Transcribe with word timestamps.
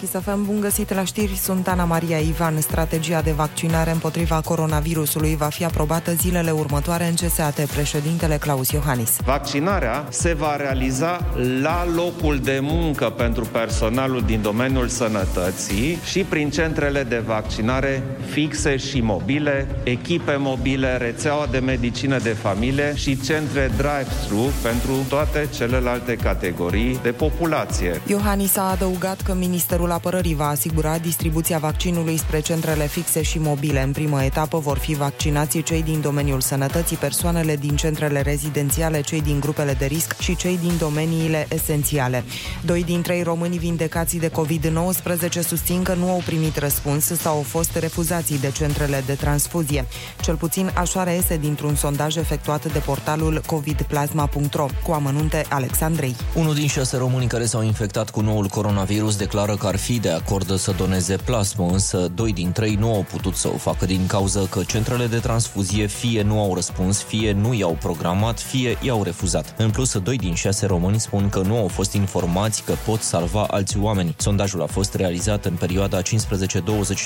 Chisafem, 0.00 0.44
bun 0.44 0.60
găsit 0.60 0.94
la 0.94 1.04
știri, 1.04 1.36
sunt 1.36 1.68
Ana 1.68 1.84
Maria 1.84 2.18
Ivan. 2.18 2.60
Strategia 2.60 3.20
de 3.20 3.30
vaccinare 3.30 3.90
împotriva 3.90 4.40
coronavirusului 4.44 5.36
va 5.36 5.46
fi 5.46 5.64
aprobată 5.64 6.12
zilele 6.12 6.50
următoare 6.50 7.06
în 7.06 7.14
CSAT, 7.14 7.60
președintele 7.60 8.36
Claus 8.36 8.70
Iohannis. 8.70 9.16
Vaccinarea 9.24 10.06
se 10.10 10.34
va 10.34 10.56
realiza 10.56 11.26
la 11.62 11.86
locul 11.94 12.38
de 12.38 12.58
muncă 12.62 13.04
pentru 13.04 13.44
personalul 13.44 14.22
din 14.26 14.42
domeniul 14.42 14.88
sănătății 14.88 15.98
și 16.04 16.20
prin 16.20 16.50
centrele 16.50 17.02
de 17.02 17.22
vaccinare 17.26 18.02
fixe 18.30 18.76
și 18.76 19.00
mobile, 19.00 19.66
echipe 19.82 20.36
mobile, 20.36 20.96
rețeaua 20.96 21.46
de 21.50 21.58
medicină 21.58 22.18
de 22.18 22.36
familie 22.42 22.94
și 22.96 23.20
centre 23.20 23.70
drive-thru 23.76 24.52
pentru 24.62 24.92
toate 25.08 25.48
celelalte 25.54 26.16
categorii 26.16 26.98
de 27.02 27.10
populație. 27.10 28.00
Iohannis 28.06 28.56
a 28.56 28.70
adăugat 28.70 29.20
că 29.20 29.34
Ministerul 29.34 29.87
Apărării 29.90 30.34
va 30.34 30.48
asigura 30.48 30.98
distribuția 30.98 31.58
vaccinului 31.58 32.16
spre 32.16 32.40
centrele 32.40 32.86
fixe 32.86 33.22
și 33.22 33.38
mobile. 33.38 33.82
În 33.82 33.92
primă 33.92 34.22
etapă 34.22 34.58
vor 34.58 34.78
fi 34.78 34.94
vaccinați 34.94 35.58
cei 35.58 35.82
din 35.82 36.00
domeniul 36.00 36.40
sănătății, 36.40 36.96
persoanele 36.96 37.56
din 37.56 37.76
centrele 37.76 38.20
rezidențiale, 38.20 39.00
cei 39.00 39.22
din 39.22 39.40
grupele 39.40 39.72
de 39.72 39.84
risc 39.84 40.18
și 40.18 40.36
cei 40.36 40.58
din 40.62 40.72
domeniile 40.78 41.46
esențiale. 41.50 42.24
Doi 42.64 42.84
din 42.84 43.02
trei 43.02 43.22
români 43.22 43.58
vindecați 43.58 44.16
de 44.16 44.30
COVID-19 44.30 45.40
susțin 45.46 45.82
că 45.82 45.94
nu 45.94 46.10
au 46.10 46.22
primit 46.26 46.56
răspuns 46.56 47.04
sau 47.04 47.34
au 47.36 47.42
fost 47.42 47.76
refuzați 47.76 48.40
de 48.40 48.50
centrele 48.50 49.02
de 49.06 49.12
transfuzie. 49.12 49.86
Cel 50.20 50.34
puțin 50.36 50.70
așa 50.74 51.02
reiese 51.02 51.36
dintr-un 51.36 51.74
sondaj 51.74 52.16
efectuat 52.16 52.72
de 52.72 52.78
portalul 52.78 53.42
covidplasma.ro 53.46 54.66
cu 54.84 54.92
amănunte 54.92 55.44
Alexandrei. 55.48 56.16
Unul 56.34 56.54
din 56.54 56.66
șase 56.66 56.96
români 56.96 57.26
care 57.26 57.44
s-au 57.44 57.62
infectat 57.62 58.10
cu 58.10 58.20
noul 58.20 58.46
coronavirus 58.46 59.16
declară 59.16 59.56
că 59.56 59.66
ar 59.66 59.76
fi 59.78 59.98
de 59.98 60.10
acord 60.10 60.58
să 60.58 60.74
doneze 60.76 61.16
plasmă, 61.16 61.68
însă 61.70 62.10
doi 62.14 62.32
din 62.32 62.52
trei 62.52 62.74
nu 62.74 62.94
au 62.94 63.06
putut 63.10 63.34
să 63.34 63.48
o 63.48 63.56
facă 63.56 63.86
din 63.86 64.06
cauza 64.06 64.46
că 64.50 64.62
centrele 64.66 65.06
de 65.06 65.18
transfuzie 65.18 65.86
fie 65.86 66.22
nu 66.22 66.40
au 66.40 66.54
răspuns, 66.54 67.02
fie 67.02 67.32
nu 67.32 67.54
i-au 67.54 67.76
programat, 67.80 68.40
fie 68.40 68.78
i-au 68.82 69.02
refuzat. 69.02 69.54
În 69.56 69.70
plus, 69.70 69.98
doi 69.98 70.16
din 70.16 70.34
șase 70.34 70.66
români 70.66 71.00
spun 71.00 71.28
că 71.28 71.40
nu 71.40 71.56
au 71.56 71.68
fost 71.68 71.92
informați 71.92 72.62
că 72.62 72.74
pot 72.86 73.02
salva 73.02 73.46
alți 73.50 73.78
oameni. 73.78 74.14
Sondajul 74.18 74.62
a 74.62 74.66
fost 74.66 74.94
realizat 74.94 75.44
în 75.44 75.54
perioada 75.54 76.02
15-20 76.02 76.04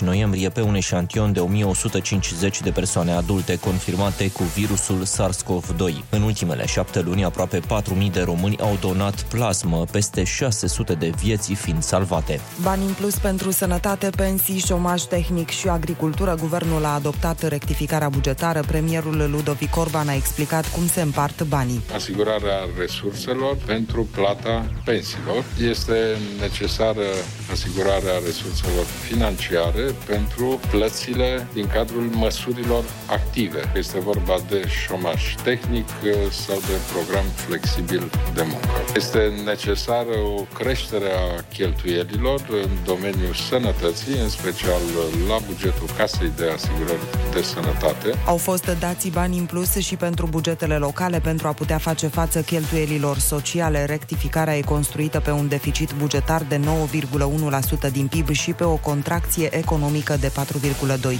noiembrie 0.01 0.49
pe 0.49 0.61
un 0.61 0.75
eșantion 0.75 1.33
de 1.33 1.41
1150 1.41 2.61
de 2.61 2.71
persoane 2.71 3.13
adulte 3.13 3.57
confirmate 3.57 4.31
cu 4.31 4.43
virusul 4.43 5.05
SARS-CoV-2. 5.05 5.95
În 6.11 6.23
ultimele 6.23 6.67
șapte 6.67 7.01
luni, 7.01 7.25
aproape 7.25 7.61
4.000 7.61 8.13
de 8.13 8.21
români 8.21 8.59
au 8.59 8.77
donat 8.81 9.23
plasmă, 9.23 9.85
peste 9.91 10.25
600 10.25 10.95
de 10.95 11.13
vieți 11.17 11.53
fiind 11.55 11.83
salvate. 11.83 12.41
Bani 12.63 12.85
în 12.85 12.93
plus 12.93 13.15
pentru 13.19 13.51
sănătate, 13.51 14.11
pensii, 14.17 14.59
șomaj 14.59 15.03
tehnic 15.03 15.49
și 15.49 15.69
agricultură. 15.69 16.35
Guvernul 16.41 16.85
a 16.85 16.95
adoptat 16.95 17.49
rectificarea 17.49 18.09
bugetară. 18.09 18.61
Premierul 18.67 19.31
Ludovic 19.31 19.77
Orban 19.77 20.09
a 20.09 20.15
explicat 20.15 20.71
cum 20.71 20.87
se 20.87 21.01
împart 21.01 21.43
banii. 21.43 21.83
Asigurarea 21.95 22.59
resurselor 22.79 23.57
pentru 23.67 24.09
plata 24.15 24.67
pensiilor. 24.85 25.45
Este 25.61 26.17
necesară 26.41 27.05
asigurarea 27.51 28.19
resurselor 28.25 28.85
financiare 29.09 29.95
pentru 30.07 30.61
plățile 30.71 31.47
din 31.53 31.67
cadrul 31.67 32.03
măsurilor 32.03 32.85
active. 33.07 33.73
Este 33.77 34.01
vorba 34.01 34.37
de 34.49 34.69
șomaj 34.69 35.35
tehnic 35.43 35.89
sau 36.31 36.57
de 36.57 36.77
program 36.93 37.25
flexibil 37.35 38.11
de 38.35 38.43
muncă. 38.43 38.69
Este 38.95 39.33
necesară 39.45 40.17
o 40.37 40.43
creștere 40.59 41.11
a 41.13 41.43
cheltuielilor 41.53 42.41
în 42.53 42.71
domeniul 42.85 43.35
sănătății, 43.49 44.19
în 44.23 44.29
special 44.29 44.81
la 45.29 45.39
bugetul 45.47 45.89
Casei 45.97 46.33
de 46.37 46.51
Asigurări 46.55 47.07
de 47.33 47.43
Sănătate. 47.43 48.19
Au 48.27 48.37
fost 48.37 48.67
dați 48.79 49.09
bani 49.09 49.39
în 49.39 49.45
plus 49.45 49.75
și 49.75 49.97
pentru 49.97 50.27
bugetele 50.27 50.77
locale 50.77 51.21
pentru 51.21 51.49
a 51.49 51.53
putea 51.53 51.79
face 51.79 52.07
față 52.07 52.41
cheltuielilor 52.41 53.19
sociale. 53.19 53.85
Rectificarea 53.85 54.57
e 54.57 54.61
construită 54.61 55.21
pe 55.21 55.31
un 55.31 55.49
deficit 55.49 55.93
bugetar 55.99 56.43
de 56.49 56.61
9,1% 57.87 57.93
din 57.93 58.07
PIB 58.07 58.31
și 58.31 58.53
pe 58.53 58.65
o 58.65 58.75
contracție 58.75 59.57
economică 59.57 60.17
de 60.21 60.33
4,2%. 61.13 61.19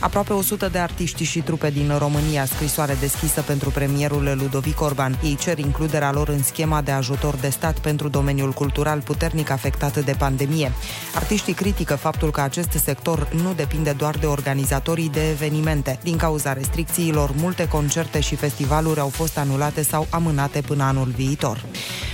Aproape 0.00 0.32
100 0.32 0.68
de 0.72 0.78
artiști 0.78 1.24
și 1.24 1.40
trupe 1.40 1.70
din 1.70 1.92
România, 1.98 2.44
scrisoare 2.44 2.96
deschisă 3.00 3.40
pentru 3.40 3.70
premierul 3.70 4.36
Ludovic 4.40 4.80
Orban. 4.80 5.18
Ei 5.22 5.36
cer 5.36 5.58
includerea 5.58 6.12
lor 6.12 6.28
în 6.28 6.42
schema 6.42 6.80
de 6.80 6.90
ajutor 6.90 7.34
de 7.34 7.48
stat 7.48 7.78
pentru 7.78 8.08
domeniul 8.08 8.52
cultural 8.52 9.00
puternic 9.00 9.50
afectat 9.50 10.04
de 10.04 10.14
pandemie. 10.18 10.67
Artiștii 11.14 11.52
critică 11.52 11.94
faptul 11.94 12.30
că 12.30 12.40
acest 12.40 12.70
sector 12.70 13.28
nu 13.42 13.52
depinde 13.56 13.90
doar 13.90 14.16
de 14.16 14.26
organizatorii 14.26 15.08
de 15.08 15.30
evenimente. 15.30 15.98
Din 16.02 16.16
cauza 16.16 16.52
restricțiilor, 16.52 17.30
multe 17.36 17.68
concerte 17.68 18.20
și 18.20 18.34
festivaluri 18.34 19.00
au 19.00 19.08
fost 19.08 19.38
anulate 19.38 19.82
sau 19.82 20.06
amânate 20.10 20.60
până 20.60 20.82
anul 20.82 21.12
viitor. 21.16 21.64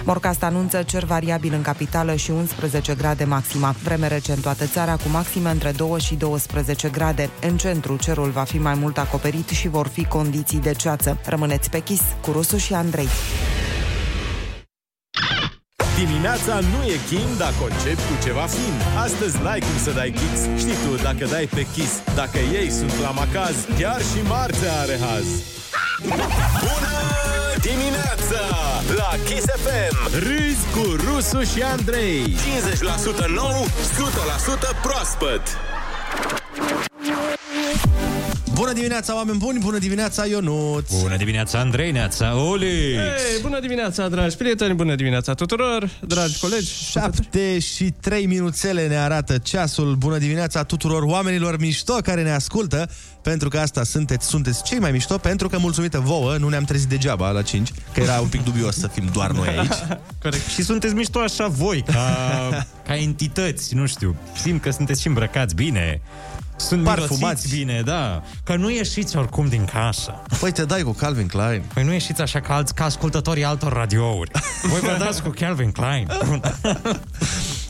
Morcast 0.05 0.43
anunță 0.43 0.83
cer 0.83 1.05
variabil 1.05 1.53
în 1.53 1.63
capitală 1.63 2.15
și 2.15 2.31
11 2.31 2.95
grade 2.95 3.25
maxima. 3.25 3.75
Vreme 3.83 4.09
rece 4.09 4.33
în 4.33 4.41
toată 4.41 4.67
țara 4.67 4.97
cu 4.97 5.09
maxime 5.09 5.51
între 5.51 5.71
2 5.71 6.01
și 6.01 6.15
12 6.15 6.89
grade. 6.89 7.31
În 7.41 7.57
centru 7.57 7.97
cerul 7.97 8.31
va 8.31 8.43
fi 8.43 8.59
mai 8.59 8.75
mult 8.75 8.99
acoperit 8.99 9.49
și 9.49 9.69
vor 9.69 9.87
fi 9.87 10.05
condiții 10.05 10.59
de 10.61 10.73
ceață. 10.73 11.19
Rămâneți 11.25 11.71
pe 11.71 11.79
chis 11.79 12.01
cu 12.21 12.31
Rusu 12.31 12.57
și 12.57 12.75
Andrei. 12.75 13.09
Dimineața 16.03 16.55
nu 16.73 16.81
e 16.95 16.97
chin 17.09 17.29
dacă 17.39 17.63
începi 17.69 18.05
cu 18.09 18.15
ceva 18.25 18.47
fin. 18.57 18.75
Astăzi 19.07 19.37
n-ai 19.43 19.61
cum 19.67 19.79
să 19.83 19.91
dai 19.91 20.11
kicks. 20.19 20.41
Știi 20.63 20.79
tu, 20.85 21.03
dacă 21.03 21.25
dai 21.35 21.47
pe 21.55 21.67
kiss, 21.75 21.93
dacă 22.15 22.39
ei 22.39 22.71
sunt 22.71 22.95
la 23.01 23.11
macaz, 23.11 23.55
chiar 23.79 24.01
și 24.01 24.21
marțea 24.29 24.75
are 24.83 24.97
haz. 25.07 25.27
Bună 26.67 26.97
dimineața 27.69 28.43
la 28.97 29.11
Kiss 29.25 29.47
FM. 29.65 29.97
Râzi 30.27 30.65
cu 30.75 30.85
Rusu 31.07 31.43
și 31.43 31.63
Andrei. 31.63 32.37
50% 33.25 33.27
nou, 33.27 33.67
100% 34.77 34.83
proaspăt. 34.83 35.43
Bună 38.55 38.73
dimineața, 38.73 39.15
oameni 39.15 39.39
buni! 39.39 39.59
Bună 39.59 39.79
dimineața, 39.79 40.27
Ionuț! 40.27 41.01
Bună 41.01 41.17
dimineața, 41.17 41.59
Andrei, 41.59 41.91
neața, 41.91 42.37
Olix! 42.37 42.97
Hey, 42.97 43.41
bună 43.43 43.61
dimineața, 43.61 44.09
dragi 44.09 44.37
prieteni, 44.37 44.75
bună 44.75 44.95
dimineața 44.95 45.35
tuturor, 45.35 45.91
dragi 46.07 46.39
colegi! 46.39 46.73
7 46.91 47.59
și 47.59 47.95
3 48.01 48.27
minuțele 48.27 48.87
ne 48.87 48.97
arată 48.97 49.39
ceasul. 49.39 49.95
Bună 49.95 50.19
dimineața 50.19 50.63
tuturor 50.63 51.03
oamenilor 51.03 51.59
mișto 51.59 51.95
care 51.95 52.23
ne 52.23 52.31
ascultă, 52.31 52.91
pentru 53.23 53.49
că 53.49 53.59
asta 53.59 53.85
sunteți, 53.85 54.27
sunteți 54.27 54.63
cei 54.63 54.79
mai 54.79 54.93
mișto, 54.93 55.19
pentru 55.19 55.49
că 55.49 55.59
mulțumită 55.59 55.99
vouă 55.99 56.37
nu 56.37 56.49
ne-am 56.49 56.65
trezit 56.65 56.89
degeaba 56.89 57.31
la 57.31 57.43
5, 57.43 57.71
că 57.93 58.01
era 58.01 58.21
un 58.21 58.29
pic 58.29 58.45
dubios 58.45 58.77
să 58.77 58.87
fim 58.87 59.09
doar 59.13 59.31
noi 59.31 59.49
aici. 59.49 59.99
Corect. 60.23 60.47
Și 60.49 60.63
sunteți 60.63 60.95
mișto 60.95 61.19
așa 61.19 61.47
voi, 61.47 61.85
ca, 61.87 62.67
ca 62.87 62.97
entități, 62.97 63.75
nu 63.75 63.87
știu. 63.87 64.17
Simt 64.43 64.63
că 64.63 64.71
sunteți 64.71 65.01
și 65.01 65.07
îmbrăcați 65.07 65.55
bine. 65.55 66.01
Sunt 66.57 66.85
Parfumați. 66.85 67.23
mirosiți 67.23 67.57
bine, 67.57 67.83
da. 67.85 68.23
Că 68.45 68.57
nu 68.57 68.71
ieșiți 68.71 69.17
oricum 69.17 69.49
din 69.49 69.65
casă. 69.65 70.23
Păi 70.41 70.53
te 70.53 70.65
dai 70.65 70.83
cu 70.83 70.93
Calvin 70.93 71.27
Klein. 71.27 71.63
Păi 71.75 71.85
nu 71.85 71.93
ieșiți 71.93 72.21
așa 72.21 72.41
ca, 72.41 72.55
alți, 72.55 72.75
ca 72.75 72.85
ascultătorii 72.85 73.45
altor 73.45 73.73
radiouri. 73.73 74.31
Voi 74.63 74.81
vă 74.81 74.97
dați 74.99 75.23
cu 75.23 75.29
Calvin 75.29 75.71
Klein. 75.71 76.09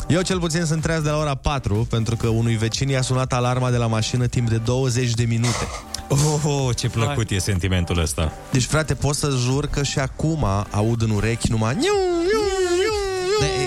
Eu 0.08 0.22
cel 0.22 0.38
puțin 0.38 0.64
sunt 0.64 0.82
treaz 0.82 1.02
de 1.02 1.10
la 1.10 1.16
ora 1.16 1.34
4, 1.34 1.86
pentru 1.90 2.16
că 2.16 2.28
unui 2.28 2.56
vecin 2.56 2.88
i-a 2.88 3.02
sunat 3.02 3.32
alarma 3.32 3.70
de 3.70 3.76
la 3.76 3.86
mașină 3.86 4.26
timp 4.26 4.48
de 4.48 4.56
20 4.56 5.10
de 5.10 5.24
minute. 5.24 5.68
Oh, 6.08 6.18
oh 6.44 6.76
ce 6.76 6.88
plăcut 6.88 7.30
e 7.30 7.38
sentimentul 7.38 7.98
ăsta. 7.98 8.32
Deci, 8.50 8.64
frate, 8.64 8.94
pot 8.94 9.14
să 9.14 9.30
jur 9.44 9.66
că 9.66 9.82
și 9.82 9.98
acum 9.98 10.46
aud 10.70 11.02
în 11.02 11.10
urechi 11.10 11.50
numai... 11.50 11.74
Niu, 11.74 11.92
niu, 12.26 12.42
niu, 12.78 12.92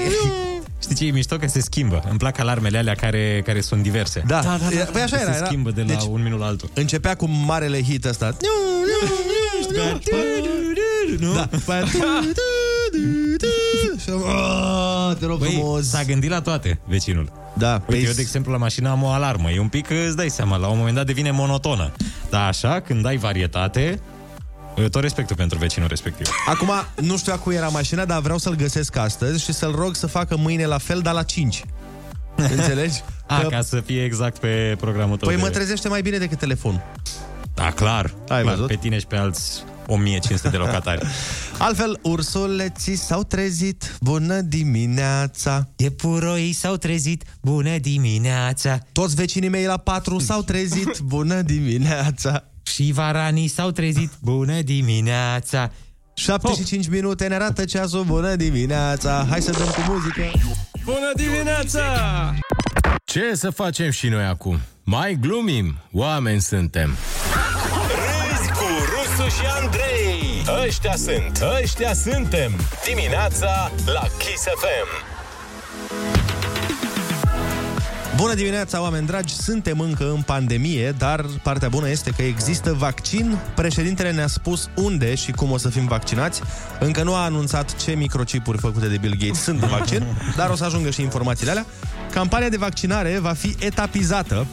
niu. 0.09 0.46
Știi 0.91 0.95
ce 0.95 1.05
e 1.05 1.11
mișto? 1.11 1.35
Că 1.35 1.47
se 1.47 1.61
schimbă. 1.61 2.03
Îmi 2.09 2.17
plac 2.17 2.39
alarmele 2.39 2.77
alea 2.77 2.93
care, 2.95 3.41
care 3.45 3.61
sunt 3.61 3.81
diverse. 3.83 4.23
Da, 4.27 4.39
da, 4.39 4.57
da, 4.61 4.75
da. 4.77 4.83
Păi 4.91 5.01
așa 5.01 5.15
Că 5.15 5.21
era, 5.21 5.31
se 5.31 5.37
era. 5.37 5.45
schimbă 5.45 5.71
de 5.71 5.81
la 5.81 5.87
Deci- 5.87 6.07
un 6.09 6.23
minut 6.23 6.39
la 6.39 6.45
altul. 6.45 6.69
Începea 6.73 7.15
cu 7.15 7.25
marele 7.45 7.83
hit 7.83 8.05
ăsta. 8.05 8.25
Niu, 8.41 8.49
niu, 8.89 9.07
niu, 9.75 10.71
niu, 11.17 11.27
Nu? 11.27 11.33
Da, 11.33 11.47
după 11.51 11.71
aia... 11.71 11.85
Și 14.03 14.09
am, 14.09 14.23
"Ah, 14.25 15.15
Te 15.19 15.25
rog 15.25 15.39
Băi, 15.39 15.49
frumos. 15.51 15.89
s-a 15.89 16.03
gândit 16.03 16.29
la 16.29 16.41
toate, 16.41 16.79
vecinul. 16.85 17.31
Da, 17.53 17.71
Uite, 17.71 17.83
păi 17.87 18.03
eu, 18.03 18.11
de 18.11 18.21
exemplu, 18.21 18.51
la 18.51 18.57
mașină 18.57 18.89
am 18.89 19.03
o 19.03 19.07
alarmă. 19.07 19.51
E 19.51 19.59
un 19.59 19.67
pic, 19.67 19.89
îți 20.07 20.15
dai 20.15 20.29
seama, 20.29 20.57
la 20.57 20.67
un 20.67 20.77
moment 20.77 20.95
dat 20.95 21.05
devine 21.05 21.31
monotonă. 21.31 21.91
Dar 22.29 22.47
așa, 22.47 22.79
când 22.79 23.05
ai 23.05 23.17
varietate, 23.17 23.99
tot 24.89 25.01
respectul 25.01 25.35
pentru 25.35 25.57
vecinul 25.57 25.87
respectiv. 25.87 26.27
Acum, 26.47 26.71
nu 27.01 27.17
știu 27.17 27.33
a 27.33 27.37
cui 27.37 27.55
era 27.55 27.67
mașina, 27.67 28.05
dar 28.05 28.21
vreau 28.21 28.37
să-l 28.37 28.55
găsesc 28.55 28.95
astăzi 28.95 29.43
și 29.43 29.53
să-l 29.53 29.75
rog 29.75 29.95
să 29.95 30.07
facă 30.07 30.37
mâine 30.37 30.65
la 30.65 30.77
fel, 30.77 30.99
dar 30.99 31.13
la 31.13 31.23
5. 31.23 31.63
Înțelegi? 32.55 33.01
A, 33.27 33.41
Că- 33.41 33.47
ca 33.47 33.61
să 33.61 33.79
fie 33.79 34.03
exact 34.03 34.37
pe 34.37 34.75
programul 34.79 35.17
tău. 35.17 35.27
Păi 35.27 35.37
de... 35.37 35.43
mă 35.43 35.49
trezește 35.49 35.87
mai 35.87 36.01
bine 36.01 36.17
decât 36.17 36.39
telefonul. 36.39 36.81
Da, 37.53 37.71
clar. 37.71 38.13
Ai 38.27 38.41
clar 38.41 38.53
văzut? 38.53 38.67
Pe 38.67 38.75
tine 38.75 38.99
și 38.99 39.05
pe 39.07 39.15
alți 39.15 39.63
1500 39.87 40.49
de 40.49 40.57
locatari. 40.57 41.05
Altfel, 41.57 41.99
ursuleții 42.01 42.95
s-au 42.95 43.23
trezit, 43.23 43.97
bună 44.01 44.41
dimineața 44.41 45.67
Iepuroii 45.75 46.53
s-au 46.53 46.75
trezit, 46.75 47.23
bună 47.41 47.77
dimineața 47.77 48.79
Toți 48.91 49.15
vecinii 49.15 49.49
mei 49.49 49.65
la 49.65 49.77
patru 49.77 50.19
s-au 50.19 50.41
trezit, 50.41 50.99
bună 51.15 51.41
dimineața 51.41 52.43
Și 52.73 52.91
varanii 52.93 53.47
s-au 53.47 53.71
trezit, 53.71 54.11
bună 54.21 54.61
dimineața 54.61 55.71
75 56.13 56.87
minute 56.87 57.27
ne 57.27 57.35
arată 57.35 57.65
ceasul, 57.65 58.03
bună 58.03 58.35
dimineața 58.35 59.25
Hai 59.29 59.41
să 59.41 59.51
dăm 59.51 59.65
cu 59.65 59.91
muzică 59.91 60.21
Bună 60.83 61.11
dimineața! 61.15 61.81
Ce 63.05 63.35
să 63.35 63.49
facem 63.49 63.89
și 63.89 64.07
noi 64.07 64.25
acum? 64.25 64.59
Mai 64.83 65.17
glumim, 65.21 65.77
oameni 65.91 66.41
suntem. 66.41 66.95
Râzi 67.89 68.49
cu 68.51 68.65
Rusu 68.91 69.29
și 69.29 69.45
Andrei. 69.61 70.43
Ăștia 70.65 70.95
sunt, 70.95 71.43
ăștia 71.61 71.93
suntem. 71.93 72.51
Dimineața 72.85 73.71
la 73.85 74.07
Kiss 74.17 74.43
FM. 74.43 75.15
Bună 78.17 78.33
dimineața, 78.33 78.81
oameni 78.81 79.05
dragi! 79.05 79.33
Suntem 79.33 79.79
încă 79.79 80.11
în 80.15 80.21
pandemie, 80.21 80.91
dar 80.91 81.25
partea 81.43 81.69
bună 81.69 81.89
este 81.89 82.11
că 82.11 82.21
există 82.21 82.73
vaccin. 82.73 83.37
Președintele 83.55 84.11
ne-a 84.11 84.27
spus 84.27 84.69
unde 84.75 85.15
și 85.15 85.31
cum 85.31 85.51
o 85.51 85.57
să 85.57 85.69
fim 85.69 85.87
vaccinați. 85.87 86.41
Încă 86.79 87.03
nu 87.03 87.13
a 87.13 87.23
anunțat 87.23 87.75
ce 87.75 87.91
microchipuri 87.91 88.57
făcute 88.57 88.87
de 88.87 88.97
Bill 88.97 89.15
Gates 89.19 89.41
sunt 89.41 89.61
în 89.61 89.67
vaccin, 89.67 90.03
dar 90.35 90.49
o 90.49 90.55
să 90.55 90.63
ajungă 90.63 90.89
și 90.89 91.01
informațiile 91.01 91.51
alea. 91.51 91.65
Campania 92.11 92.49
de 92.49 92.57
vaccinare 92.57 93.19
va 93.19 93.33
fi 93.33 93.55
etapizată, 93.59 94.45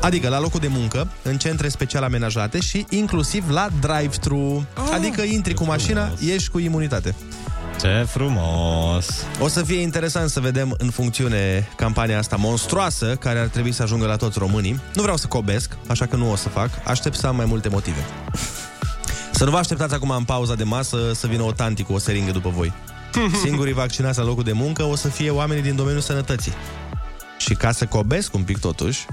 adică 0.00 0.28
la 0.28 0.40
locul 0.40 0.60
de 0.60 0.68
muncă, 0.68 1.08
în 1.22 1.38
centre 1.38 1.68
special 1.68 2.02
amenajate 2.02 2.60
și 2.60 2.86
inclusiv 2.88 3.50
la 3.50 3.68
drive-thru. 3.80 4.66
Adică 4.92 5.22
intri 5.22 5.54
cu 5.54 5.64
mașina, 5.64 6.12
ieși 6.18 6.50
cu 6.50 6.58
imunitate. 6.58 7.14
Ce 7.80 8.06
frumos! 8.08 9.06
O 9.40 9.48
să 9.48 9.62
fie 9.62 9.80
interesant 9.80 10.30
să 10.30 10.40
vedem 10.40 10.74
în 10.78 10.90
funcțiune 10.90 11.68
campania 11.76 12.18
asta 12.18 12.36
monstruoasă 12.36 13.16
care 13.20 13.38
ar 13.38 13.46
trebui 13.46 13.72
să 13.72 13.82
ajungă 13.82 14.06
la 14.06 14.16
toți 14.16 14.38
românii. 14.38 14.80
Nu 14.94 15.02
vreau 15.02 15.16
să 15.16 15.26
cobesc, 15.26 15.76
așa 15.86 16.06
că 16.06 16.16
nu 16.16 16.30
o 16.30 16.36
să 16.36 16.48
fac. 16.48 16.70
Aștept 16.84 17.16
să 17.16 17.26
am 17.26 17.36
mai 17.36 17.44
multe 17.44 17.68
motive. 17.68 18.04
Să 19.32 19.44
nu 19.44 19.50
vă 19.50 19.56
așteptați 19.56 19.94
acum 19.94 20.10
în 20.10 20.24
pauza 20.24 20.54
de 20.54 20.64
masă 20.64 21.12
să 21.14 21.26
vină 21.26 21.42
o 21.42 21.52
tanti 21.52 21.82
cu 21.82 21.92
o 21.92 21.98
seringă 21.98 22.30
după 22.30 22.52
voi. 22.54 22.72
Singurii 23.42 23.72
vaccinați 23.72 24.18
la 24.18 24.24
locul 24.24 24.42
de 24.42 24.52
muncă 24.52 24.82
o 24.82 24.96
să 24.96 25.08
fie 25.08 25.30
oamenii 25.30 25.62
din 25.62 25.76
domeniul 25.76 26.02
sănătății. 26.02 26.52
Și 27.38 27.54
ca 27.54 27.72
să 27.72 27.86
cobesc 27.86 28.34
un 28.34 28.42
pic 28.42 28.58
totuși, 28.58 29.06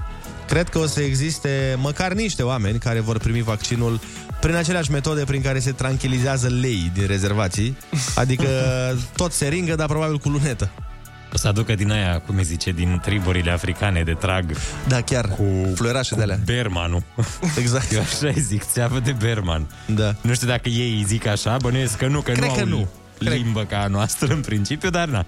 cred 0.48 0.68
că 0.68 0.78
o 0.78 0.86
să 0.86 1.00
existe 1.00 1.76
măcar 1.80 2.12
niște 2.12 2.42
oameni 2.42 2.78
care 2.78 3.00
vor 3.00 3.18
primi 3.18 3.42
vaccinul 3.42 4.00
prin 4.40 4.54
aceleași 4.54 4.90
metode 4.90 5.24
prin 5.24 5.42
care 5.42 5.58
se 5.58 5.72
tranquilizează 5.72 6.48
lei 6.48 6.90
din 6.94 7.06
rezervații, 7.06 7.76
adică 8.14 8.48
tot 9.16 9.32
seringă, 9.32 9.74
dar 9.74 9.86
probabil 9.86 10.18
cu 10.18 10.28
lunetă. 10.28 10.70
O 11.32 11.36
să 11.36 11.48
aducă 11.48 11.74
din 11.74 11.90
aia, 11.90 12.20
cum 12.20 12.36
îi 12.36 12.44
zice, 12.44 12.70
din 12.72 13.00
triburile 13.02 13.50
africane 13.50 14.02
de 14.02 14.12
trag 14.12 14.44
Da, 14.88 15.00
chiar, 15.00 15.28
cu 15.28 15.44
fluierașe 15.74 16.14
de 16.14 16.22
alea. 16.22 16.38
Bermanul. 16.44 17.02
Exact. 17.58 17.92
Eu 17.92 18.00
așa 18.00 18.26
îi 18.26 18.40
zic, 18.40 18.64
țeavă 18.64 18.98
de 18.98 19.12
Berman. 19.12 19.66
Da. 19.86 20.14
Nu 20.20 20.34
știu 20.34 20.46
dacă 20.46 20.68
ei 20.68 20.90
îi 20.96 21.04
zic 21.06 21.26
așa, 21.26 21.56
bănuiesc 21.56 21.96
că 21.96 22.06
nu, 22.06 22.20
că 22.20 22.32
Cred 22.32 22.44
nu 22.48 22.54
că 22.54 22.60
au 22.60 22.66
nu. 22.66 22.88
limbă 23.18 23.64
ca 23.64 23.78
a 23.78 23.86
noastră 23.86 24.32
în 24.34 24.40
principiu, 24.40 24.90
dar 24.90 25.08
na. 25.08 25.26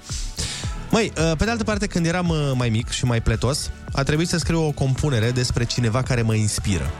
Măi, 0.90 1.12
uh, 1.18 1.32
pe 1.38 1.44
de 1.44 1.50
altă 1.50 1.64
parte, 1.64 1.86
când 1.86 2.06
eram 2.06 2.28
uh, 2.28 2.52
mai 2.54 2.68
mic 2.68 2.88
și 2.88 3.04
mai 3.04 3.20
pletos, 3.20 3.70
a 3.92 4.02
trebuit 4.02 4.28
să 4.28 4.38
scriu 4.38 4.66
o 4.66 4.70
compunere 4.70 5.30
despre 5.30 5.64
cineva 5.64 6.02
care 6.02 6.22
mă 6.22 6.34
inspiră. 6.34 6.90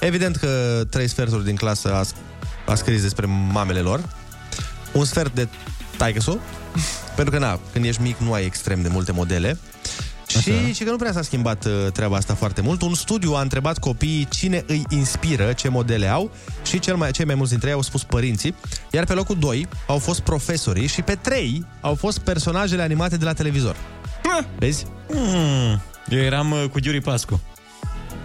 Evident 0.00 0.36
că 0.36 0.82
trei 0.90 1.08
sferturi 1.08 1.44
din 1.44 1.56
clasă 1.56 1.94
a, 1.94 2.04
a 2.70 2.74
scris 2.74 3.02
despre 3.02 3.26
mamele 3.52 3.80
lor, 3.80 4.08
un 4.92 5.04
sfert 5.04 5.34
de 5.34 5.48
taică 5.96 6.20
pentru 7.16 7.34
că, 7.34 7.40
na, 7.40 7.60
când 7.72 7.84
ești 7.84 8.02
mic 8.02 8.18
nu 8.18 8.32
ai 8.32 8.44
extrem 8.44 8.82
de 8.82 8.88
multe 8.88 9.12
modele, 9.12 9.58
și, 10.26 10.72
și 10.74 10.84
că 10.84 10.90
nu 10.90 10.96
prea 10.96 11.12
s-a 11.12 11.22
schimbat 11.22 11.64
uh, 11.64 11.72
treaba 11.92 12.16
asta 12.16 12.34
foarte 12.34 12.60
mult. 12.60 12.82
Un 12.82 12.94
studiu 12.94 13.34
a 13.34 13.40
întrebat 13.40 13.78
copiii 13.78 14.28
cine 14.30 14.64
îi 14.66 14.84
inspiră, 14.88 15.52
ce 15.52 15.68
modele 15.68 16.06
au 16.06 16.30
și 16.64 16.78
cel 16.78 16.96
mai, 16.96 17.10
cei 17.10 17.24
mai 17.24 17.34
mulți 17.34 17.50
dintre 17.50 17.68
ei 17.68 17.74
au 17.74 17.82
spus 17.82 18.04
părinții, 18.04 18.54
iar 18.90 19.04
pe 19.04 19.12
locul 19.12 19.36
2 19.38 19.68
au 19.86 19.98
fost 19.98 20.20
profesorii 20.20 20.86
și 20.86 21.02
pe 21.02 21.14
3 21.14 21.66
au 21.80 21.94
fost 21.94 22.18
personajele 22.18 22.82
animate 22.82 23.16
de 23.16 23.24
la 23.24 23.32
televizor. 23.32 23.76
Vezi? 24.58 24.86
Hmm. 25.08 25.82
Eu 26.08 26.18
eram 26.18 26.50
uh, 26.50 26.64
cu 26.72 26.80
Giuri 26.80 27.00
Pascu. 27.00 27.40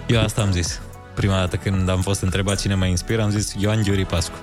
Eu 0.07 0.21
asta 0.21 0.41
am 0.41 0.51
zis. 0.51 0.79
Prima 1.15 1.35
dată 1.35 1.55
când 1.55 1.89
am 1.89 2.01
fost 2.01 2.21
întrebat 2.21 2.61
cine 2.61 2.75
mă 2.75 2.85
inspiră, 2.85 3.21
am 3.21 3.29
zis 3.29 3.53
Ioan 3.57 3.83
Giuri 3.83 4.05
Pascu. 4.05 4.35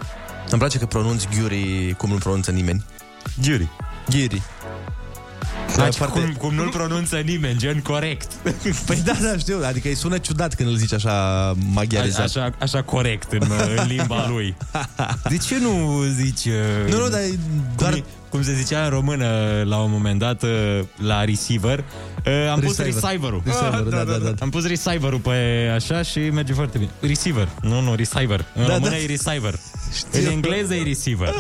Îmi 0.51 0.59
place 0.61 0.79
că 0.79 0.87
pronunți 0.87 1.29
Ghiuri 1.37 1.95
cum 1.99 2.11
nu 2.11 2.17
pronunță 2.17 2.51
nimeni. 2.51 2.85
Giuri. 3.41 3.69
Ghiri. 4.09 4.43
Deci, 5.77 5.95
foarte... 5.95 6.21
cum, 6.21 6.33
cum 6.39 6.55
nu-l 6.55 6.69
pronunță 6.69 7.17
nimeni, 7.17 7.59
gen 7.59 7.81
corect. 7.81 8.33
Păi 8.87 9.01
da, 9.05 9.13
da, 9.23 9.39
știu, 9.39 9.61
adică 9.65 9.89
îi 9.89 9.95
sună 9.95 10.19
ciudat 10.19 10.55
când 10.55 10.69
îl 10.69 10.77
zici 10.77 10.93
așa 10.93 11.55
maghiarizat. 11.73 12.25
Așa, 12.25 12.51
așa 12.61 12.83
corect 12.83 13.33
în, 13.33 13.43
în 13.77 13.87
limba 13.87 14.29
lui. 14.29 14.57
De 15.29 15.37
ce 15.37 15.59
nu 15.59 16.03
zici... 16.15 16.45
uh, 16.45 16.93
Nu, 16.93 16.99
nu, 16.99 17.09
dar 17.09 17.21
doar... 17.77 17.91
Cum, 17.93 18.01
e- 18.01 18.05
cum 18.29 18.43
se 18.43 18.55
zicea 18.55 18.85
în 18.85 18.91
română 18.91 19.27
la 19.65 19.77
un 19.77 19.91
moment 19.91 20.19
dat 20.19 20.43
uh, 20.43 20.51
la 20.97 21.25
receiver, 21.25 21.79
uh, 21.79 22.33
am 22.51 22.61
pus 22.61 22.77
Receiver. 22.77 23.03
receiver-ul. 23.03 23.43
Receiver-ul, 23.45 23.91
da, 23.91 24.05
da, 24.05 24.17
da. 24.17 24.33
Am 24.41 24.51
pus 24.51 24.67
receiver-ul 24.67 25.19
pe 25.19 25.71
așa 25.75 26.03
și 26.03 26.19
merge 26.19 26.53
foarte 26.53 26.79
bine. 26.79 26.91
Receiver. 27.01 27.49
Nu, 27.63 27.81
nu, 27.81 27.95
receiver. 27.95 28.45
În 28.55 28.67
Da, 28.67 28.73
română 28.75 28.91
da. 28.91 28.97
e 28.99 29.07
receiver. 29.07 29.55
Știu. 29.97 30.21
În 30.27 30.33
engleză 30.33 30.75
e 30.75 30.83
receiver. 30.83 31.35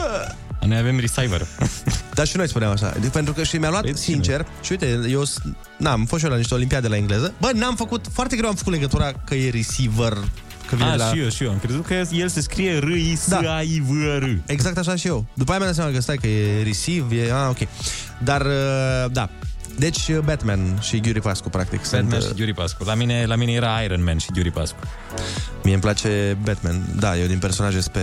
Noi 0.67 0.79
avem 0.79 0.99
receiver. 1.01 1.47
Dar 2.15 2.27
și 2.27 2.37
noi 2.37 2.49
spuneam 2.49 2.73
așa. 2.73 2.95
Deci, 3.01 3.11
pentru 3.11 3.33
că 3.33 3.43
și 3.43 3.57
mi-a 3.57 3.71
luat, 3.71 3.83
Păi, 3.83 3.97
sincer, 3.97 4.47
și 4.63 4.73
uite, 4.73 5.01
eu 5.11 5.25
s- 5.25 5.41
n-am 5.77 6.05
fost 6.05 6.21
și 6.21 6.27
eu 6.27 6.33
la 6.33 6.39
niște 6.39 6.55
olimpiade 6.55 6.89
la 6.89 6.97
engleză. 6.97 7.35
Bă, 7.41 7.51
n-am 7.55 7.77
făcut, 7.77 8.07
foarte 8.13 8.37
greu 8.37 8.49
am 8.49 8.55
făcut 8.55 8.73
legătura 8.73 9.13
că 9.25 9.35
e 9.35 9.51
receiver, 9.51 10.13
că 10.69 10.77
vine 10.77 10.89
A, 10.89 10.91
de 10.91 10.97
la... 10.97 11.11
și 11.13 11.19
eu, 11.19 11.29
și 11.29 11.43
eu. 11.45 11.51
Am 11.51 11.59
crezut 11.59 11.87
că 11.87 11.95
el 12.13 12.29
se 12.29 12.41
scrie 12.41 12.79
r 12.79 12.89
i 12.89 13.17
s 13.17 13.31
a 13.33 13.61
i 13.63 13.83
v 13.87 13.91
r 14.19 14.25
Exact 14.47 14.79
așa 14.79 14.97
și 14.97 15.07
eu. 15.07 15.27
După 15.35 15.51
aia 15.51 15.59
mi-am 15.61 15.71
dat 15.73 15.79
seama 15.81 15.97
că 15.97 16.01
stai 16.03 16.17
că 16.17 16.27
e 16.27 16.63
receive, 16.63 17.17
e... 17.17 17.33
Ah, 17.33 17.47
ok. 17.49 17.59
Dar, 18.25 18.41
uh, 18.41 19.11
da. 19.13 19.29
Deci 19.79 20.13
Batman 20.25 20.79
și 20.81 21.01
Ghiuri 21.01 21.21
Pascu, 21.21 21.49
practic. 21.51 21.81
Batman 21.91 22.11
sunt, 22.11 22.23
și 22.23 22.29
uh, 22.29 22.35
Giuri 22.37 22.55
Pascu. 22.55 22.85
La 22.85 22.95
mine, 22.95 23.25
la 23.27 23.35
mine 23.37 23.53
era 23.53 23.81
Iron 23.85 24.03
Man 24.05 24.19
și 24.19 24.27
Giuri 24.33 24.51
Pascu. 24.51 24.77
Mie 25.65 25.73
îmi 25.73 25.83
place 25.83 26.37
Batman. 26.43 26.83
Da, 26.99 27.17
eu 27.19 27.27
din 27.27 27.39
personaje 27.39 27.81
sunt 27.81 27.93
pe... 27.93 28.01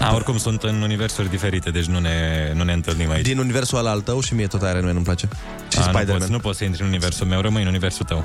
A, 0.00 0.14
oricum 0.14 0.38
sunt 0.38 0.62
în 0.62 0.82
universuri 0.82 1.30
diferite, 1.30 1.70
deci 1.70 1.84
nu 1.84 1.98
ne, 1.98 2.52
nu 2.54 2.62
ne 2.62 2.72
întâlnim 2.72 3.10
aici. 3.10 3.24
Din 3.24 3.38
universul 3.38 3.78
al 3.78 3.86
al 3.86 4.00
tău 4.00 4.20
și 4.20 4.34
mie 4.34 4.46
tot 4.46 4.60
Iron 4.60 4.84
Man 4.84 4.96
îmi 4.96 5.04
place. 5.04 5.28
Și 5.72 5.78
A, 5.78 5.80
nu, 5.80 5.92
Spider-Man. 5.92 6.18
poți, 6.18 6.30
nu 6.30 6.38
poți 6.38 6.58
să 6.58 6.64
intri 6.64 6.82
în 6.82 6.88
universul 6.88 7.26
meu, 7.26 7.40
rămâi 7.40 7.62
în 7.62 7.68
universul 7.68 8.04
tău. 8.04 8.24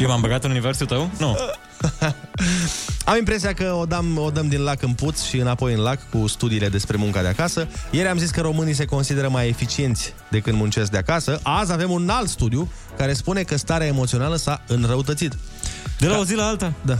Eu 0.00 0.08
m-am 0.08 0.20
băgat 0.20 0.44
în 0.44 0.50
universul 0.50 0.86
tău? 0.86 1.10
Nu. 1.18 1.36
Am 3.04 3.16
impresia 3.18 3.52
că 3.52 3.72
o 3.80 3.84
dăm, 3.84 4.18
o 4.18 4.30
dăm 4.30 4.48
din 4.48 4.60
lac 4.62 4.82
în 4.82 4.92
puț 4.92 5.22
și 5.22 5.36
înapoi 5.36 5.72
în 5.72 5.80
lac 5.80 5.98
cu 6.10 6.26
studiile 6.26 6.68
despre 6.68 6.96
munca 6.96 7.22
de 7.22 7.28
acasă. 7.28 7.68
Ieri 7.90 8.08
am 8.08 8.18
zis 8.18 8.30
că 8.30 8.40
românii 8.40 8.74
se 8.74 8.84
consideră 8.84 9.28
mai 9.28 9.48
eficienți 9.48 10.14
decât 10.28 10.52
muncesc 10.52 10.90
de 10.90 10.96
acasă. 10.96 11.40
Azi 11.42 11.72
avem 11.72 11.90
un 11.90 12.08
alt 12.08 12.28
studiu 12.28 12.72
care 12.96 13.12
spune 13.12 13.42
că 13.42 13.56
starea 13.56 13.86
emoțională 13.86 14.36
s-a 14.36 14.62
înrăutățit. 14.66 15.36
De 15.98 16.06
la 16.06 16.18
o 16.18 16.24
zi 16.24 16.34
la 16.34 16.46
alta? 16.46 16.72
Da. 16.82 16.98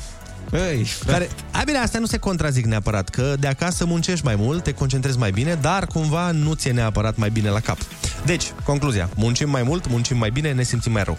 Ei, 0.52 0.86
Care, 1.06 1.28
ai 1.50 1.64
bine, 1.64 1.78
astea 1.78 2.00
nu 2.00 2.06
se 2.06 2.18
contrazic 2.18 2.64
neapărat, 2.64 3.08
că 3.08 3.34
de 3.38 3.46
acasă 3.46 3.84
muncești 3.84 4.24
mai 4.24 4.34
mult, 4.36 4.62
te 4.62 4.72
concentrezi 4.74 5.18
mai 5.18 5.30
bine, 5.30 5.54
dar 5.54 5.86
cumva 5.86 6.30
nu 6.30 6.54
ți-e 6.54 6.72
neapărat 6.72 7.16
mai 7.16 7.30
bine 7.30 7.48
la 7.48 7.60
cap. 7.60 7.78
Deci, 8.24 8.52
concluzia, 8.64 9.08
muncim 9.14 9.50
mai 9.50 9.62
mult, 9.62 9.88
muncim 9.88 10.16
mai 10.16 10.30
bine, 10.30 10.52
ne 10.52 10.62
simțim 10.62 10.92
mai 10.92 11.02
rău. 11.04 11.18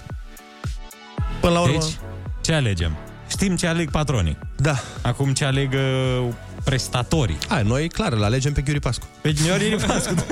Până 1.41 1.53
la 1.53 1.59
urmă, 1.59 1.77
Deci, 1.79 1.97
ce 2.41 2.53
alegem? 2.53 2.97
Știm 3.27 3.55
ce 3.55 3.67
aleg 3.67 3.89
patronii. 3.91 4.37
da. 4.55 4.75
Acum 5.01 5.33
ce 5.33 5.45
aleg 5.45 5.73
uh, 5.73 6.27
prestatorii. 6.63 7.37
Hai, 7.47 7.63
noi, 7.63 7.87
clar, 7.89 8.11
îl 8.13 8.23
alegem 8.23 8.53
pe 8.53 8.61
Ghiuri 8.61 8.79
Pascu. 8.79 9.05
Pe 9.21 9.33
Giuri 9.33 9.75
Pascu. 9.87 10.13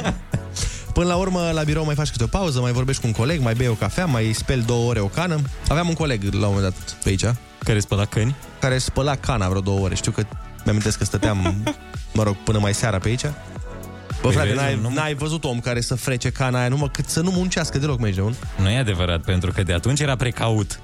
Până 0.93 1.07
la 1.07 1.15
urmă, 1.15 1.51
la 1.53 1.63
birou 1.63 1.86
mai 1.86 1.95
faci 1.95 2.10
câte 2.10 2.24
o 2.24 2.27
pauză, 2.27 2.60
mai 2.60 2.71
vorbești 2.71 3.01
cu 3.01 3.07
un 3.07 3.13
coleg, 3.13 3.41
mai 3.41 3.53
bei 3.53 3.67
o 3.67 3.74
cafea, 3.74 4.05
mai 4.05 4.31
speli 4.33 4.62
două 4.63 4.89
ore 4.89 5.00
o 5.00 5.05
cană. 5.05 5.39
Aveam 5.67 5.88
un 5.88 5.93
coleg 5.93 6.24
la 6.24 6.48
un 6.48 6.53
moment 6.53 6.62
dat 6.63 6.95
pe 7.03 7.10
aici, 7.10 7.25
Care 7.63 7.79
spăla 7.79 8.05
câini? 8.05 8.36
care 8.60 8.77
spăla 8.77 9.15
cana 9.15 9.48
vreo 9.50 9.62
două 9.62 9.79
ore. 9.79 9.95
Știu 9.95 10.12
că 10.12 10.24
mi-am 10.65 10.79
că 10.98 11.03
stăteam, 11.03 11.63
mă 12.13 12.24
rog, 12.24 12.36
până 12.36 12.60
mai 12.60 12.74
seara 12.74 12.98
pe 12.98 13.07
aici. 13.07 13.21
Bă, 13.21 13.31
Păi 14.21 14.31
frate, 14.31 14.48
vezi, 14.48 14.60
n-ai, 14.60 14.79
nu- 14.81 14.89
n-ai 14.93 15.13
văzut 15.13 15.43
om 15.43 15.60
care 15.60 15.81
să 15.81 15.95
frece 15.95 16.29
cana 16.29 16.60
aia, 16.60 16.67
numai 16.67 16.89
cât 16.91 17.07
să 17.10 17.21
nu 17.21 17.31
muncească 17.31 17.77
deloc, 17.77 18.00
merge, 18.00 18.21
un? 18.21 18.33
Nu 18.62 18.69
e 18.69 18.77
adevărat, 18.77 19.21
pentru 19.21 19.51
că 19.51 19.63
de 19.63 19.74
atunci 19.74 20.00
era 20.00 20.15
precaut 20.15 20.79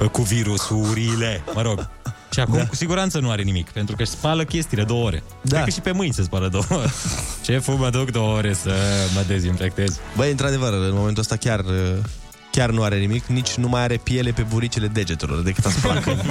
uh, 0.00 0.08
cu 0.08 0.22
virusurile, 0.22 1.42
mă 1.54 1.62
rog. 1.62 1.88
Și 2.32 2.40
acum 2.40 2.56
da. 2.56 2.66
cu 2.66 2.74
siguranță 2.74 3.18
nu 3.18 3.30
are 3.30 3.42
nimic, 3.42 3.70
pentru 3.70 3.96
că 3.96 4.02
își 4.02 4.10
spală 4.10 4.44
chestiile 4.44 4.84
două 4.84 5.04
ore. 5.04 5.22
Da. 5.42 5.54
Cred 5.54 5.64
că 5.64 5.70
și 5.70 5.80
pe 5.80 5.92
mâini 5.92 6.14
se 6.14 6.22
spală 6.22 6.48
două 6.48 6.64
ore. 6.68 6.90
Șeful, 7.44 7.74
mă 7.74 7.90
duc 7.90 8.10
două 8.10 8.36
ore 8.36 8.52
să 8.52 8.74
mă 9.14 9.24
dezinfectez. 9.26 10.00
Băi, 10.16 10.30
într-adevăr, 10.30 10.72
în 10.72 10.94
momentul 10.94 11.22
ăsta 11.22 11.36
chiar, 11.36 11.64
chiar 12.50 12.70
nu 12.70 12.82
are 12.82 12.98
nimic, 12.98 13.26
nici 13.26 13.54
nu 13.54 13.68
mai 13.68 13.82
are 13.82 13.96
piele 13.96 14.30
pe 14.30 14.42
buricele 14.42 14.86
degetelor 14.86 15.42
decât 15.42 15.64
a 15.64 15.70
spălat 15.70 16.02
câinii. 16.02 16.22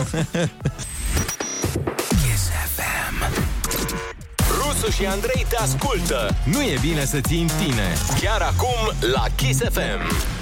Rusu 4.48 4.80
Rusu 4.80 4.92
și 4.92 5.06
Andrei 5.06 5.46
te 5.50 5.56
ascultă. 5.56 6.36
Nu 6.44 6.62
e 6.62 6.78
bine 6.82 7.06
să 7.06 7.20
ții 7.20 7.42
în 7.42 7.50
tine. 7.66 7.94
Chiar 8.22 8.42
acum 8.42 9.10
la 9.14 9.26
Kiss 9.36 9.60
FM. 9.60 10.39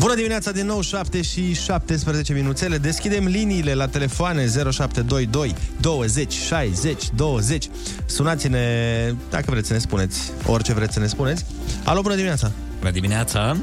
Bună 0.00 0.14
dimineața 0.14 0.50
din 0.50 0.66
nou, 0.66 0.80
7 0.80 1.22
și 1.22 1.54
17 1.54 2.32
minuțele. 2.32 2.76
Deschidem 2.76 3.24
liniile 3.24 3.74
la 3.74 3.88
telefoane 3.88 4.46
0722 4.70 5.54
20 5.80 6.32
60 6.32 7.10
20. 7.10 7.68
Sunați-ne 8.06 8.58
dacă 9.30 9.44
vreți 9.48 9.66
să 9.66 9.72
ne 9.72 9.78
spuneți 9.78 10.32
orice 10.46 10.72
vreți 10.72 10.92
să 10.92 11.00
ne 11.00 11.06
spuneți. 11.06 11.46
Alo, 11.84 12.00
bună 12.00 12.14
dimineața! 12.14 12.50
Bună 12.78 12.90
dimineața! 12.90 13.56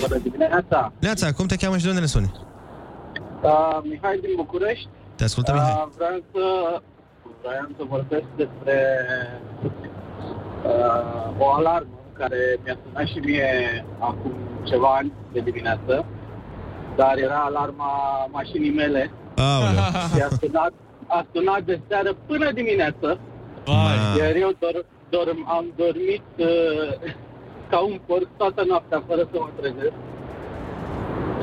Bună 0.00 0.18
dimineața! 0.22 0.92
Neața, 0.98 1.32
cum 1.32 1.46
te 1.46 1.56
cheamă 1.56 1.76
și 1.76 1.82
de 1.82 1.88
unde 1.88 2.00
ne 2.00 2.06
suni? 2.06 2.32
Uh, 3.42 3.78
Mihai 3.82 4.18
din 4.20 4.30
București. 4.36 4.88
Te 5.14 5.24
ascultă, 5.24 5.52
Mihai. 5.52 5.70
Uh, 5.70 5.92
vreau 5.96 6.22
să 6.32 6.44
vreau 7.42 7.68
să 7.76 7.84
vorbesc 7.88 8.26
despre 8.36 8.76
uh, 10.64 11.38
o 11.38 11.52
alarmă 11.52 11.98
care 12.12 12.58
mi-a 12.64 12.78
sunat 12.84 13.06
și 13.06 13.18
mie 13.18 13.84
acum 13.98 14.49
ceva 14.64 14.88
ani 14.98 15.12
de 15.32 15.40
dimineață, 15.40 16.04
dar 16.96 17.18
era 17.18 17.38
alarma 17.38 17.90
mașinii 18.30 18.70
mele 18.70 19.10
Aoleu. 19.36 19.82
și 20.14 20.22
a 20.22 20.28
sunat, 20.40 20.72
a 21.06 21.26
sunat 21.32 21.62
de 21.62 21.80
seară 21.88 22.16
până 22.26 22.52
dimineață, 22.52 23.18
Ma. 23.66 23.90
iar 24.18 24.34
eu 24.34 24.50
dor, 24.58 24.84
dorm, 25.08 25.46
am 25.48 25.64
dormit 25.76 26.22
uh, 26.36 27.12
ca 27.70 27.78
un 27.78 28.00
porc 28.06 28.28
toată 28.36 28.64
noaptea 28.68 29.02
fără 29.06 29.28
să 29.32 29.38
mă 29.38 29.48
trezesc. 29.60 29.92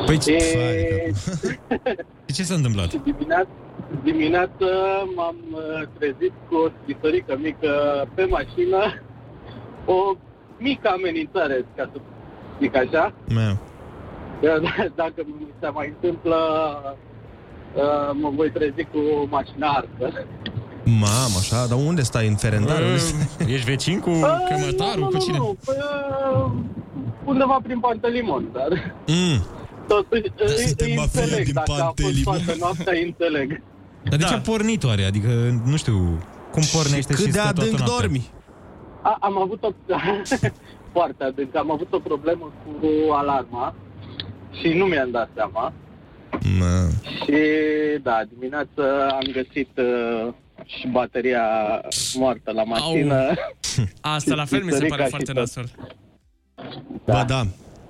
Păi 0.05 0.17
ce, 0.17 0.37
Și 2.25 2.33
ce 2.37 2.43
s-a 2.43 2.53
întâmplat? 2.53 2.89
Și 2.89 3.01
dimineața, 3.03 3.49
dimineața 4.03 4.65
m-am 5.15 5.35
uh, 5.51 5.87
trezit 5.97 6.33
cu 6.49 6.55
o 6.55 6.67
scrisorică 6.81 7.37
mică 7.41 7.71
pe 8.13 8.25
mașină, 8.25 9.01
o 9.85 10.13
mică 10.57 10.87
amenințare, 10.89 11.65
ca 11.75 11.89
să 11.93 11.99
zic 12.61 12.75
așa. 12.75 13.13
Meu. 13.33 13.57
Iar 14.43 14.59
Dacă 14.95 15.13
mi 15.25 15.47
se 15.59 15.67
mai 15.67 15.87
întâmplă, 15.87 16.35
uh, 17.75 18.09
mă 18.21 18.29
voi 18.35 18.51
trezi 18.51 18.83
cu 18.91 18.99
mașina 19.29 19.67
arsă. 19.67 20.25
Mamă, 20.83 21.37
așa, 21.39 21.65
dar 21.67 21.77
unde 21.85 22.01
stai? 22.01 22.27
În 22.27 22.35
Ferendar? 22.35 22.81
Unde 22.81 22.97
stai? 22.97 23.53
Ești 23.53 23.65
vecin 23.65 23.99
cu 23.99 24.09
Uh, 24.09 24.37
cămătarul, 24.49 24.99
nu, 25.03 25.05
cu 25.07 25.13
nu, 25.13 25.19
cine? 25.19 25.37
Nu, 25.37 25.57
uh, 25.65 26.51
undeva 27.25 27.59
prin 27.63 27.79
Pantelimon, 27.79 28.49
dar 28.53 28.93
Mm. 29.07 29.45
totuși 29.87 30.21
îi, 30.37 30.47
suntem 30.49 30.87
îi 30.87 30.95
mafia 30.95 31.21
înțeleg. 31.21 31.45
din 31.45 31.53
Dacă 31.53 31.71
a 31.71 31.73
fost 31.75 31.85
Pantelimon. 31.85 32.35
toată 32.45 32.55
noaptea, 32.59 32.93
îi 32.93 33.03
înțeleg. 33.05 33.61
Dar 34.09 34.17
de 34.19 34.25
ce 34.25 34.33
a 34.33 34.39
pornit 34.39 34.83
oare? 34.83 35.03
Adică, 35.03 35.27
nu 35.65 35.75
știu, 35.77 35.95
cum 36.51 36.63
pornește 36.73 37.13
și, 37.13 37.21
cât 37.21 37.31
de 37.31 37.39
stă 37.39 37.41
toată 37.41 37.61
adânc 37.61 37.77
noaptea? 37.77 37.97
dormi? 37.99 38.29
A, 39.01 39.17
am 39.19 39.41
avut 39.41 39.63
o... 39.63 39.69
foarte 40.97 41.23
adânc. 41.23 41.55
Am 41.55 41.71
avut 41.71 41.93
o 41.93 41.99
problemă 41.99 42.45
cu 42.79 43.11
alarma 43.21 43.75
și 44.59 44.67
nu 44.67 44.85
mi-am 44.85 45.11
dat 45.11 45.29
seama. 45.35 45.73
Mă. 46.59 46.89
Și 47.23 47.37
da, 48.03 48.17
dimineața 48.33 48.83
am 49.19 49.25
găsit 49.31 49.69
uh, 49.77 50.33
și 50.65 50.87
bateria 50.87 51.45
moartă 52.15 52.51
la 52.51 52.63
mașină. 52.63 53.19
Asta 54.15 54.35
la 54.35 54.45
fel 54.45 54.63
mi 54.63 54.71
se 54.71 54.75
Istorica 54.85 54.95
pare 54.95 55.03
și 55.03 55.09
foarte 55.09 55.31
tot. 55.31 55.41
nasol. 55.41 55.67
Ba 57.05 57.23
da. 57.23 57.41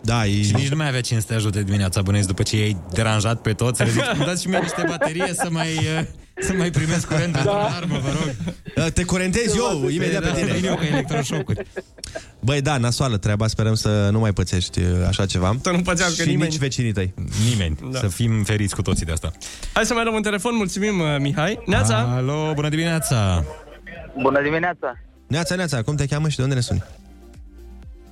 Da, 0.02 0.26
e... 0.26 0.42
Și 0.44 0.56
nici 0.56 0.70
nu 0.70 0.76
mai 0.76 0.88
avea 0.88 1.02
cine 1.02 1.20
să 1.20 1.26
te 1.28 1.34
ajute 1.34 1.64
dimineața, 1.64 2.02
bănuiesc, 2.02 2.28
după 2.28 2.44
ce 2.44 2.56
ai 2.56 2.78
deranjat 2.94 3.42
pe 3.42 3.54
toți, 3.54 3.78
să 3.78 3.84
le 3.84 3.90
zici, 3.90 4.04
"Îmi 4.14 4.26
dați 4.26 4.42
și 4.42 4.48
mie 4.50 4.60
niște 4.60 4.84
baterie 4.88 5.34
să 5.34 5.48
mai, 5.52 5.68
uh, 5.68 6.02
să 6.40 6.54
mai 6.54 6.70
primesc 6.72 7.08
curent 7.08 7.34
de 7.34 7.42
Da. 7.44 7.52
alarmă, 7.52 7.98
vă 8.00 8.10
rog. 8.10 8.36
Te 8.90 9.04
curentez 9.04 9.56
eu 9.56 9.90
imediat 9.90 10.22
pe 10.22 10.28
Da, 10.28 10.34
tine. 10.34 10.52
vin 10.54 10.66
eu 10.66 10.76
ca 10.76 10.86
electroșocuri. 10.86 11.68
Băi, 12.40 12.62
da, 12.62 12.78
nasoală 12.78 13.18
treaba, 13.18 13.48
sperăm 13.48 13.74
să 13.74 14.10
nu 14.12 14.20
mai 14.20 14.34
pățești 14.34 14.80
uh, 14.80 14.86
așa 15.08 15.26
ceva. 15.26 15.56
Să 15.64 15.72
nu 15.72 15.82
pățească 15.82 16.22
și 16.24 16.28
nimeni. 16.30 16.50
nici 16.50 16.60
vecinii 16.60 16.92
tăi. 16.92 17.14
Nimeni. 17.50 17.78
Da. 17.92 18.00
Să 18.00 18.08
fim 18.08 18.44
feriți 18.44 18.76
cu 18.76 18.82
toții 18.82 19.06
de 19.06 19.12
asta. 19.12 19.32
Hai 19.74 19.86
să 19.86 19.94
mai 19.94 20.04
luăm 20.04 20.16
un 20.16 20.22
telefon, 20.22 20.56
mulțumim, 20.56 21.00
uh, 21.00 21.16
Mihai. 21.20 21.60
Neața! 21.66 21.98
Alo, 22.16 22.52
bună 22.56 22.70
dimineața! 22.70 23.44
Bună 24.22 24.42
dimineața! 24.42 24.98
Neața, 25.28 25.56
Neața, 25.56 25.82
cum 25.82 25.96
te 25.96 26.06
cheamă 26.06 26.30
și 26.30 26.36
de 26.38 26.42
unde 26.44 26.56
ne 26.56 26.62
suni? 26.62 26.84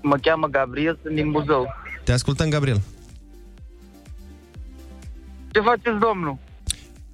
Mă 0.01 0.15
cheamă 0.21 0.47
Gabriel, 0.47 0.99
sunt 1.03 1.15
din 1.15 1.31
Buzău. 1.31 1.73
Te 2.03 2.11
ascultăm, 2.11 2.49
Gabriel. 2.49 2.81
Ce 5.51 5.59
faceți, 5.59 5.99
domnul? 5.99 6.37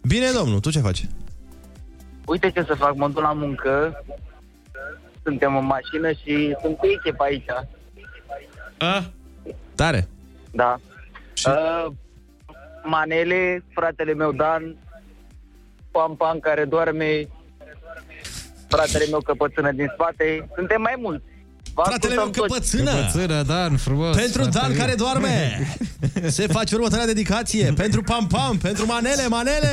Bine, 0.08 0.32
domnul, 0.32 0.60
tu 0.60 0.70
ce 0.70 0.80
faci? 0.80 1.08
Uite 2.26 2.52
ce 2.52 2.64
să 2.64 2.74
fac, 2.74 2.96
mă 2.96 3.08
duc 3.08 3.22
la 3.22 3.34
muncă, 3.34 4.04
suntem 5.24 5.58
în 5.58 5.66
mașină 5.66 6.12
și 6.12 6.56
sunt 6.62 6.78
cu 6.78 6.88
echipă 6.88 7.24
aici. 7.24 7.50
A? 8.78 9.04
Tare. 9.76 10.08
Da. 10.52 10.80
Și... 11.34 11.48
Uh, 11.48 11.92
Manele, 12.84 13.64
fratele 13.74 14.14
meu 14.14 14.32
Dan, 14.32 14.76
Pam 15.92 16.16
Pam 16.16 16.40
care 16.40 16.66
doarme, 16.66 17.28
fratele 18.68 19.06
meu 19.10 19.20
căpățână 19.20 19.72
din 19.72 19.92
spate, 19.94 20.50
suntem 20.56 20.82
mai 20.82 20.96
mulți. 20.98 21.31
Vă 21.74 21.82
Fratele 21.86 22.14
meu 22.14 22.24
ascultăm 22.24 22.48
toți. 22.58 22.72
căpățână! 22.72 22.92
Căpățână, 23.00 23.44
Dan, 23.44 23.78
frumos! 23.78 24.16
Pentru 24.16 24.42
Dan 24.42 24.52
Foarte 24.52 24.78
care 24.78 24.94
bine. 24.96 24.96
doarme 25.04 25.68
Se 26.38 26.48
face 26.48 26.76
următoarea 26.76 27.06
dedicație 27.06 27.74
Pentru 27.76 28.02
Pam 28.02 28.28
Pam, 28.28 28.58
pentru 28.58 28.86
Manele, 28.86 29.28
Manele 29.28 29.70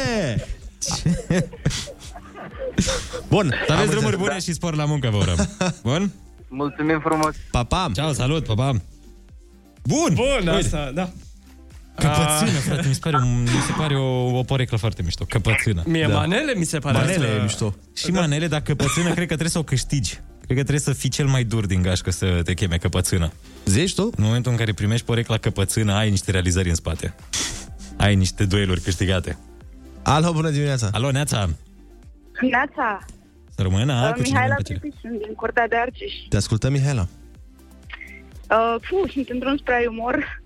Bun, 3.28 3.54
Să 3.66 3.72
aveți 3.72 3.86
am 3.88 3.90
drumuri 3.90 3.96
înțeles. 4.14 4.18
bune 4.18 4.38
și 4.40 4.52
spor 4.52 4.74
la 4.74 4.84
muncă, 4.84 5.08
vă 5.10 5.16
urăm. 5.16 5.48
Bun? 5.82 6.12
Mulțumim 6.48 7.00
frumos! 7.04 7.34
Pa, 7.50 7.64
pam 7.64 7.92
Ciao, 7.92 8.12
salut, 8.12 8.44
pa, 8.44 8.54
pa. 8.54 8.70
Bun! 9.82 10.14
Bun, 10.14 10.26
Uite. 10.38 10.50
asta, 10.50 10.90
da. 10.94 11.10
Căpățână, 11.96 12.58
frate, 12.58 12.88
mi 12.88 12.94
se 12.94 13.00
pare, 13.02 13.16
un, 13.16 13.42
mi 13.42 13.48
se 13.66 13.72
pare 13.76 13.96
o, 13.96 14.38
o 14.38 14.42
poreclă 14.42 14.76
foarte 14.76 15.02
mișto. 15.02 15.24
Căpățână. 15.28 15.82
Mie 15.86 16.06
da. 16.06 16.14
manele 16.14 16.54
mi 16.54 16.64
se 16.64 16.78
pare 16.78 16.96
Manele 16.98 17.24
asta. 17.26 17.36
e 17.36 17.42
mișto 17.42 17.74
Și 17.94 18.10
manele, 18.10 18.46
dar 18.46 18.60
căpățână, 18.60 19.04
cred 19.04 19.18
că 19.18 19.24
trebuie 19.26 19.48
să 19.50 19.58
o 19.58 19.62
câștigi. 19.62 20.20
Cred 20.48 20.60
că 20.60 20.66
trebuie 20.66 20.94
să 20.94 21.00
fii 21.00 21.08
cel 21.08 21.26
mai 21.26 21.44
dur 21.44 21.66
din 21.66 21.82
gașcă 21.82 22.10
să 22.10 22.40
te 22.44 22.54
cheme 22.54 22.76
căpățână. 22.76 23.32
Zici 23.64 23.94
tu? 23.94 24.02
În 24.02 24.24
momentul 24.24 24.52
în 24.52 24.58
care 24.58 24.72
primești 24.72 25.06
porecla 25.06 25.36
căpățână, 25.38 25.92
ai 25.92 26.10
niște 26.10 26.30
realizări 26.30 26.68
în 26.68 26.74
spate. 26.74 27.14
Ai 27.96 28.14
niște 28.14 28.44
dueluri 28.44 28.80
câștigate. 28.80 29.38
Alo, 30.02 30.32
bună 30.32 30.50
dimineața 30.50 30.88
Alo, 30.92 31.10
Neața! 31.10 31.48
Neața, 32.40 32.98
Să 33.54 33.62
rămână, 33.62 33.92
uh, 34.08 34.12
cu 34.14 34.22
cine 34.22 34.28
Mihaela 34.32 34.54
pe 34.54 34.62
cele? 34.62 34.78
Pipi, 34.78 34.96
sunt 35.00 35.12
din 35.24 35.34
Curtea 35.34 35.68
de 35.68 35.76
Argeș. 35.76 36.12
Te 36.28 36.36
ascultăm, 36.36 36.72
Mihaela 36.72 37.06
Uh, 38.50 38.74
fu, 38.80 39.10
sunt 39.12 39.28
în 39.28 39.38
drum 39.38 39.56
spre 39.56 39.86
umor. 39.90 40.42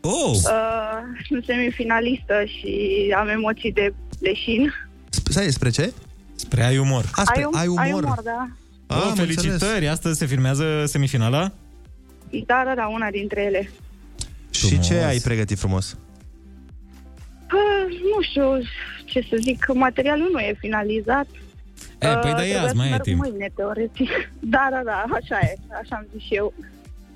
Oh! 0.00 0.30
Uh, 0.34 1.00
sunt 1.28 1.44
semifinalistă 1.44 2.34
și 2.44 2.72
am 3.16 3.28
emoții 3.28 3.72
de 3.72 3.94
leșin. 4.20 4.72
Stai, 5.08 5.52
spre 5.52 5.70
ce? 5.70 5.92
Spre 6.34 6.64
ai 6.64 6.78
umor. 6.78 7.04
A, 7.12 7.24
spre, 7.24 7.42
um- 7.42 7.58
ai 7.58 7.66
umor, 7.66 7.82
ai 7.82 7.92
umor, 7.92 8.20
da. 8.22 8.48
Oh, 8.90 9.02
am 9.08 9.14
felicitări! 9.14 9.52
înțeles. 9.52 9.90
Astăzi 9.90 10.18
se 10.18 10.26
filmează 10.26 10.84
semifinala? 10.86 11.52
Da, 12.46 12.62
da, 12.64 12.74
da, 12.74 12.86
una 12.86 13.10
dintre 13.10 13.42
ele. 13.42 13.70
Și 14.50 14.66
Frumos. 14.66 14.86
ce 14.86 14.94
ai 14.94 15.18
pregătit 15.18 15.58
frumos? 15.58 15.96
Uh, 17.52 17.98
nu 18.14 18.22
știu 18.22 18.58
ce 19.04 19.26
să 19.30 19.36
zic, 19.40 19.72
materialul 19.74 20.28
nu 20.32 20.38
e 20.38 20.56
finalizat. 20.58 21.26
E, 21.98 22.06
păi 22.06 22.08
da, 22.08 22.18
e 22.18 22.34
trebuia 22.34 22.60
azi, 22.60 22.68
să 22.68 22.76
mai 22.76 22.86
e 22.86 22.90
merg 22.90 23.02
timp. 23.02 23.18
Mâine, 23.18 23.50
teoretic. 23.54 24.08
Da, 24.40 24.68
da, 24.70 24.80
da, 24.84 25.04
așa 25.12 25.38
e, 25.42 25.56
așa 25.82 25.96
am 25.96 26.06
zis 26.12 26.22
și 26.22 26.34
eu. 26.34 26.52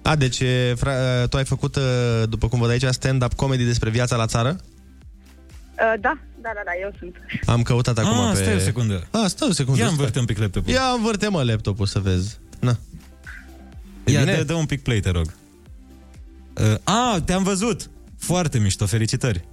A, 0.03 0.17
deci 0.17 0.41
e, 0.41 0.75
fra, 0.77 1.27
tu 1.27 1.37
ai 1.37 1.45
făcut, 1.45 1.77
uh, 1.77 1.83
după 2.29 2.49
cum 2.49 2.59
văd 2.59 2.71
aici, 2.71 2.85
stand-up 2.85 3.33
comedy 3.33 3.65
despre 3.65 3.91
viața 3.91 4.17
la 4.17 4.27
țară? 4.27 4.57
Uh, 4.59 6.01
da, 6.01 6.19
da, 6.45 6.51
da, 6.55 6.61
da, 6.65 6.73
eu 6.83 6.91
sunt. 6.99 7.15
Am 7.47 7.63
căutat 7.63 7.99
acum 7.99 8.19
Ah, 8.21 8.33
pe... 8.37 8.43
stai 8.43 8.55
o 8.55 8.59
secundă. 8.59 9.07
A, 9.11 9.27
stai 9.27 9.49
o 9.49 9.53
secundă 9.53 9.79
Ia 9.81 9.85
stai. 9.87 9.97
învârte 9.97 10.19
un 10.19 10.25
pic 10.25 10.39
laptopul. 10.39 10.73
Ia 10.73 10.83
învârte 10.97 11.29
mă 11.29 11.43
laptopul 11.43 11.87
să 11.87 11.99
vezi 11.99 12.39
Na. 12.61 12.77
E 14.05 14.13
Ia, 14.13 14.21
bine? 14.21 14.35
dă, 14.37 14.43
dă 14.45 14.55
un 14.55 14.67
pic 14.67 14.83
play, 14.83 15.01
te 15.01 15.11
rog. 15.11 15.27
Uh, 16.61 16.75
a, 16.85 17.23
te-am 17.25 17.43
văzut! 17.43 17.91
Foarte 18.19 18.59
mișto, 18.59 18.87
felicitări! 18.87 19.45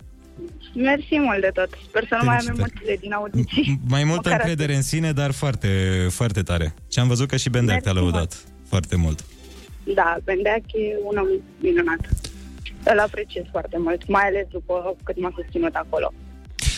Mersi 0.76 1.18
mult 1.20 1.42
de 1.42 1.50
tot. 1.54 1.70
Sper 1.88 2.06
să 2.08 2.16
nu 2.20 2.26
mai 2.26 2.36
am 2.36 2.42
Felicitări. 2.42 2.72
emoțiile 2.72 2.98
din 3.02 3.14
audiții. 3.14 3.80
Mai 3.88 4.04
multă 4.04 4.30
Măcar 4.30 4.40
încredere 4.40 4.76
în 4.76 4.82
sine, 4.82 5.12
dar 5.12 5.32
foarte, 5.32 5.70
foarte 6.10 6.42
tare. 6.42 6.74
Și 6.92 7.00
am 7.00 7.08
văzut 7.08 7.28
că 7.28 7.38
și 7.38 7.50
Bendeac 7.50 7.82
te-a 7.82 7.92
Mersi 7.92 8.08
lăudat 8.10 8.44
foarte 8.68 8.96
mult. 8.96 9.26
Da, 9.96 10.18
Bendeac 10.24 10.62
e 10.74 10.98
un 11.04 11.18
om 11.18 11.28
minunat. 11.62 12.00
Îl 12.84 13.00
apreciez 13.00 13.44
foarte 13.52 13.78
mult, 13.80 14.08
mai 14.08 14.24
ales 14.26 14.46
după 14.52 14.96
cât 15.04 15.20
m-a 15.22 15.32
susținut 15.36 15.74
acolo. 15.76 16.14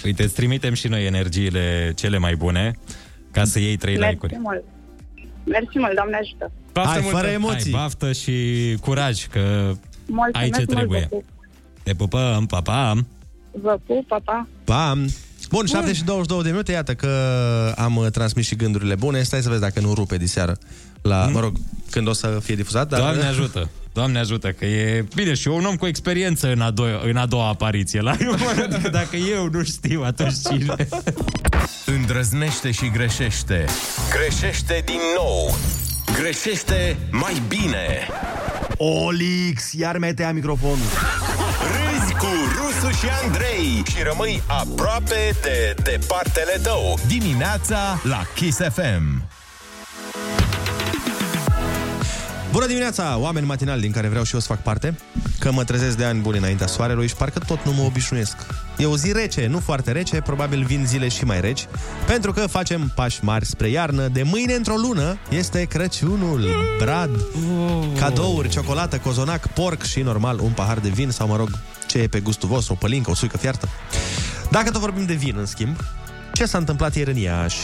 Uite, 0.03 0.23
îți 0.23 0.33
trimitem 0.33 0.73
și 0.73 0.87
noi 0.87 1.05
energiile 1.05 1.93
cele 1.95 2.17
mai 2.17 2.35
bune 2.35 2.73
ca 3.31 3.43
să 3.43 3.59
iei 3.59 3.75
trei 3.77 3.97
Mersi 3.97 4.11
like-uri. 4.13 4.37
mult. 4.41 4.63
Mersi 5.43 5.77
mult, 5.79 5.95
Doamne 5.95 6.15
ajută. 6.21 6.51
Hai, 6.73 7.01
fără 7.01 7.27
emoții. 7.27 7.71
Hai, 7.71 7.81
baftă 7.81 8.11
și 8.11 8.33
curaj, 8.81 9.25
că 9.27 9.71
Mulțumesc 10.05 10.35
ai 10.37 10.49
ce 10.49 10.55
mult, 10.67 10.69
trebuie. 10.77 10.99
vă 10.99 11.15
pup. 11.15 11.23
Te 11.83 11.93
pupăm, 11.93 12.45
pa, 12.45 12.61
pa! 12.61 12.93
Vă 13.51 13.79
pup, 13.85 14.07
pa, 14.07 14.19
pa. 14.23 14.47
Pam! 14.63 15.07
Bun, 15.53 15.65
7 15.65 15.93
și 15.93 16.03
22 16.03 16.43
de 16.43 16.49
minute, 16.49 16.71
iată 16.71 16.93
că 16.93 17.09
am 17.77 17.95
uh, 17.95 18.07
transmis 18.11 18.45
și 18.45 18.55
gândurile 18.55 18.95
bune. 18.95 19.23
Stai 19.23 19.41
să 19.41 19.49
vezi 19.49 19.61
dacă 19.61 19.79
nu 19.79 19.93
rupe 19.93 20.17
diseară. 20.17 20.57
La, 21.01 21.27
mă 21.31 21.39
rog, 21.39 21.55
când 21.89 22.07
o 22.07 22.13
să 22.13 22.39
fie 22.43 22.55
difuzat. 22.55 22.89
Dar... 22.89 22.99
Doamne 22.99 23.23
ajută! 23.23 23.69
Doamne 23.93 24.19
ajută, 24.19 24.51
că 24.51 24.65
e... 24.65 25.05
Bine, 25.15 25.33
și 25.33 25.47
eu 25.47 25.55
un 25.55 25.65
om 25.65 25.75
cu 25.75 25.85
experiență 25.85 26.51
în 26.51 26.61
a, 26.61 26.71
doua, 26.71 27.01
în 27.03 27.15
a 27.15 27.25
doua 27.25 27.47
apariție. 27.47 28.01
La 28.01 28.15
eu 28.19 28.31
mă 28.45 28.53
gândesc 28.55 28.81
că 28.81 28.89
dacă 28.89 29.15
eu 29.15 29.49
nu 29.51 29.63
știu, 29.63 30.03
atunci 30.03 30.33
cine? 30.49 30.87
Îndrăznește 31.85 32.71
și 32.71 32.89
greșește. 32.89 33.65
Greșește 34.09 34.81
din 34.85 34.99
nou. 35.17 35.55
Greșește 36.19 36.97
mai 37.11 37.41
bine. 37.47 38.07
Olix, 38.77 39.73
iar 39.73 39.97
metea 39.97 40.31
microfonul. 40.31 40.77
Râzi 41.73 42.13
cu 42.13 42.27
Rusu 42.57 42.72
și 42.91 43.07
Andrei 43.23 43.83
și 43.89 44.03
rămâi 44.03 44.43
aproape 44.47 45.35
de 45.41 45.75
departele 45.83 46.59
tău. 46.63 46.97
Dimineața 47.07 47.99
la 48.03 48.21
Kiss 48.35 48.57
FM. 48.57 49.23
Bună 52.53 52.65
dimineața, 52.65 53.17
oameni 53.17 53.45
matinali 53.45 53.81
din 53.81 53.91
care 53.91 54.07
vreau 54.07 54.23
și 54.23 54.33
eu 54.33 54.39
să 54.39 54.47
fac 54.47 54.61
parte, 54.61 54.95
că 55.39 55.51
mă 55.51 55.63
trezesc 55.63 55.97
de 55.97 56.03
ani 56.03 56.21
buni 56.21 56.37
înaintea 56.37 56.67
soarelui 56.67 57.07
și 57.07 57.15
parcă 57.15 57.39
tot 57.39 57.65
nu 57.65 57.71
mă 57.71 57.81
obișnuiesc. 57.81 58.35
E 58.77 58.85
o 58.85 58.97
zi 58.97 59.11
rece, 59.11 59.47
nu 59.47 59.59
foarte 59.59 59.91
rece, 59.91 60.21
probabil 60.21 60.63
vin 60.63 60.85
zile 60.85 61.07
și 61.07 61.25
mai 61.25 61.41
reci, 61.41 61.67
pentru 62.07 62.31
că 62.31 62.47
facem 62.47 62.91
pași 62.95 63.23
mari 63.23 63.45
spre 63.45 63.69
iarnă. 63.69 64.07
De 64.07 64.23
mâine 64.23 64.53
într-o 64.53 64.75
lună 64.75 65.17
este 65.29 65.63
Crăciunul, 65.63 66.45
brad, 66.79 67.09
cadouri, 67.99 68.49
ciocolată, 68.49 68.97
cozonac, 68.97 69.47
porc 69.47 69.83
și 69.83 70.01
normal 70.01 70.39
un 70.39 70.51
pahar 70.51 70.79
de 70.79 70.89
vin 70.89 71.09
sau, 71.09 71.27
mă 71.27 71.35
rog, 71.35 71.49
ce 71.87 71.97
e 71.97 72.07
pe 72.07 72.19
gustul 72.19 72.49
vostru, 72.49 72.73
o 72.73 72.75
pălincă, 72.75 73.09
o 73.09 73.15
suică 73.15 73.37
fiartă. 73.37 73.69
Dacă 74.51 74.71
tot 74.71 74.81
vorbim 74.81 75.05
de 75.05 75.13
vin, 75.13 75.35
în 75.37 75.45
schimb, 75.45 75.75
ce 76.33 76.45
s-a 76.45 76.57
întâmplat 76.57 76.95
ieri 76.95 77.11
în 77.11 77.17
Iași? 77.17 77.59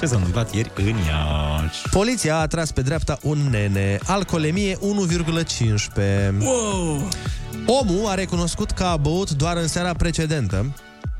Ce 0.00 0.06
s-a 0.06 0.16
întâmplat 0.16 0.54
ieri 0.54 0.70
în 0.74 0.84
Iași? 0.86 1.88
Poliția 1.90 2.38
a 2.38 2.46
tras 2.46 2.70
pe 2.70 2.82
dreapta 2.82 3.18
un 3.22 3.38
nene, 3.50 3.98
alcoolemie 4.04 4.74
1,15. 4.74 4.80
Wow! 6.40 7.08
Omul 7.66 8.06
a 8.06 8.14
recunoscut 8.14 8.70
că 8.70 8.84
a 8.84 8.96
băut 8.96 9.30
doar 9.30 9.56
în 9.56 9.68
seara 9.68 9.92
precedentă 9.92 10.74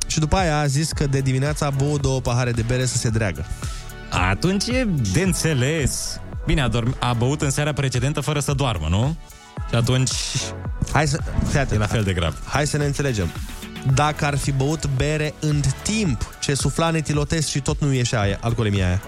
și 0.06 0.18
după 0.18 0.36
aia 0.36 0.58
a 0.58 0.66
zis 0.66 0.92
că 0.92 1.06
de 1.06 1.20
dimineață 1.20 1.64
a 1.64 1.70
băut 1.70 2.00
două 2.00 2.20
pahare 2.20 2.50
de 2.50 2.62
bere 2.62 2.86
să 2.86 2.96
se 2.96 3.08
dreagă. 3.08 3.46
Atunci 4.10 4.66
e 4.66 4.86
de 5.12 5.22
înțeles. 5.22 6.20
Bine, 6.46 6.62
a, 6.62 6.68
dorm- 6.68 6.98
a 6.98 7.12
băut 7.12 7.42
în 7.42 7.50
seara 7.50 7.72
precedentă 7.72 8.20
fără 8.20 8.40
să 8.40 8.52
doarmă, 8.52 8.86
nu? 8.90 9.16
Și 9.68 9.74
atunci 9.74 10.10
Hai 10.92 11.06
să... 11.06 11.18
Fii 11.48 11.58
atent, 11.58 11.70
e 11.72 11.78
la 11.78 11.86
fel 11.86 12.02
de 12.02 12.12
grav. 12.12 12.42
Hai 12.44 12.66
să 12.66 12.76
ne 12.76 12.84
înțelegem. 12.84 13.28
Dacă 13.94 14.24
ar 14.24 14.36
fi 14.36 14.52
băut 14.52 14.88
bere 14.96 15.34
în 15.40 15.60
timp 15.82 16.36
ce 16.40 16.54
sufla 16.54 16.90
netilotest 16.90 17.48
și 17.48 17.60
tot 17.60 17.80
nu 17.80 17.92
ieșea 17.92 18.20
aia, 18.20 18.38
alcoolemia 18.40 18.86
aia. 18.86 19.02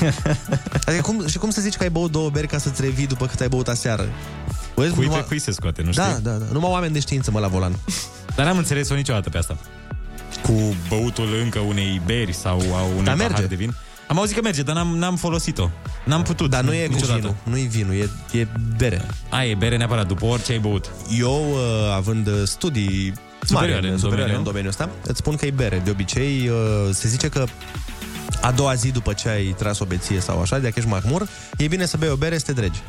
adică 0.86 1.02
cum, 1.02 1.26
și 1.26 1.38
cum 1.38 1.50
să 1.50 1.60
zici 1.60 1.76
că 1.76 1.82
ai 1.82 1.90
băut 1.90 2.10
două 2.12 2.30
beri 2.30 2.46
ca 2.46 2.58
să-ți 2.58 2.80
revii 2.80 3.06
după 3.06 3.26
cât 3.26 3.40
ai 3.40 3.48
băut 3.48 3.68
aseară? 3.68 4.08
Băi, 4.74 4.90
Cui 4.90 5.06
pe 5.06 5.24
cui 5.28 5.38
se 5.38 5.50
scoate, 5.50 5.82
nu 5.82 5.92
știi? 5.92 6.04
Da, 6.04 6.18
da, 6.22 6.30
da. 6.30 6.44
Numai 6.52 6.70
oameni 6.70 6.92
de 6.92 7.00
știință, 7.00 7.30
mă, 7.30 7.40
la 7.40 7.46
volan. 7.48 7.76
Dar 8.34 8.46
n-am 8.46 8.56
înțeles-o 8.56 8.94
niciodată 8.94 9.30
pe 9.30 9.38
asta. 9.38 9.56
Cu 10.42 10.52
băutul 10.88 11.28
încă 11.42 11.58
unei 11.58 12.00
beri 12.06 12.32
sau 12.32 12.58
a 12.74 12.82
unui 12.82 13.04
Dar 13.04 13.14
pahar 13.16 13.30
merge. 13.30 13.46
de 13.46 13.54
vin. 13.54 13.74
Am 14.08 14.18
auzit 14.18 14.34
că 14.34 14.40
merge, 14.42 14.62
dar 14.62 14.74
n-am, 14.74 14.96
n-am 14.96 15.16
folosit-o. 15.16 15.70
N-am 16.04 16.22
putut. 16.22 16.50
Dar 16.50 16.64
nu 16.64 16.74
e 16.74 16.86
cu 16.86 16.92
niciodată. 16.92 17.18
vinul, 17.18 17.34
nu 17.42 17.58
e 17.58 17.62
vinul, 17.62 17.94
e, 17.94 18.38
e 18.38 18.46
bere. 18.76 19.06
A, 19.30 19.44
e 19.44 19.54
bere 19.54 19.76
neapărat, 19.76 20.06
după 20.06 20.24
orice 20.24 20.52
ai 20.52 20.58
băut. 20.58 20.90
Eu, 21.18 21.50
uh, 21.50 21.92
având 21.94 22.26
uh, 22.26 22.34
studii 22.44 23.14
Superioare 23.42 23.80
mari, 23.80 23.92
în 23.92 23.98
superioare 23.98 24.32
domeniu. 24.32 24.38
în 24.38 24.44
domeniul 24.44 24.70
ăsta, 24.70 24.90
îți 25.06 25.18
spun 25.18 25.36
că 25.36 25.46
e 25.46 25.50
bere. 25.50 25.80
De 25.84 25.90
obicei, 25.90 26.48
uh, 26.48 26.88
se 26.92 27.08
zice 27.08 27.28
că 27.28 27.44
a 28.40 28.52
doua 28.52 28.74
zi 28.74 28.90
după 28.90 29.12
ce 29.12 29.28
ai 29.28 29.54
tras 29.58 29.78
o 29.78 29.84
beție 29.84 30.20
sau 30.20 30.40
așa, 30.40 30.58
de 30.58 30.72
ești 30.74 30.88
mahmur, 30.88 31.28
e 31.56 31.66
bine 31.66 31.86
să 31.86 31.96
bei 31.96 32.08
o 32.08 32.16
bere 32.16 32.38
să 32.38 32.44
te 32.44 32.52
dregi. 32.52 32.82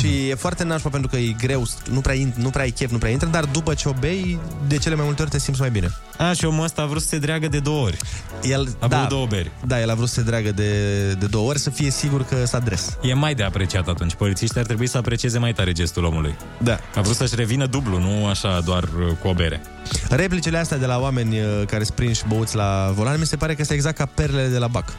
Și 0.00 0.28
e 0.28 0.34
foarte 0.34 0.64
nașpa 0.64 0.88
pentru 0.88 1.08
că 1.10 1.16
e 1.16 1.34
greu, 1.38 1.66
nu 1.90 2.00
prea, 2.00 2.14
in- 2.14 2.34
nu 2.34 2.50
prea 2.50 2.62
ai 2.62 2.70
chef, 2.70 2.90
nu 2.90 2.98
prea 2.98 3.10
intră, 3.10 3.28
dar 3.28 3.44
după 3.44 3.74
ce 3.74 3.88
o 3.88 3.92
bei, 3.92 4.38
de 4.66 4.76
cele 4.76 4.94
mai 4.94 5.04
multe 5.04 5.22
ori 5.22 5.30
te 5.30 5.38
simți 5.38 5.60
mai 5.60 5.70
bine. 5.70 5.90
A, 6.18 6.32
și 6.32 6.44
omul 6.44 6.64
ăsta 6.64 6.82
a 6.82 6.86
vrut 6.86 7.02
să 7.02 7.08
se 7.08 7.18
dreagă 7.18 7.48
de 7.48 7.58
două 7.58 7.84
ori. 7.84 7.96
El, 8.42 8.76
A 8.78 8.86
băut 8.86 9.08
două 9.08 9.26
beri. 9.26 9.50
Da, 9.66 9.80
el 9.80 9.90
a 9.90 9.94
vrut 9.94 10.08
să 10.08 10.14
se 10.14 10.22
dragă 10.22 10.52
de, 10.52 11.12
de 11.12 11.26
două 11.26 11.48
ori, 11.48 11.58
să 11.58 11.70
fie 11.70 11.90
sigur 11.90 12.24
că 12.24 12.44
s-a 12.46 12.58
dres. 12.58 12.96
E 13.02 13.14
mai 13.14 13.34
de 13.34 13.42
apreciat 13.42 13.88
atunci. 13.88 14.14
Polițiștii 14.14 14.60
ar 14.60 14.66
trebui 14.66 14.86
să 14.86 14.98
aprecieze 14.98 15.38
mai 15.38 15.52
tare 15.52 15.72
gestul 15.72 16.04
omului. 16.04 16.36
Da. 16.62 16.78
A 16.94 17.00
vrut 17.00 17.16
să-și 17.16 17.34
revină 17.34 17.66
dublu, 17.66 17.98
nu 17.98 18.26
așa 18.26 18.60
doar 18.64 18.82
uh, 18.82 19.12
cu 19.22 19.28
o 19.28 19.32
bere. 19.34 19.60
Replicile 20.08 20.58
astea 20.58 20.76
de 20.76 20.86
la 20.86 20.98
oameni 20.98 21.40
uh, 21.40 21.46
care 21.66 21.84
sunt 21.84 21.96
prinși 21.96 22.22
băuți 22.28 22.56
la 22.56 22.90
volan, 22.94 23.18
mi 23.18 23.26
se 23.26 23.36
pare 23.36 23.54
că 23.54 23.60
este 23.60 23.74
exact 23.74 23.96
ca 23.96 24.06
perlele 24.14 24.48
de 24.48 24.58
la 24.58 24.66
bac. 24.66 24.92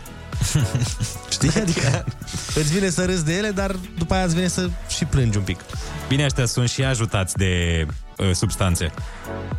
Știi? 1.34 1.52
Adică 1.62 2.06
îți 2.56 2.73
vine 2.73 2.89
să 2.89 3.06
râzi 3.06 3.25
de 3.25 3.34
ele, 3.34 3.49
dar 3.49 3.75
după 3.97 4.13
aia 4.13 4.23
îți 4.23 4.36
vine 4.36 4.47
să 4.47 4.69
și 4.88 5.06
plângi 5.06 5.38
un 5.38 5.43
pic. 5.43 5.60
Bine, 6.08 6.25
ăștia 6.25 6.45
sunt 6.45 6.69
și 6.69 6.84
ajutați 6.84 7.36
de 7.36 7.86
uh, 8.17 8.32
substanțe, 8.34 8.91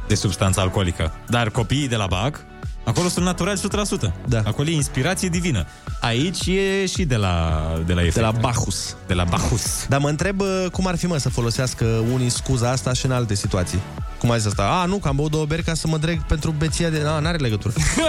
de 0.09 0.15
substanță 0.15 0.61
alcoolică. 0.61 1.15
Dar 1.29 1.51
copiii 1.51 1.89
de 1.89 1.97
la 1.97 2.07
BAC, 2.07 2.45
acolo 2.85 3.09
sunt 3.09 3.25
naturali 3.25 3.61
100%. 4.09 4.13
Da. 4.29 4.43
Acolo 4.45 4.69
e 4.69 4.73
inspirație 4.73 5.29
divină. 5.29 5.67
Aici 6.01 6.47
e 6.47 6.87
și 6.87 7.05
de 7.05 7.17
la, 7.17 7.63
de 7.87 7.93
la 7.93 8.01
efecte. 8.01 8.21
De 8.21 8.27
la 8.27 8.33
Bacchus. 8.41 8.97
De 9.07 9.15
la 9.15 9.25
Bacchus. 9.25 9.87
Dar 9.89 10.01
mă 10.01 10.09
întreb 10.09 10.41
uh, 10.41 10.67
cum 10.73 10.87
ar 10.87 10.97
fi, 10.97 11.07
mă, 11.07 11.17
să 11.17 11.29
folosească 11.29 11.85
unii 12.13 12.29
scuza 12.29 12.71
asta 12.71 12.93
și 12.93 13.07
în 13.07 13.13
alte 13.13 13.35
situații. 13.35 13.79
Cum 14.19 14.31
ai 14.31 14.39
zis 14.39 14.47
asta? 14.47 14.63
A, 14.63 14.85
nu, 14.85 14.97
că 14.97 15.09
am 15.09 15.17
băut 15.17 15.31
două 15.31 15.45
beri 15.45 15.63
ca 15.63 15.75
să 15.75 15.89
mă 15.89 15.99
dreg 15.99 16.23
pentru 16.23 16.51
beția 16.51 16.91
de... 16.91 17.03
A, 17.07 17.19
n-are 17.19 17.37
legătură. 17.37 17.75
Știi? 17.79 18.03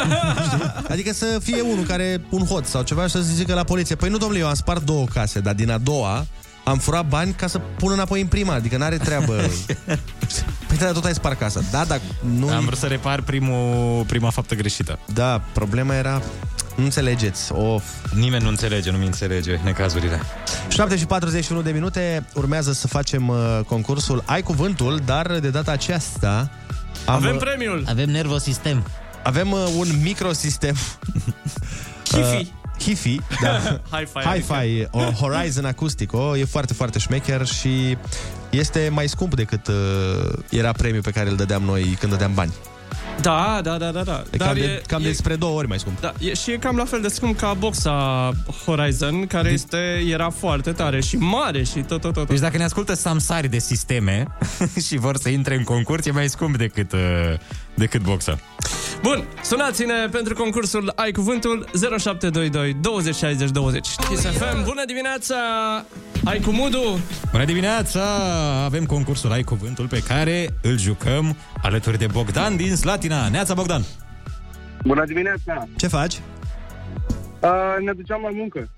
adică 0.94 1.14
să 1.14 1.40
fie 1.44 1.62
unul 1.62 1.84
care, 1.84 2.22
un 2.30 2.46
hot 2.46 2.66
sau 2.66 2.84
ceva 2.84 3.04
și 3.04 3.10
să 3.10 3.20
zică 3.20 3.54
la 3.54 3.64
poliție, 3.64 3.96
păi 3.96 4.10
nu, 4.10 4.18
domnule, 4.18 4.40
eu 4.40 4.48
am 4.48 4.54
spart 4.54 4.84
două 4.84 5.06
case, 5.06 5.40
dar 5.40 5.54
din 5.54 5.72
a 5.72 5.78
doua 5.78 6.26
am 6.64 6.78
furat 6.78 7.08
bani 7.08 7.34
ca 7.34 7.48
să 7.48 7.58
pun 7.78 7.92
înapoi 7.92 8.22
în 8.22 8.28
prima, 8.28 8.54
adică 8.54 8.78
n-are 8.78 8.98
treabă. 8.98 9.34
păi 10.68 10.78
da, 10.78 10.92
tot 10.92 11.06
ai 11.06 11.14
spart 11.14 11.40
casa. 11.40 11.62
Da, 11.72 11.86
dar 11.86 12.02
nu... 12.38 12.50
Am 12.50 12.66
vrut 12.66 12.78
să 12.78 12.88
repar 12.88 13.22
primul, 13.22 14.04
prima 14.08 14.30
faptă 14.30 14.56
greșită. 14.56 15.00
Da, 15.14 15.42
problema 15.54 15.96
era... 15.96 16.22
Nu 16.76 16.84
înțelegeți. 16.84 17.52
Of. 17.52 17.84
Nimeni 18.16 18.44
nu 18.44 18.50
înțelege, 18.50 18.92
nu-mi 18.92 19.06
înțelege 19.06 19.60
necazurile. 19.64 20.22
7 20.68 20.98
și 20.98 21.06
41 21.06 21.62
de 21.62 21.72
minute 21.72 22.26
urmează 22.34 22.72
să 22.72 22.88
facem 22.88 23.28
uh, 23.28 23.60
concursul 23.68 24.24
Ai 24.26 24.42
Cuvântul, 24.42 25.02
dar 25.06 25.40
de 25.40 25.50
data 25.50 25.72
aceasta 25.72 26.52
am, 27.06 27.16
Avem 27.16 27.36
uh, 27.36 27.40
premiul! 27.40 27.84
Avem 27.88 28.10
nervosistem. 28.10 28.86
avem 29.24 29.52
uh, 29.52 29.68
un 29.78 29.88
microsistem 30.02 30.76
Hifi. 32.12 32.52
Hifi, 32.82 33.20
da. 33.42 33.60
Hi-Fi. 33.94 34.20
Hi-Fi, 34.20 34.88
o 34.92 35.00
Horizon 35.00 35.66
Acustico, 35.66 36.38
e 36.38 36.46
foarte, 36.46 36.74
foarte 36.74 37.00
șmecher 37.00 37.46
și 37.46 37.98
este 38.50 38.90
mai 38.92 39.08
scump 39.08 39.36
decât 39.36 39.68
uh, 39.68 39.74
era 40.50 40.72
premiul 40.72 41.02
pe 41.02 41.12
care 41.12 41.30
îl 41.30 41.36
dădeam 41.36 41.64
noi 41.64 41.98
când 42.00 42.12
dădeam 42.12 42.34
bani. 42.34 42.52
Da, 43.22 43.60
da, 43.64 43.78
da, 43.78 43.92
da, 43.92 44.04
da. 44.04 44.24
E 44.32 44.38
cam, 44.38 44.54
de, 44.54 44.82
cam 44.88 45.02
despre 45.02 45.36
două 45.36 45.58
ori 45.58 45.68
mai 45.68 45.80
scump. 45.80 46.00
Da, 46.00 46.14
e, 46.20 46.34
și 46.34 46.52
e 46.52 46.58
cam 46.58 46.76
la 46.76 46.86
fel 46.86 47.02
de 47.02 47.08
scump 47.08 47.40
ca 47.40 47.54
boxa 47.54 48.32
Horizon, 48.66 49.28
care 49.28 49.50
este, 49.50 50.04
era 50.10 50.30
foarte 50.30 50.72
tare 50.72 51.02
și 51.02 51.16
mare 51.16 51.64
și 51.64 51.80
tot, 51.80 52.02
tot, 52.02 52.14
tot. 52.14 52.28
Deci 52.28 52.40
dacă 52.40 52.58
ne 52.58 52.64
ascultă 52.64 52.94
samsari 52.94 53.48
de 53.48 53.60
sisteme 53.60 54.28
și 54.88 54.98
vor 54.98 55.18
să 55.18 55.30
intre 55.30 55.56
în 55.56 55.64
concurs, 55.64 56.06
e 56.06 56.12
mai 56.12 56.30
scump 56.30 56.58
decât, 56.58 56.92
uh, 56.92 57.00
decât 57.74 58.02
boxa. 58.02 58.40
Bun, 59.02 59.28
sunați-ne 59.44 60.08
pentru 60.12 60.34
concursul 60.34 60.92
Ai 60.96 61.12
Cuvântul 61.12 61.70
0722 61.74 62.74
20 62.74 63.16
60 63.16 63.50
20. 63.50 63.88
Kiss 64.10 64.26
FM, 64.26 64.64
bună 64.64 64.86
dimineața! 64.86 65.36
Ai 66.24 66.40
cu 66.40 66.52
Mudu? 66.52 67.00
Bună 67.32 67.46
dimineața! 67.46 68.04
Avem 68.64 68.86
concursul 68.86 69.32
Ai 69.32 69.44
Cuvântul 69.44 69.88
pe 69.88 70.04
care 70.08 70.50
îl 70.62 70.78
jucăm 70.78 71.38
alături 71.62 71.98
de 71.98 72.08
Bogdan 72.08 72.56
din 72.56 72.76
Slatina. 72.76 73.28
Neața, 73.30 73.54
Bogdan! 73.54 73.84
Bună 74.84 75.06
dimineața! 75.06 75.68
Ce 75.76 75.88
faci? 75.88 76.22
Uh, 77.40 77.50
ne 77.86 77.92
duceam 77.94 78.22
la 78.24 78.30
muncă. 78.34 78.70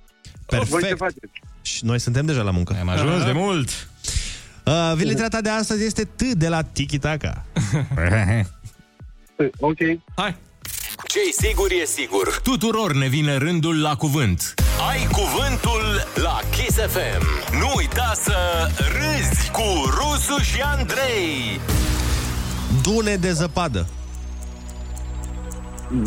Perfect. 0.45 0.69
Voi 0.69 0.81
ce 0.83 0.93
faceți? 0.95 1.41
Și 1.61 1.85
noi 1.85 1.99
suntem 1.99 2.25
deja 2.25 2.41
la 2.41 2.51
muncă. 2.51 2.77
Am 2.79 2.89
ajuns 2.89 3.23
de 3.23 3.31
mult! 3.31 3.69
Uh, 4.65 4.93
Vilitrea 4.95 5.27
ta 5.27 5.41
de 5.41 5.49
astăzi 5.49 5.83
este 5.85 6.03
T 6.03 6.21
de 6.21 6.47
la 6.47 6.61
Tiki 6.61 6.97
Taka. 6.97 7.45
Ok. 9.59 9.77
Hai! 10.15 10.35
Ce-i 11.05 11.47
sigur 11.47 11.71
e 11.81 11.85
sigur. 11.85 12.39
Tuturor 12.43 12.93
ne 12.93 13.07
vine 13.07 13.35
rândul 13.37 13.81
la 13.81 13.95
cuvânt. 13.95 14.53
Ai 14.89 15.07
cuvântul 15.11 15.81
la 16.15 16.39
Kiss 16.51 16.77
FM. 16.77 17.25
Nu 17.59 17.71
uita 17.75 18.11
să 18.15 18.35
râzi 18.77 19.51
cu 19.51 19.63
Rusu 19.85 20.41
și 20.41 20.61
Andrei. 20.61 21.59
Dune 22.83 23.15
de 23.15 23.31
zăpadă. 23.31 23.87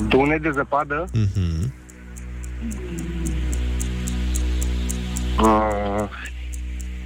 Dune 0.09 0.37
de 0.39 0.51
zăpadă. 0.51 1.05
Mhm. 1.13 1.73
Uh, 5.43 6.09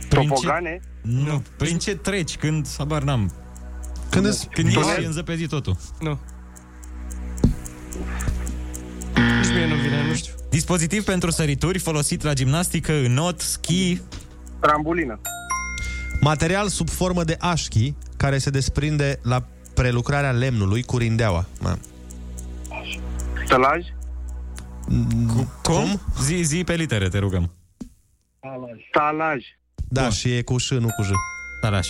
topogane. 0.09 0.81
Nu, 1.03 1.43
prin 1.57 1.79
ce 1.79 1.97
treci 1.97 2.37
când, 2.37 2.69
habar 2.79 3.03
n-am, 3.03 3.33
când, 4.11 4.27
îți... 4.27 4.49
Când 4.49 4.69
ești 4.69 5.05
înzăpezi 5.05 5.47
totul. 5.47 5.77
Nu. 6.01 6.19
Nici 9.15 9.53
mie 9.55 9.67
nu 9.67 9.75
vine, 9.75 10.07
nu 10.09 10.15
știu. 10.15 10.33
Dispozitiv 10.51 11.05
pentru 11.05 11.31
sărituri 11.31 11.79
folosit 11.79 12.23
la 12.23 12.33
gimnastică, 12.33 12.93
în 12.93 13.13
not, 13.13 13.41
schi... 13.41 14.01
Trambulină. 14.61 15.21
Material 16.21 16.69
sub 16.69 16.89
formă 16.89 17.25
de 17.25 17.37
așchi 17.41 17.95
care 18.17 18.39
se 18.39 18.51
desprinde 18.51 19.21
la 19.23 19.45
prelucrarea 19.75 20.31
lemnului 20.31 20.83
cu 20.83 20.97
rindeaua. 20.99 21.47
Ma. 21.61 21.79
Stălaj? 23.45 23.85
Cu, 25.27 25.53
cum? 25.63 26.01
Zi, 26.23 26.43
zi 26.43 26.65
pe 26.65 26.75
litere, 26.75 27.09
te 27.09 27.19
rugăm. 27.19 27.51
Talaj. 28.93 29.45
Da, 29.89 30.03
Bun. 30.03 30.11
și 30.11 30.37
e 30.37 30.43
cu 30.43 30.57
ș, 30.57 30.71
nu 30.71 30.89
cu 30.97 31.03
j. 31.03 31.09
Talaj. 31.61 31.89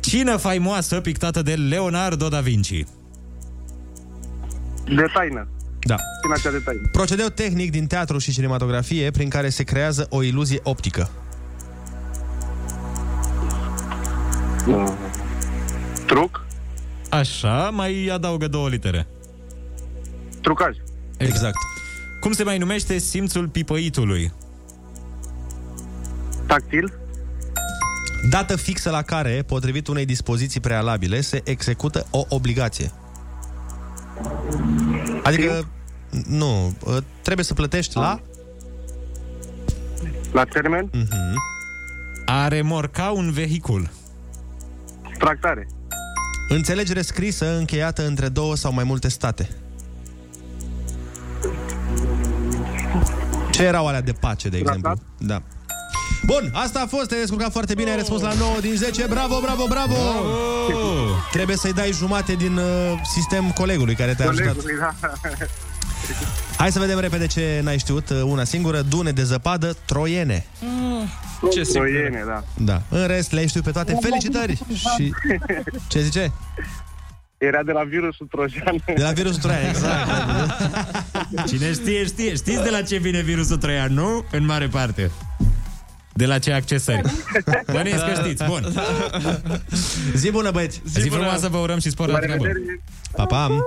Cină 0.00 0.36
faimoasă 0.36 1.00
pictată 1.00 1.42
de 1.42 1.54
Leonardo 1.54 2.28
da 2.28 2.40
Vinci. 2.40 2.84
De 4.84 5.04
taină. 5.14 5.48
Da. 5.80 5.96
Cina 6.22 6.36
cea 6.42 6.50
de 6.50 6.58
taină. 6.64 6.88
Procedeu 6.92 7.26
tehnic 7.26 7.70
din 7.70 7.86
teatru 7.86 8.18
și 8.18 8.32
cinematografie 8.32 9.10
prin 9.10 9.28
care 9.28 9.48
se 9.48 9.62
creează 9.62 10.06
o 10.10 10.22
iluzie 10.22 10.60
optică. 10.62 11.10
Truc. 16.06 16.46
Așa, 17.08 17.70
mai 17.72 18.10
adaugă 18.12 18.48
două 18.48 18.68
litere. 18.68 19.06
Trucaj. 20.40 20.76
Exact. 21.16 21.56
Cum 22.20 22.32
se 22.32 22.44
mai 22.44 22.58
numește 22.58 22.98
simțul 22.98 23.48
pipăitului? 23.48 24.32
Tactil. 26.46 26.99
Dată 28.28 28.56
fixă 28.56 28.90
la 28.90 29.02
care, 29.02 29.42
potrivit 29.46 29.86
unei 29.86 30.04
dispoziții 30.04 30.60
prealabile, 30.60 31.20
se 31.20 31.40
execută 31.44 32.06
o 32.10 32.24
obligație. 32.28 32.92
Adică, 35.22 35.68
nu, 36.26 36.76
trebuie 37.22 37.44
să 37.44 37.54
plătești 37.54 37.96
la... 37.96 38.20
La 40.32 40.44
termen. 40.44 40.90
Mhm. 40.92 41.38
A 42.24 42.48
remorca 42.48 43.10
un 43.10 43.30
vehicul. 43.30 43.90
Tractare. 45.18 45.68
Înțelegere 46.48 47.02
scrisă 47.02 47.56
încheiată 47.56 48.06
între 48.06 48.28
două 48.28 48.56
sau 48.56 48.72
mai 48.72 48.84
multe 48.84 49.08
state. 49.08 49.48
Ce 53.50 53.62
erau 53.62 53.86
alea 53.86 54.00
de 54.00 54.12
pace, 54.12 54.48
de 54.48 54.58
exemplu? 54.58 55.00
Da. 55.18 55.42
Bun, 56.24 56.50
asta 56.52 56.80
a 56.80 56.86
fost, 56.86 57.08
te-ai 57.08 57.20
descurcat 57.20 57.52
foarte 57.52 57.74
bine, 57.74 57.90
ai 57.90 57.96
răspuns 57.96 58.22
la 58.22 58.32
9 58.32 58.60
din 58.60 58.74
10, 58.76 59.06
bravo, 59.06 59.40
bravo, 59.40 59.66
bravo! 59.68 59.94
bravo! 59.94 60.78
Trebuie 61.32 61.56
să-i 61.56 61.72
dai 61.72 61.92
jumate 61.92 62.32
din 62.32 62.56
uh, 62.56 63.00
sistem 63.14 63.50
colegului 63.50 63.94
care 63.94 64.14
te-a 64.14 64.28
ajutat. 64.28 64.54
Colegului, 64.54 64.78
da. 64.78 64.94
Hai 66.56 66.72
să 66.72 66.78
vedem 66.78 66.98
repede 66.98 67.26
ce 67.26 67.60
n-ai 67.62 67.78
știut, 67.78 68.08
uh, 68.10 68.22
una 68.24 68.44
singură, 68.44 68.80
dune 68.80 69.10
de 69.10 69.22
zăpadă, 69.22 69.76
troiene. 69.84 70.46
Ce 71.52 71.60
Troiene, 71.60 72.24
da. 72.26 72.44
Da, 72.56 72.82
în 72.88 73.06
rest 73.06 73.32
le-ai 73.32 73.46
știut 73.46 73.64
pe 73.64 73.70
toate, 73.70 73.96
felicitări! 74.00 74.58
Și 74.74 75.14
ce 75.88 76.00
zice? 76.00 76.32
Era 77.38 77.62
de 77.62 77.72
la 77.72 77.82
virusul 77.82 78.26
trojan. 78.30 78.82
De 78.94 79.02
la 79.02 79.10
virusul 79.10 79.40
troian, 79.40 79.68
exact. 79.68 80.10
Cine 81.48 81.72
știe, 81.72 82.04
știe. 82.04 82.34
Știți 82.34 82.62
de 82.62 82.70
la 82.70 82.82
ce 82.82 82.96
vine 82.96 83.20
virusul 83.20 83.56
troian, 83.56 83.92
nu? 83.94 84.24
În 84.30 84.44
mare 84.44 84.66
parte. 84.66 85.10
De 86.20 86.26
la 86.26 86.38
ce 86.38 86.52
accesări. 86.52 87.00
Bănuiesc 87.72 88.04
că 88.04 88.22
știți, 88.22 88.44
bun. 88.44 88.72
Zi 90.14 90.30
bună, 90.30 90.50
băieți! 90.50 90.80
Zi, 90.86 91.00
Zi 91.00 91.08
frumoasă, 91.08 91.48
vă 91.48 91.58
urăm 91.58 91.78
și 91.78 91.90
spor 91.90 92.08
la 92.08 92.18
treabă. 92.18 92.44
Pa, 93.12 93.24
pa! 93.24 93.64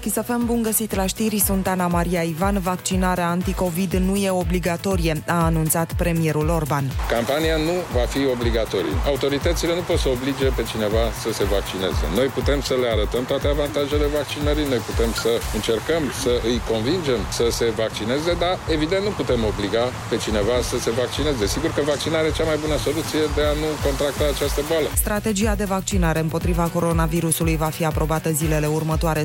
Chisafem, 0.00 0.42
bun 0.46 0.62
găsit 0.62 0.94
la 0.94 1.06
știri, 1.06 1.38
sunt 1.48 1.64
Ana 1.74 1.86
Maria 1.86 2.22
Ivan. 2.34 2.56
Vaccinarea 2.70 3.28
anticovid 3.36 3.92
nu 4.08 4.14
e 4.26 4.30
obligatorie, 4.44 5.12
a 5.26 5.44
anunțat 5.50 5.88
premierul 6.02 6.48
Orban. 6.48 6.84
Campania 7.14 7.56
nu 7.68 7.76
va 7.96 8.04
fi 8.14 8.20
obligatorie. 8.36 8.94
Autoritățile 9.12 9.72
nu 9.78 9.84
pot 9.90 9.98
să 10.04 10.08
oblige 10.16 10.46
pe 10.58 10.62
cineva 10.72 11.04
să 11.22 11.28
se 11.38 11.44
vaccineze. 11.54 12.04
Noi 12.18 12.28
putem 12.38 12.58
să 12.68 12.74
le 12.82 12.88
arătăm 12.94 13.24
toate 13.30 13.46
avantajele 13.54 14.06
vaccinării, 14.18 14.66
noi 14.72 14.80
putem 14.90 15.10
să 15.22 15.32
încercăm 15.56 16.02
să 16.22 16.32
îi 16.50 16.58
convingem 16.70 17.20
să 17.38 17.44
se 17.58 17.66
vaccineze, 17.82 18.30
dar 18.42 18.54
evident 18.76 19.02
nu 19.08 19.12
putem 19.20 19.40
obliga 19.50 19.84
pe 20.10 20.16
cineva 20.24 20.56
să 20.70 20.76
se 20.84 20.90
vaccineze. 21.00 21.44
Sigur 21.54 21.70
că 21.76 21.82
vaccinarea 21.92 22.30
e 22.30 22.38
cea 22.38 22.50
mai 22.52 22.58
bună 22.64 22.76
soluție 22.86 23.22
de 23.36 23.42
a 23.50 23.52
nu 23.62 23.68
contracta 23.86 24.24
această 24.34 24.60
boală. 24.68 24.88
Strategia 25.04 25.54
de 25.62 25.66
vaccinare 25.76 26.20
împotriva 26.26 26.64
coronavirusului 26.76 27.56
va 27.64 27.70
fi 27.76 27.82
aprobată 27.90 28.28
zilele 28.40 28.68
următoare. 28.78 29.22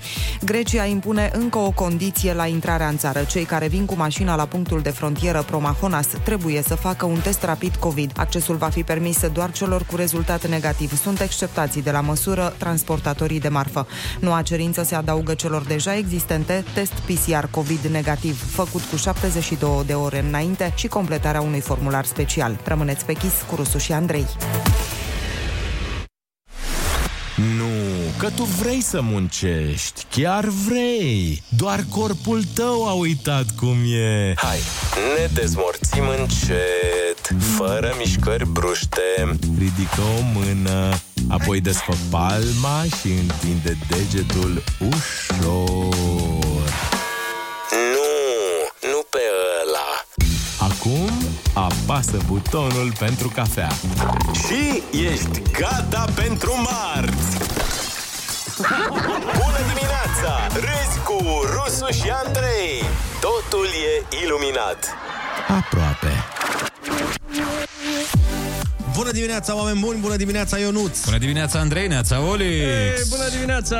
Grecia 0.51 0.64
impune 0.73 1.31
încă 1.33 1.57
o 1.57 1.71
condiție 1.71 2.33
la 2.33 2.45
intrarea 2.45 2.87
în 2.87 2.97
țară. 2.97 3.23
Cei 3.23 3.43
care 3.43 3.67
vin 3.67 3.85
cu 3.85 3.95
mașina 3.95 4.35
la 4.35 4.45
punctul 4.45 4.81
de 4.81 4.89
frontieră 4.89 5.41
Promahonas 5.41 6.07
trebuie 6.23 6.61
să 6.61 6.75
facă 6.75 7.05
un 7.05 7.19
test 7.19 7.43
rapid 7.43 7.75
COVID. 7.75 8.11
Accesul 8.15 8.55
va 8.55 8.69
fi 8.69 8.83
permis 8.83 9.27
doar 9.27 9.51
celor 9.51 9.83
cu 9.83 9.95
rezultat 9.95 10.47
negativ. 10.47 10.97
Sunt 11.01 11.19
exceptații 11.19 11.81
de 11.81 11.91
la 11.91 12.01
măsură 12.01 12.53
transportatorii 12.57 13.39
de 13.39 13.47
marfă. 13.47 13.87
Noua 14.19 14.41
cerință 14.41 14.83
se 14.83 14.95
adaugă 14.95 15.33
celor 15.33 15.61
deja 15.61 15.97
existente, 15.97 16.63
test 16.73 16.93
PCR 16.93 17.45
COVID 17.51 17.85
negativ, 17.85 18.51
făcut 18.51 18.81
cu 18.81 18.95
72 18.95 19.83
de 19.85 19.93
ore 19.93 20.23
înainte 20.27 20.73
și 20.75 20.87
completarea 20.87 21.41
unui 21.41 21.59
formular 21.59 22.05
special. 22.05 22.59
Rămâneți 22.63 23.05
pe 23.05 23.13
chis 23.13 23.33
cu 23.49 23.55
Rusu 23.55 23.77
și 23.77 23.91
Andrei. 23.91 24.25
Nu, 27.35 27.74
că 28.17 28.29
tu 28.29 28.43
vrei 28.43 28.81
să 28.81 29.01
muncești, 29.01 30.05
chiar 30.09 30.45
vrei. 30.45 31.43
Doar 31.49 31.85
corpul 31.89 32.43
tău 32.53 32.87
a 32.87 32.91
uitat 32.91 33.45
cum 33.59 33.77
e. 33.93 34.33
Hai, 34.35 34.59
ne 35.17 35.29
dezmorțim 35.33 36.03
încet, 36.19 37.43
fără 37.57 37.93
mișcări 37.97 38.47
bruște. 38.47 39.37
Ridică 39.57 40.01
o 40.17 40.21
mână, 40.33 40.99
apoi 41.29 41.61
desfă 41.61 41.93
palma 42.09 42.83
și 42.99 43.07
întinde 43.07 43.77
degetul 43.87 44.63
ușor. 44.79 46.69
Nu, 47.93 48.11
nu 48.89 49.05
pe 49.09 49.21
ăla. 49.61 50.05
Acum 50.59 51.11
apasă 51.53 52.17
butonul 52.25 52.93
pentru 52.99 53.29
cafea. 53.29 53.71
Și 54.33 54.83
ești 55.11 55.41
gata 55.51 56.05
pentru 56.15 56.53
marți! 56.55 57.44
Bună 59.41 59.59
dimineața! 59.71 60.47
Râzi 60.53 60.99
cu 61.03 61.17
Rusu 61.53 61.91
și 61.91 62.11
Andrei! 62.25 62.83
Totul 63.21 63.65
e 63.65 64.15
iluminat! 64.23 64.93
Aproape. 65.47 66.14
Bună 68.95 69.11
dimineața, 69.11 69.55
oameni 69.55 69.79
buni! 69.79 69.99
Bună 69.99 70.15
dimineața, 70.15 70.57
Ionuț! 70.57 71.03
Bună 71.05 71.17
dimineața, 71.17 71.59
Andrei, 71.59 71.87
neața, 71.87 72.21
Olix! 72.21 72.49
Ei, 72.49 73.03
bună 73.09 73.29
dimineața! 73.31 73.77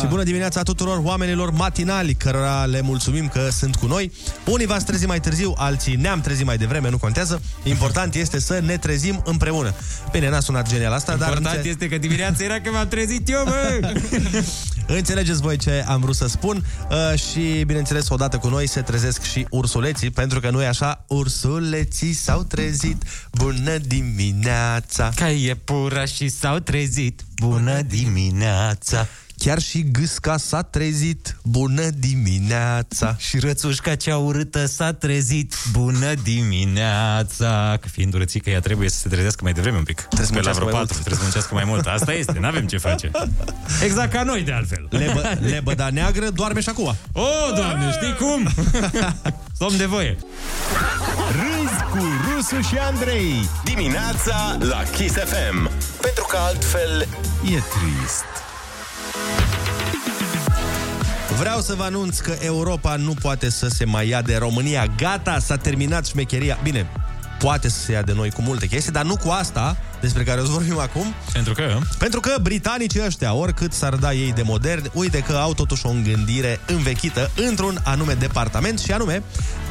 Și 0.00 0.06
bună 0.06 0.22
dimineața 0.22 0.62
tuturor 0.62 1.00
oamenilor 1.02 1.50
matinali, 1.50 2.14
cărora 2.14 2.64
le 2.64 2.80
mulțumim 2.80 3.28
că 3.28 3.48
sunt 3.52 3.76
cu 3.76 3.86
noi. 3.86 4.12
Unii 4.44 4.66
v-ați 4.66 4.84
trezit 4.84 5.08
mai 5.08 5.20
târziu, 5.20 5.54
alții 5.56 5.94
ne-am 5.96 6.20
trezit 6.20 6.46
mai 6.46 6.56
devreme, 6.56 6.90
nu 6.90 6.98
contează. 6.98 7.40
Important 7.62 8.14
este 8.14 8.40
să 8.40 8.60
ne 8.64 8.76
trezim 8.76 9.22
împreună. 9.24 9.74
Bine, 10.12 10.28
n-a 10.30 10.40
sunat 10.40 10.68
genial 10.68 10.92
asta, 10.92 11.12
Important 11.12 11.42
dar... 11.44 11.54
înțe- 11.54 11.68
este 11.68 11.88
că 11.88 11.98
dimineața 11.98 12.44
era 12.44 12.60
că 12.60 12.70
m-am 12.70 12.88
trezit 12.88 13.28
eu, 13.28 13.44
bă! 13.44 13.80
Înțelegeți 14.86 15.40
voi 15.40 15.56
ce 15.56 15.84
am 15.88 16.00
vrut 16.00 16.14
să 16.14 16.26
spun 16.26 16.64
uh, 16.90 17.18
și, 17.18 17.64
bineînțeles, 17.66 18.08
odată 18.08 18.38
cu 18.38 18.48
noi 18.48 18.68
se 18.68 18.80
trezesc 18.80 19.22
și 19.22 19.46
ursuleții, 19.50 20.10
pentru 20.10 20.40
că 20.40 20.50
nu 20.50 20.62
e 20.62 20.66
așa, 20.66 21.04
ursuleții 21.08 22.12
s-au 22.12 22.42
trezit, 22.42 23.02
bună 23.32 23.78
dimineața! 23.78 25.10
Ca 25.16 25.30
e 25.30 25.54
pura 25.54 26.04
și 26.04 26.28
s-au 26.28 26.58
trezit, 26.58 27.22
bună 27.36 27.82
dimineața! 27.82 29.06
Chiar 29.36 29.58
și 29.58 29.90
gâsca 29.90 30.36
s-a 30.36 30.62
trezit, 30.62 31.36
bună 31.42 31.88
dimineața! 31.98 33.16
Și 33.18 33.38
rățușca 33.38 33.94
cea 33.94 34.16
urâtă 34.16 34.66
s-a 34.66 34.92
trezit, 34.92 35.54
bună 35.72 36.14
dimineața! 36.22 37.76
Că 37.80 37.88
fiind 37.88 38.14
urățică, 38.14 38.50
ea 38.50 38.60
trebuie 38.60 38.88
să 38.88 38.98
se 38.98 39.08
trezească 39.08 39.40
mai 39.44 39.52
devreme 39.52 39.76
un 39.76 39.82
pic. 39.84 40.00
Trebuie 40.00 40.26
să 40.26 40.32
la 40.32 40.38
muncească 40.40 40.64
vreo 40.64 40.72
mai 40.72 40.80
patru, 40.80 40.94
mult. 40.94 41.04
trebuie 41.06 41.16
să 41.16 41.22
muncească 41.22 41.54
mai 41.54 41.64
mult. 41.64 41.86
Asta 41.86 42.12
este, 42.12 42.38
n-avem 42.40 42.66
ce 42.66 42.78
face. 42.78 43.10
Exact 43.82 44.12
ca 44.12 44.22
noi, 44.22 44.42
de 44.42 44.52
altfel. 44.52 44.86
Lebă, 44.90 45.38
lebăda 45.40 45.90
neagră 45.90 46.28
doarme 46.30 46.60
și 46.60 46.68
acum. 46.68 46.96
O, 47.12 47.26
doamne, 47.56 47.90
știi 47.92 48.14
cum? 48.14 48.48
Somn 49.58 49.76
de 49.76 49.84
voie. 49.84 50.16
Râzi 51.30 51.82
cu 51.90 52.04
Rusu 52.26 52.60
și 52.68 52.76
Andrei. 52.78 53.48
Dimineața 53.64 54.56
la 54.60 54.82
Kiss 54.82 55.14
FM. 55.14 55.70
Pentru 56.00 56.26
că 56.28 56.36
altfel 56.36 57.00
E 57.44 57.48
trist. 57.48 58.24
Vreau 61.38 61.60
să 61.60 61.74
vă 61.74 61.82
anunț 61.82 62.18
că 62.18 62.36
Europa 62.40 62.96
nu 62.96 63.14
poate 63.14 63.50
să 63.50 63.68
se 63.68 63.84
mai 63.84 64.08
ia 64.08 64.22
de 64.22 64.36
România. 64.36 64.86
Gata, 64.96 65.38
s-a 65.38 65.56
terminat 65.56 66.06
șmecheria. 66.06 66.58
Bine, 66.62 66.86
poate 67.38 67.68
să 67.68 67.80
se 67.80 67.92
ia 67.92 68.02
de 68.02 68.12
noi 68.12 68.30
cu 68.30 68.42
multe 68.42 68.66
chestii, 68.66 68.92
dar 68.92 69.04
nu 69.04 69.16
cu 69.16 69.28
asta 69.28 69.76
despre 70.00 70.22
care 70.22 70.40
o 70.40 70.44
să 70.44 70.50
vorbim 70.50 70.78
acum. 70.78 71.14
Pentru 71.32 71.52
că? 71.52 71.78
Pentru 71.98 72.20
că 72.20 72.36
britanicii 72.42 73.04
ăștia, 73.04 73.34
oricât 73.34 73.72
s-ar 73.72 73.94
da 73.94 74.12
ei 74.12 74.32
de 74.32 74.42
moderni, 74.42 74.90
uite 74.92 75.18
că 75.18 75.32
au 75.32 75.54
totuși 75.54 75.86
o 75.86 75.88
îngândire 75.88 76.60
învechită 76.66 77.30
într-un 77.48 77.80
anume 77.84 78.12
departament 78.12 78.78
și 78.78 78.92
anume, 78.92 79.22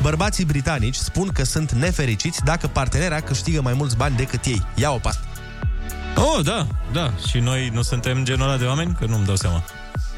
bărbații 0.01 0.45
britanici 0.45 0.95
spun 0.95 1.27
că 1.27 1.43
sunt 1.43 1.71
nefericiți 1.71 2.43
dacă 2.43 2.67
partenera 2.67 3.19
câștigă 3.19 3.62
mai 3.62 3.73
mulți 3.73 3.97
bani 3.97 4.15
decât 4.15 4.45
ei. 4.45 4.65
Ia-o 4.75 4.97
pe 4.97 5.08
asta. 5.08 5.32
Oh, 6.15 6.43
da, 6.43 6.67
da. 6.91 7.12
Și 7.28 7.39
noi 7.39 7.69
nu 7.73 7.82
suntem 7.82 8.23
genul 8.23 8.47
ăla 8.47 8.58
de 8.58 8.65
oameni? 8.65 8.95
Că 8.99 9.06
nu-mi 9.06 9.26
dau 9.26 9.36
seama. 9.36 9.63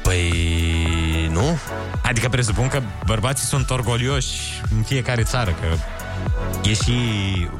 Păi, 0.02 1.28
nu? 1.32 1.58
Adică 2.02 2.28
presupun 2.28 2.68
că 2.68 2.82
bărbații 3.06 3.46
sunt 3.46 3.70
orgolioși 3.70 4.62
în 4.76 4.82
fiecare 4.82 5.22
țară, 5.22 5.50
că 5.50 5.66
e 6.64 6.74
și 6.74 6.92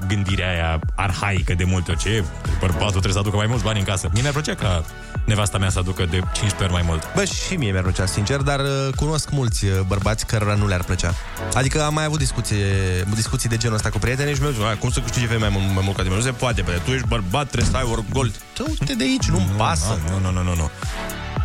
gândirea 0.07 0.49
aia 0.51 0.79
arhaică 0.95 1.55
de 1.55 1.65
multe 1.65 1.91
ori. 1.91 2.01
Ce? 2.01 2.25
Bărbatul 2.61 2.91
trebuie 2.91 3.13
să 3.13 3.19
aducă 3.19 3.37
mai 3.37 3.47
mulți 3.47 3.65
bani 3.65 3.79
în 3.79 3.85
casă. 3.85 4.09
Mie 4.13 4.21
mi-ar 4.21 4.33
plăcea 4.35 4.55
ca 4.55 4.85
nevasta 5.25 5.59
mea 5.59 5.71
să 5.71 5.79
aducă 5.79 6.05
de 6.05 6.17
15 6.17 6.63
ori 6.63 6.73
mai 6.73 6.83
mult. 6.87 7.15
Bă, 7.15 7.25
și 7.25 7.55
mie 7.55 7.71
mi-ar 7.71 7.83
plăcea, 7.83 8.07
sincer, 8.07 8.41
dar 8.41 8.61
uh, 8.61 8.89
cunosc 8.97 9.31
mulți 9.31 9.65
uh, 9.65 9.81
bărbați 9.87 10.27
cărora 10.27 10.55
nu 10.55 10.67
le-ar 10.67 10.83
plăcea. 10.83 11.15
Adică 11.55 11.83
am 11.85 11.95
mai 11.95 12.05
avut 12.05 12.19
discuții, 12.19 12.57
discuții 13.15 13.49
de 13.49 13.57
genul 13.57 13.77
ăsta 13.77 13.89
cu 13.91 13.99
prietenii 13.99 14.35
și 14.35 14.41
mi-au 14.41 14.53
zis, 14.53 14.63
"Ai, 14.63 14.79
cum 14.79 14.91
să 14.91 15.01
câștige 15.01 15.27
femeia 15.27 15.49
mai, 15.51 15.59
mult- 15.63 15.75
mai 15.75 15.83
mult 15.85 15.97
ca 15.97 16.03
tine? 16.03 16.15
Nu 16.15 16.21
se 16.21 16.31
poate, 16.31 16.63
bă, 16.63 16.71
tu 16.85 16.91
ești 16.91 17.07
bărbat, 17.07 17.47
trebuie 17.49 17.71
să 17.71 17.77
ai 17.77 17.89
orgol. 17.91 18.31
Du-te 18.57 18.95
de 18.95 19.05
aici, 19.05 19.29
nu-mi 19.29 19.51
pasă. 19.57 19.99
Nu, 20.11 20.19
nu, 20.19 20.31
nu, 20.31 20.43
nu, 20.43 20.55
nu. 20.55 20.71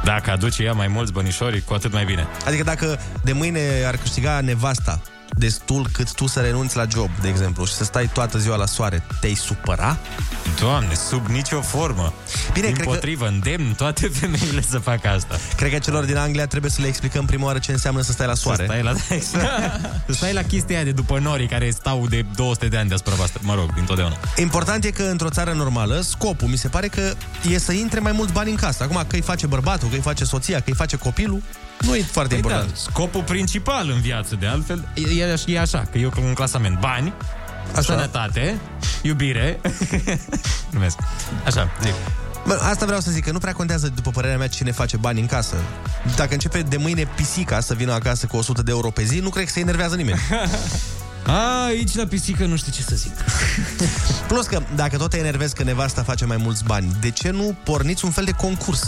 Dacă 0.04 0.32
aduce 0.32 0.64
ea 0.64 0.74
mai 0.74 0.88
mulți 0.88 1.12
bănișori, 1.12 1.62
cu 1.62 1.74
atât 1.74 1.92
mai 1.94 2.06
bine. 2.06 2.28
Adică 2.46 2.64
dacă 2.64 3.00
de 3.24 3.32
mâine 3.34 3.60
ar 3.88 3.96
câștiga 3.98 4.40
nevasta 4.42 5.02
destul 5.38 5.88
cât 5.94 6.14
tu 6.14 6.28
să 6.28 6.40
renunți 6.40 6.76
la 6.76 6.86
job, 6.92 7.10
de 7.22 7.28
exemplu, 7.28 7.66
și 7.66 7.74
să 7.74 7.84
stai 7.84 8.10
toată 8.14 8.38
ziua 8.38 8.56
la 8.56 8.66
soare, 8.66 9.04
te-ai 9.20 9.34
supăra? 9.34 9.98
Doamne, 10.60 10.94
sub 10.94 11.26
nicio 11.28 11.62
formă. 11.62 12.14
Bine, 12.54 12.66
Din 12.66 12.76
cred 12.76 12.86
că- 12.88 12.92
potrivă, 12.94 13.28
îndemn 13.28 13.74
toate 13.74 14.08
femeile 14.20 14.62
să 14.70 14.78
facă 14.80 15.08
asta. 15.08 15.36
Cred 15.56 15.72
că 15.72 15.78
celor 15.80 16.04
din 16.04 16.18
Anglia 16.18 16.48
trebuie 16.48 16.72
să 16.72 16.82
le 16.82 16.88
explicăm 16.88 17.26
prima 17.26 17.46
oară 17.46 17.60
ce 17.60 17.72
înseamnă 17.72 18.02
să 18.02 18.12
stai 18.12 18.28
la 18.28 18.34
soare. 18.34 18.66
Să 18.66 18.72
stai 18.72 18.84
la, 18.84 18.94
să 20.08 20.14
stai 20.14 20.34
la 20.34 20.42
chestia 20.44 20.76
aia 20.76 20.86
de 20.86 20.92
după 20.92 21.20
norii 21.20 21.48
care 21.48 21.70
stau 21.70 22.08
de 22.08 22.26
200 22.36 22.68
de 22.68 22.78
ani 22.78 22.88
deasupra 22.88 23.14
voastră. 23.16 23.40
Mă 23.44 23.54
rog, 23.56 23.74
dintotdeauna. 23.74 24.16
Important 24.38 24.84
e 24.84 24.92
că 24.92 25.04
într-o 25.04 25.30
țară 25.30 25.52
normală, 25.54 26.02
scopul 26.02 26.48
mi 26.48 26.58
se 26.58 26.68
pare 26.68 26.88
că 26.88 27.14
e 27.50 27.58
să 27.60 27.72
intre 27.72 28.00
mai 28.00 28.12
mulți 28.12 28.34
bani 28.34 28.50
în 28.50 28.56
casă. 28.56 28.84
Acum, 28.84 29.04
că 29.08 29.16
îi 29.16 29.22
face 29.22 29.48
bărbatul, 29.48 29.90
că 29.90 29.96
îi 29.96 30.02
face 30.02 30.24
soția, 30.24 30.58
că 30.58 30.64
îi 30.68 30.74
face 30.76 30.96
copilul, 30.96 31.42
nu 31.82 31.96
e 31.96 32.02
foarte 32.12 32.30
Păi 32.30 32.38
important. 32.38 32.68
Da, 32.70 32.76
scopul 32.76 33.24
principal 33.24 33.90
în 33.90 34.02
viață, 34.02 34.36
de 34.40 34.46
altfel, 34.46 34.88
e, 34.94 35.21
e, 35.22 35.36
e 35.46 35.60
așa, 35.60 35.86
că 35.92 35.98
eu 35.98 36.14
un 36.24 36.34
clasament. 36.34 36.80
Bani, 36.80 37.14
așa. 37.72 37.82
sănătate, 37.82 38.60
iubire. 39.02 39.60
Numesc. 40.74 40.98
Așa, 41.46 41.72
zic. 41.82 41.94
Bă, 42.48 42.60
asta 42.70 42.86
vreau 42.86 43.00
să 43.02 43.12
zic, 43.12 43.24
că 43.24 43.32
nu 43.32 43.40
prea 43.40 43.54
contează, 43.54 43.92
după 43.96 44.10
părerea 44.10 44.38
mea, 44.38 44.48
cine 44.48 44.72
face 44.72 44.98
bani 44.98 45.20
în 45.20 45.26
casă. 45.26 45.56
Dacă 46.16 46.34
începe 46.34 46.62
de 46.62 46.78
mâine 46.78 47.08
pisica 47.16 47.60
să 47.60 47.74
vină 47.74 47.94
acasă 47.94 48.26
cu 48.26 48.38
100 48.38 48.62
de 48.62 48.72
euro 48.72 48.90
pe 48.90 49.04
zi, 49.04 49.20
nu 49.20 49.30
cred 49.30 49.46
că 49.46 49.52
se 49.52 49.60
enervează 49.60 49.96
nimeni. 49.96 50.20
A, 51.26 51.64
aici 51.66 51.96
la 51.96 52.06
pisică 52.06 52.46
nu 52.46 52.56
știu 52.56 52.72
ce 52.72 52.82
să 52.82 52.96
zic. 52.96 53.14
Plus 54.28 54.46
că, 54.46 54.62
dacă 54.76 54.98
tot 54.98 55.10
te 55.10 55.18
enervezi 55.18 55.56
că 55.56 55.64
nevasta 55.64 56.04
face 56.04 56.26
mai 56.26 56.38
mulți 56.38 56.64
bani, 56.64 56.96
de 57.02 57.10
ce 57.10 57.30
nu 57.30 57.56
porniți 57.64 58.06
un 58.06 58.12
fel 58.12 58.24
de 58.24 58.32
concurs? 58.32 58.84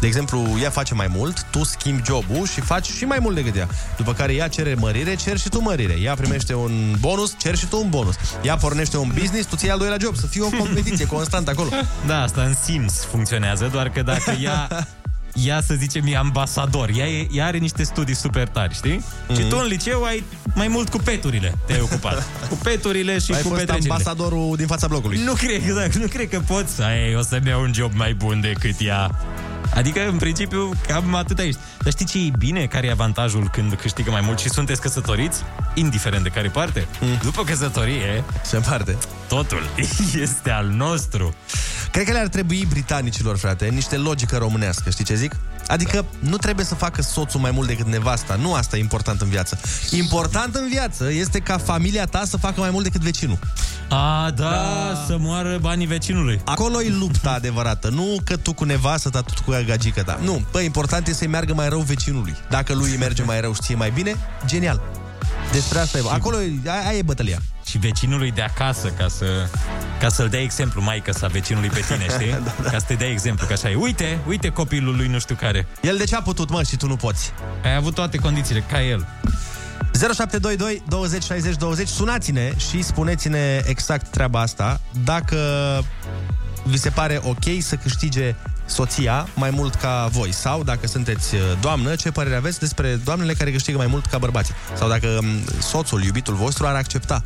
De 0.00 0.06
exemplu, 0.06 0.56
ea 0.62 0.70
face 0.70 0.94
mai 0.94 1.06
mult, 1.14 1.42
tu 1.42 1.64
schimbi 1.64 2.02
jobul 2.04 2.46
și 2.46 2.60
faci 2.60 2.86
și 2.86 3.04
mai 3.04 3.18
mult 3.20 3.34
decât 3.34 3.56
ea. 3.56 3.68
După 3.96 4.12
care 4.12 4.34
ea 4.34 4.48
cere 4.48 4.74
mărire, 4.74 5.14
cer 5.14 5.38
și 5.38 5.48
tu 5.48 5.60
mărire. 5.60 5.98
Ea 6.00 6.14
primește 6.14 6.54
un 6.54 6.94
bonus, 7.00 7.34
cer 7.38 7.56
și 7.56 7.66
tu 7.66 7.80
un 7.82 7.88
bonus. 7.88 8.14
Ea 8.42 8.56
pornește 8.56 8.96
un 8.96 9.10
business, 9.14 9.48
tu 9.48 9.56
ții 9.56 9.70
al 9.70 9.78
doilea 9.78 9.98
job. 10.00 10.16
Să 10.16 10.26
fie 10.26 10.42
o 10.42 10.48
competiție 10.48 11.06
constantă 11.16 11.50
acolo. 11.50 11.68
Da, 12.06 12.22
asta 12.22 12.42
în 12.42 12.54
Sims 12.64 13.04
funcționează, 13.04 13.68
doar 13.72 13.88
că 13.88 14.02
dacă 14.02 14.30
ea 14.30 14.68
ea, 15.44 15.60
să 15.60 15.74
zicem, 15.74 16.06
e 16.06 16.16
ambasador. 16.16 16.90
Ea, 16.96 17.06
e, 17.06 17.26
ea 17.30 17.46
are 17.46 17.58
niște 17.58 17.82
studii 17.82 18.14
super 18.14 18.48
tari, 18.48 18.74
știi? 18.74 18.96
Mm-hmm. 19.00 19.36
Și 19.36 19.42
tu 19.48 19.56
în 19.60 19.66
liceu 19.66 20.02
ai 20.02 20.24
mai 20.54 20.68
mult 20.68 20.88
cu 20.88 20.96
peturile 20.96 21.54
te-ai 21.66 21.80
ocupat. 21.80 22.26
cu 22.50 22.54
peturile 22.62 23.18
și 23.18 23.32
Ai 23.32 23.42
cu 23.42 23.48
fost 23.48 23.60
petrecerile. 23.60 23.92
ambasadorul 23.92 24.56
din 24.56 24.66
fața 24.66 24.86
blocului. 24.86 25.18
Nu 25.24 25.32
cred, 25.32 25.50
exact, 25.64 25.94
nu 25.94 26.06
cred 26.06 26.28
că 26.28 26.40
poți 26.46 26.74
să 26.74 26.82
ai, 26.82 27.14
o 27.14 27.22
să-mi 27.22 27.48
iau 27.48 27.60
un 27.62 27.72
job 27.74 27.92
mai 27.94 28.14
bun 28.14 28.40
decât 28.40 28.74
ea. 28.78 29.10
Adică, 29.74 30.08
în 30.08 30.18
principiu, 30.18 30.70
cam 30.86 31.14
atât 31.14 31.38
ești. 31.38 31.60
Dar 31.82 31.92
știi 31.92 32.06
ce 32.06 32.18
e 32.18 32.30
bine? 32.38 32.66
Care 32.66 32.86
e 32.86 32.90
avantajul 32.90 33.48
când 33.52 33.74
câștigă 33.74 34.10
mai 34.10 34.20
mult 34.24 34.38
și 34.38 34.48
sunteți 34.48 34.80
căsătoriți? 34.80 35.42
Indiferent 35.74 36.22
de 36.22 36.28
care 36.28 36.48
parte. 36.48 36.86
Mm. 37.00 37.18
După 37.22 37.44
căsătorie... 37.44 38.24
Se 38.42 38.56
împarte. 38.56 38.96
Totul 39.28 39.62
este 40.26 40.50
al 40.50 40.66
nostru. 40.66 41.34
Cred 41.90 42.04
că 42.04 42.12
le-ar 42.12 42.28
trebui 42.28 42.66
britanicilor, 42.68 43.36
frate, 43.38 43.66
niște 43.66 43.96
logică 43.96 44.36
românească, 44.36 44.90
știi 44.90 45.04
ce 45.04 45.14
zic? 45.14 45.36
Adică 45.68 46.04
nu 46.18 46.36
trebuie 46.36 46.64
să 46.64 46.74
facă 46.74 47.02
soțul 47.02 47.40
mai 47.40 47.50
mult 47.50 47.68
decât 47.68 47.86
nevasta. 47.86 48.34
Nu 48.34 48.54
asta 48.54 48.76
e 48.76 48.80
important 48.80 49.20
în 49.20 49.28
viață. 49.28 49.58
Important 49.90 50.54
în 50.54 50.68
viață 50.68 51.12
este 51.12 51.38
ca 51.38 51.58
familia 51.58 52.04
ta 52.04 52.22
să 52.24 52.36
facă 52.36 52.60
mai 52.60 52.70
mult 52.70 52.84
decât 52.84 53.00
vecinul. 53.00 53.38
A, 53.88 54.30
da, 54.36 54.50
da. 54.50 55.04
să 55.06 55.16
moară 55.18 55.58
banii 55.60 55.86
vecinului. 55.86 56.40
Acolo 56.44 56.82
e 56.82 56.88
lupta 56.88 57.30
adevărată. 57.30 57.88
Nu 57.88 58.16
că 58.24 58.36
tu 58.36 58.52
cu 58.52 58.64
nevastă 58.64 59.08
ta, 59.08 59.20
tu 59.20 59.42
cu 59.44 59.52
gagică 59.66 60.02
ta. 60.02 60.18
Nu, 60.22 60.44
bă, 60.50 60.60
important 60.60 61.06
e 61.06 61.12
să-i 61.12 61.26
meargă 61.26 61.54
mai 61.54 61.68
rău 61.68 61.80
vecinului. 61.80 62.36
Dacă 62.50 62.74
lui 62.74 62.90
îi 62.90 62.96
merge 62.96 63.22
mai 63.22 63.40
rău 63.40 63.54
și 63.54 63.60
ție 63.60 63.74
mai 63.74 63.90
bine, 63.90 64.16
genial. 64.46 64.80
Despre 65.52 65.78
asta 65.78 65.98
e. 65.98 66.02
Acolo 66.12 66.42
e, 66.42 66.52
aia 66.64 66.98
e 66.98 67.02
bătălia. 67.02 67.38
Și 67.66 67.78
vecinului 67.78 68.30
de 68.30 68.42
acasă, 68.42 68.88
ca 68.88 69.08
să 69.08 69.26
ca 70.00 70.08
să-l 70.08 70.28
dea 70.28 70.40
exemplu 70.40 70.82
maică 70.82 71.12
sa 71.12 71.26
vecinului 71.26 71.68
pe 71.68 71.80
tine, 71.80 72.06
știi? 72.16 72.30
da, 72.30 72.54
da. 72.62 72.70
Ca 72.70 72.78
să 72.78 72.84
te 72.86 72.94
dea 72.94 73.08
exemplu, 73.08 73.46
că 73.46 73.52
așa 73.52 73.70
e. 73.70 73.74
Uite, 73.74 74.18
uite 74.26 74.48
copilul 74.48 74.96
lui 74.96 75.06
nu 75.06 75.18
știu 75.18 75.34
care. 75.34 75.66
El 75.80 75.96
de 75.96 76.04
ce 76.04 76.16
a 76.16 76.22
putut, 76.22 76.50
mă, 76.50 76.62
și 76.62 76.76
tu 76.76 76.86
nu 76.86 76.96
poți? 76.96 77.32
Ai 77.64 77.74
avut 77.74 77.94
toate 77.94 78.16
condițiile, 78.16 78.60
ca 78.60 78.82
el. 78.82 79.06
0722 79.92 80.82
20 80.88 81.22
60 81.22 81.56
20 81.56 81.88
Sunați-ne 81.88 82.52
și 82.70 82.82
spuneți-ne 82.82 83.62
exact 83.64 84.08
treaba 84.08 84.40
asta 84.40 84.80
Dacă 85.04 85.36
vi 86.64 86.78
se 86.78 86.90
pare 86.90 87.20
ok 87.22 87.44
să 87.60 87.76
câștige 87.76 88.34
soția 88.66 89.28
mai 89.34 89.50
mult 89.50 89.74
ca 89.74 90.08
voi 90.12 90.32
Sau 90.32 90.62
dacă 90.62 90.86
sunteți 90.86 91.34
uh, 91.34 91.40
doamnă, 91.60 91.94
ce 91.94 92.10
părere 92.10 92.36
aveți 92.36 92.58
despre 92.58 92.94
doamnele 93.04 93.32
care 93.32 93.50
câștigă 93.52 93.76
mai 93.76 93.86
mult 93.86 94.06
ca 94.06 94.18
bărbații 94.18 94.54
Sau 94.74 94.88
dacă 94.88 95.18
um, 95.20 95.26
soțul, 95.60 96.04
iubitul 96.04 96.34
vostru 96.34 96.66
ar 96.66 96.74
accepta 96.74 97.22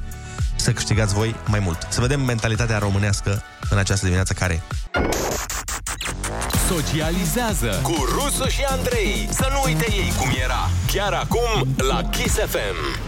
să 0.61 0.73
câștigați 0.73 1.14
voi 1.14 1.35
mai 1.46 1.59
mult 1.59 1.87
Să 1.88 2.01
vedem 2.01 2.20
mentalitatea 2.20 2.79
românească 2.79 3.42
în 3.70 3.79
această 3.79 4.03
dimineață 4.05 4.33
care 4.33 4.53
e 4.53 4.61
Socializează 6.68 7.81
cu 7.83 7.94
Rusu 8.09 8.49
și 8.49 8.61
Andrei. 8.68 9.29
Să 9.31 9.49
nu 9.53 9.62
uite 9.64 9.87
ei 9.90 10.12
cum 10.18 10.29
era. 10.44 10.70
Chiar 10.92 11.12
acum 11.12 11.68
la 11.77 12.03
Kiss 12.03 12.35
FM. 12.35 13.01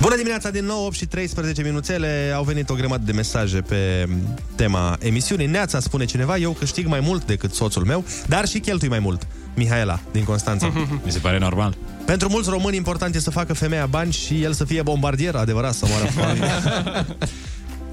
Bună 0.00 0.16
dimineața 0.16 0.50
din 0.50 0.64
nou, 0.64 0.84
8 0.84 0.94
și 0.94 1.06
13 1.06 1.62
minuțele 1.62 2.32
Au 2.34 2.44
venit 2.44 2.70
o 2.70 2.74
grămadă 2.74 3.02
de 3.04 3.12
mesaje 3.12 3.60
pe 3.60 4.08
tema 4.54 4.96
emisiunii 5.00 5.46
Neața 5.46 5.80
spune 5.80 6.04
cineva, 6.04 6.36
eu 6.36 6.50
câștig 6.50 6.86
mai 6.86 7.00
mult 7.00 7.24
decât 7.24 7.54
soțul 7.54 7.84
meu 7.84 8.04
Dar 8.26 8.46
și 8.46 8.58
cheltui 8.58 8.88
mai 8.88 8.98
mult 8.98 9.26
Mihaela, 9.54 10.00
din 10.12 10.24
Constanța 10.24 10.66
Mi 11.04 11.12
se 11.12 11.18
pare 11.18 11.38
normal. 11.38 11.76
Pentru 12.06 12.28
mulți 12.28 12.50
români 12.50 12.76
important 12.76 13.14
e 13.14 13.20
să 13.20 13.30
facă 13.30 13.54
femeia 13.54 13.86
bani 13.86 14.12
și 14.12 14.42
el 14.42 14.52
să 14.52 14.64
fie 14.64 14.82
bombardier, 14.82 15.34
adevărat, 15.34 15.74
să 15.74 15.86
moară 15.88 16.04
foame. 16.04 16.50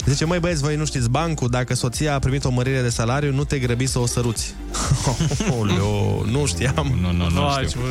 Zice, 0.05 0.25
măi 0.25 0.39
băieți, 0.39 0.61
voi 0.61 0.75
nu 0.75 0.85
știți 0.85 1.09
bancul, 1.09 1.49
dacă 1.49 1.75
soția 1.75 2.13
a 2.13 2.19
primit 2.19 2.43
o 2.43 2.49
mărire 2.49 2.81
de 2.81 2.89
salariu, 2.89 3.33
nu 3.33 3.43
te 3.43 3.59
grăbi 3.59 3.85
să 3.85 3.99
o 3.99 4.05
săruți. 4.05 4.55
Oleo, 5.59 6.25
nu 6.25 6.45
știam. 6.45 6.97
Nu, 7.01 7.11
nu, 7.11 7.29
nu 7.29 7.49
știu. 7.67 7.81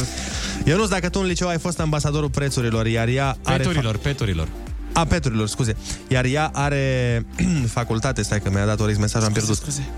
Ionuț, 0.65 0.89
dacă 0.89 1.09
tu 1.09 1.19
în 1.21 1.27
liceu 1.27 1.49
ai 1.49 1.59
fost 1.59 1.81
ambasadorul 1.81 2.31
prețurilor, 2.31 2.87
iar 2.87 3.09
ea 3.09 3.37
are... 3.45 3.63
Peturilor, 3.63 3.97
peturilor. 3.97 4.49
A, 4.93 5.05
peturilor, 5.05 5.49
scuze. 5.49 5.77
Iar 6.09 6.25
ea 6.25 6.51
are 6.53 7.27
facultate, 7.79 8.23
stai 8.23 8.41
că 8.41 8.51
mi-a 8.51 8.67
dat 8.67 8.81
Orix 8.81 8.99
mesaj, 8.99 9.25
am 9.25 9.33
pierdut. 9.33 9.57
Scuze. 9.57 9.89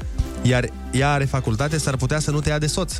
Iar 0.43 0.69
ea 0.91 1.13
are 1.13 1.25
facultate, 1.25 1.79
s-ar 1.79 1.97
putea 1.97 2.19
să 2.19 2.31
nu 2.31 2.41
te 2.41 2.49
ia 2.49 2.59
de 2.59 2.67
soț. 2.67 2.93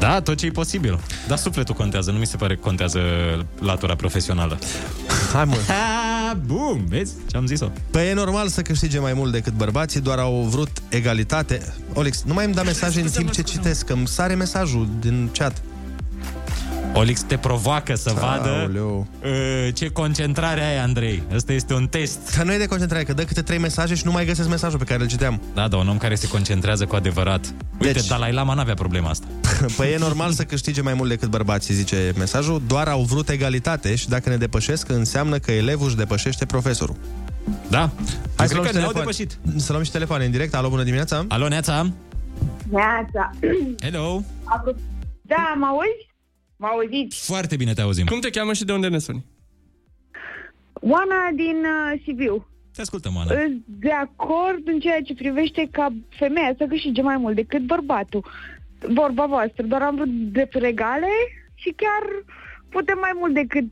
Da, 0.00 0.20
tot 0.20 0.36
ce 0.36 0.46
e 0.46 0.50
posibil. 0.50 1.00
Dar 1.28 1.38
sufletul 1.38 1.74
contează, 1.74 2.10
nu 2.10 2.18
mi 2.18 2.26
se 2.26 2.36
pare 2.36 2.54
că 2.54 2.60
contează 2.60 3.00
latura 3.58 3.94
profesională. 3.94 4.58
Hai 5.32 5.44
mă. 5.44 5.56
Ha, 5.68 6.38
bum, 6.46 6.84
vezi 6.88 7.12
ce 7.30 7.36
am 7.36 7.46
zis-o? 7.46 7.70
Păi 7.90 8.08
e 8.08 8.12
normal 8.12 8.48
să 8.48 8.62
câștige 8.62 8.98
mai 8.98 9.12
mult 9.12 9.32
decât 9.32 9.52
bărbații, 9.52 10.00
doar 10.00 10.18
au 10.18 10.42
vrut 10.42 10.70
egalitate. 10.88 11.74
Olix, 11.94 12.22
nu 12.22 12.34
mai 12.34 12.44
îmi 12.44 12.54
da 12.54 12.62
mesaje 12.62 13.00
în 13.00 13.08
timp 13.08 13.30
ce 13.30 13.42
citesc, 13.42 13.86
că 13.86 13.92
îmi 13.92 14.08
sare 14.08 14.34
mesajul 14.34 14.88
din 15.00 15.30
chat. 15.32 15.62
Olix 16.94 17.20
te 17.22 17.36
provoacă 17.36 17.94
să 17.94 18.12
vadă 18.12 18.48
Aoleu. 18.48 19.06
uh, 19.24 19.68
ce 19.74 19.88
concentrare 19.90 20.64
ai, 20.64 20.78
Andrei. 20.78 21.22
Ăsta 21.34 21.52
este 21.52 21.74
un 21.74 21.86
test. 21.86 22.36
Dar 22.36 22.44
nu 22.46 22.52
e 22.52 22.58
de 22.58 22.66
concentrare, 22.66 23.04
că 23.04 23.12
dă 23.12 23.24
câte 23.24 23.42
trei 23.42 23.58
mesaje 23.58 23.94
și 23.94 24.02
nu 24.04 24.10
mai 24.12 24.24
găsesc 24.24 24.48
mesajul 24.48 24.78
pe 24.78 24.84
care 24.84 25.02
îl 25.02 25.08
citeam. 25.08 25.40
Da, 25.54 25.68
da, 25.68 25.76
un 25.76 25.88
om 25.88 25.98
care 25.98 26.14
se 26.14 26.28
concentrează 26.28 26.84
cu 26.86 26.94
adevărat. 26.96 27.54
Uite, 27.80 27.92
Deci- 27.92 28.06
Dalai 28.06 28.32
Lama 28.32 28.54
n-avea 28.54 28.74
problema 28.74 29.08
asta. 29.08 29.26
Păi 29.76 29.92
e 29.92 29.96
normal 29.98 30.30
să 30.32 30.42
câștige 30.42 30.80
mai 30.82 30.94
mult 30.94 31.08
decât 31.08 31.28
bărbații, 31.28 31.74
zice 31.74 32.12
mesajul. 32.18 32.62
Doar 32.66 32.88
au 32.88 33.02
vrut 33.02 33.28
egalitate 33.28 33.94
și 33.94 34.08
dacă 34.08 34.28
ne 34.28 34.36
depășesc, 34.36 34.88
înseamnă 34.88 35.38
că 35.38 35.52
elevul 35.52 35.86
își 35.86 35.96
depășește 35.96 36.44
profesorul. 36.46 36.96
Da. 37.68 37.90
Hai 38.36 38.46
cred 38.46 38.48
să 38.48 38.54
luăm, 38.54 38.64
că 38.66 38.70
și 38.70 38.76
ne-au 38.76 38.92
telefon. 38.92 39.12
depășit. 39.12 39.38
să 39.64 39.72
luăm 39.72 39.84
și 39.84 39.90
telefoane 39.90 40.24
în 40.24 40.30
direct. 40.30 40.54
Alo, 40.54 40.68
bună 40.68 40.82
dimineața! 40.82 41.24
Alo, 41.28 41.48
Neața! 41.48 41.90
Neața. 42.70 43.30
Hello! 43.82 44.22
Da, 45.22 45.54
mă 45.58 45.66
auzi? 45.66 46.08
Mă 46.62 46.66
auziți? 46.66 47.24
Foarte 47.24 47.56
bine 47.56 47.72
te 47.72 47.80
auzim. 47.80 48.06
Cum 48.06 48.20
te 48.20 48.30
cheamă 48.30 48.52
și 48.52 48.64
de 48.64 48.72
unde 48.72 48.88
ne 48.88 48.98
suni? 48.98 49.24
Oana 50.72 51.20
din 51.34 51.58
uh, 51.74 52.00
Sibiu. 52.04 52.46
Te 52.74 52.80
ascultăm, 52.80 53.16
Ana. 53.16 53.32
Îs 53.32 53.52
de 53.66 53.92
acord 53.92 54.68
în 54.68 54.80
ceea 54.80 55.00
ce 55.02 55.14
privește 55.14 55.68
ca 55.70 55.92
femeia 56.08 56.54
să 56.58 56.64
câștige 56.68 57.02
mai 57.02 57.16
mult 57.16 57.34
decât 57.34 57.62
bărbatul. 57.62 58.24
Vorba 58.88 59.26
voastră, 59.26 59.62
doar 59.66 59.82
am 59.82 59.94
vrut 59.94 60.08
drepturi 60.08 60.66
egale 60.66 61.12
și 61.54 61.74
chiar 61.76 62.02
putem 62.68 62.98
mai 63.00 63.12
mult 63.14 63.34
decât 63.34 63.68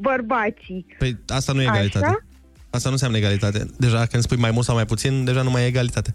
bărbații. 0.00 0.86
Păi 0.98 1.16
asta 1.28 1.52
nu 1.52 1.60
e 1.60 1.64
egalitate. 1.64 2.06
Așa? 2.06 2.24
Asta 2.70 2.88
nu 2.88 2.94
înseamnă 2.94 3.16
egalitate. 3.16 3.66
Deja 3.78 4.06
când 4.06 4.22
spui 4.22 4.36
mai 4.36 4.50
mult 4.50 4.64
sau 4.64 4.74
mai 4.74 4.86
puțin, 4.86 5.24
deja 5.24 5.42
nu 5.42 5.50
mai 5.50 5.62
e 5.62 5.66
egalitate. 5.66 6.14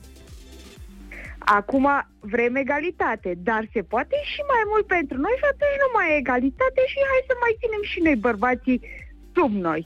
Acum 1.45 1.87
vrem 2.19 2.55
egalitate, 2.55 3.29
dar 3.37 3.69
se 3.73 3.81
poate 3.81 4.15
și 4.31 4.41
mai 4.53 4.63
mult 4.71 4.85
pentru 4.97 5.17
noi 5.25 5.35
și 5.41 5.45
atunci 5.53 5.77
nu 5.83 5.89
mai 5.95 6.07
e 6.11 6.21
egalitate 6.23 6.81
și 6.91 6.99
hai 7.09 7.21
să 7.29 7.33
mai 7.43 7.53
ținem 7.61 7.83
și 7.91 7.99
noi 8.05 8.15
bărbații 8.27 8.79
sub 9.35 9.51
noi. 9.69 9.81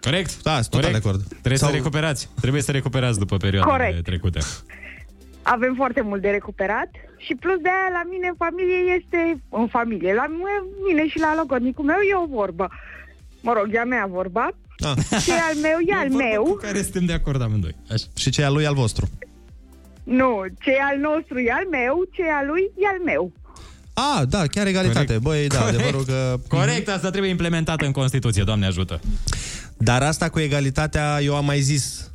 Corect? 0.00 0.42
Da, 0.42 0.54
sunt 0.54 0.68
total 0.76 0.90
de 0.90 0.96
acord. 0.96 1.20
Trebuie 1.28 1.56
Sau- 1.62 1.68
să 1.70 1.74
recuperați. 1.74 2.22
Trebuie 2.40 2.62
să 2.62 2.72
recuperați 2.72 3.18
după 3.18 3.36
perioada 3.36 3.70
Corect. 3.70 4.04
trecută. 4.04 4.40
Avem 5.42 5.74
foarte 5.74 6.00
mult 6.00 6.20
de 6.22 6.30
recuperat 6.30 6.90
și 7.16 7.34
plus 7.34 7.58
de 7.66 7.68
aia 7.68 7.90
la 7.98 8.02
mine 8.10 8.26
în 8.28 8.34
familie 8.44 8.78
este, 8.98 9.20
în 9.48 9.66
familie, 9.68 10.14
la 10.14 10.26
mine 10.86 11.08
și 11.08 11.18
la 11.18 11.34
logodnicul 11.36 11.84
meu 11.84 12.00
e 12.10 12.14
o 12.24 12.26
vorbă. 12.26 12.68
Mă 13.40 13.52
rog, 13.52 13.66
e 13.74 13.78
a 13.78 13.84
mea 13.84 14.06
vorba. 14.06 14.50
Ah. 14.78 14.94
Ce 15.24 15.32
e 15.32 15.40
al 15.50 15.56
meu 15.62 15.78
e 15.86 15.94
al 15.94 16.10
meu. 16.10 16.42
Cu 16.42 16.54
care 16.54 16.82
suntem 16.82 17.04
de 17.04 17.12
acord 17.12 17.42
amândoi. 17.42 17.74
Așa. 17.90 18.04
Și 18.16 18.30
ce 18.30 18.40
e 18.40 18.44
al 18.44 18.52
lui 18.52 18.66
al 18.66 18.74
vostru. 18.74 19.08
Nu, 20.18 20.30
ce 20.60 20.70
e 20.70 20.82
al 20.92 20.98
nostru 21.08 21.38
e 21.38 21.50
al 21.60 21.66
meu, 21.70 21.94
ce 22.12 22.22
e 22.22 22.32
al 22.40 22.46
lui 22.46 22.64
e 22.76 22.86
al 22.86 23.00
meu. 23.04 23.32
Ah, 23.92 24.22
da, 24.28 24.46
chiar 24.46 24.66
egalitate. 24.66 25.04
Corect. 25.06 25.22
Băi, 25.22 25.46
da, 25.46 25.58
Corect. 25.58 25.74
adevărul 25.76 26.04
că... 26.04 26.40
Corect, 26.48 26.88
asta 26.88 27.10
trebuie 27.10 27.30
implementată 27.30 27.84
în 27.84 27.92
Constituție, 27.92 28.42
Doamne 28.42 28.66
ajută. 28.66 29.00
Dar 29.76 30.02
asta 30.02 30.28
cu 30.28 30.38
egalitatea, 30.40 31.18
eu 31.22 31.34
am 31.36 31.44
mai 31.44 31.60
zis 31.60 32.10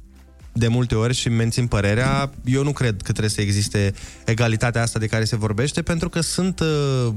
de 0.53 0.67
multe 0.67 0.95
ori 0.95 1.13
și 1.13 1.27
îmi 1.27 1.36
mențin 1.36 1.67
părerea, 1.67 2.31
eu 2.45 2.63
nu 2.63 2.71
cred 2.71 2.95
că 3.01 3.12
trebuie 3.12 3.29
să 3.29 3.41
existe 3.41 3.93
egalitatea 4.25 4.81
asta 4.81 4.99
de 4.99 5.08
care 5.08 5.23
se 5.23 5.36
vorbește, 5.36 5.81
pentru 5.81 6.10
că 6.10 6.21
sunt... 6.21 6.60
uh, 6.60 7.13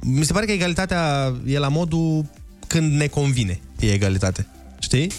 Mi 0.00 0.24
se 0.24 0.32
pare 0.32 0.46
că 0.46 0.52
egalitatea 0.52 1.34
e 1.46 1.58
la 1.58 1.68
modul 1.68 2.24
când 2.66 2.92
ne 2.92 3.06
convine, 3.06 3.60
e 3.80 3.92
egalitate. 3.92 4.46
Știi? 4.78 5.10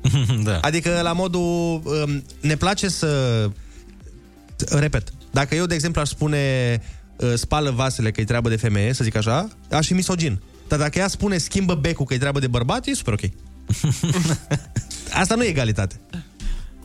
da. 0.44 0.58
Adică 0.60 1.00
la 1.02 1.12
modul... 1.12 1.82
um, 1.84 2.22
Ne 2.40 2.56
place 2.56 2.88
să... 2.88 3.50
Repet, 4.68 5.12
dacă 5.30 5.54
eu, 5.54 5.66
de 5.66 5.74
exemplu, 5.74 6.00
aș 6.00 6.08
spune 6.08 6.80
uh, 7.16 7.32
spală 7.34 7.70
vasele 7.70 8.10
că 8.10 8.20
e 8.20 8.24
treabă 8.24 8.48
de 8.48 8.56
femeie, 8.56 8.92
să 8.92 9.04
zic 9.04 9.16
așa, 9.16 9.48
aș 9.70 9.86
fi 9.86 9.94
misogin. 9.94 10.40
Dar 10.68 10.78
dacă 10.78 10.98
ea 10.98 11.08
spune 11.08 11.38
schimbă 11.38 11.74
becul 11.74 12.06
că 12.06 12.14
e 12.14 12.18
treabă 12.18 12.38
de 12.38 12.46
bărbat, 12.46 12.86
e 12.86 12.94
super 12.94 13.12
ok. 13.12 13.30
Asta 15.22 15.34
nu 15.34 15.42
e 15.42 15.48
egalitate. 15.48 16.00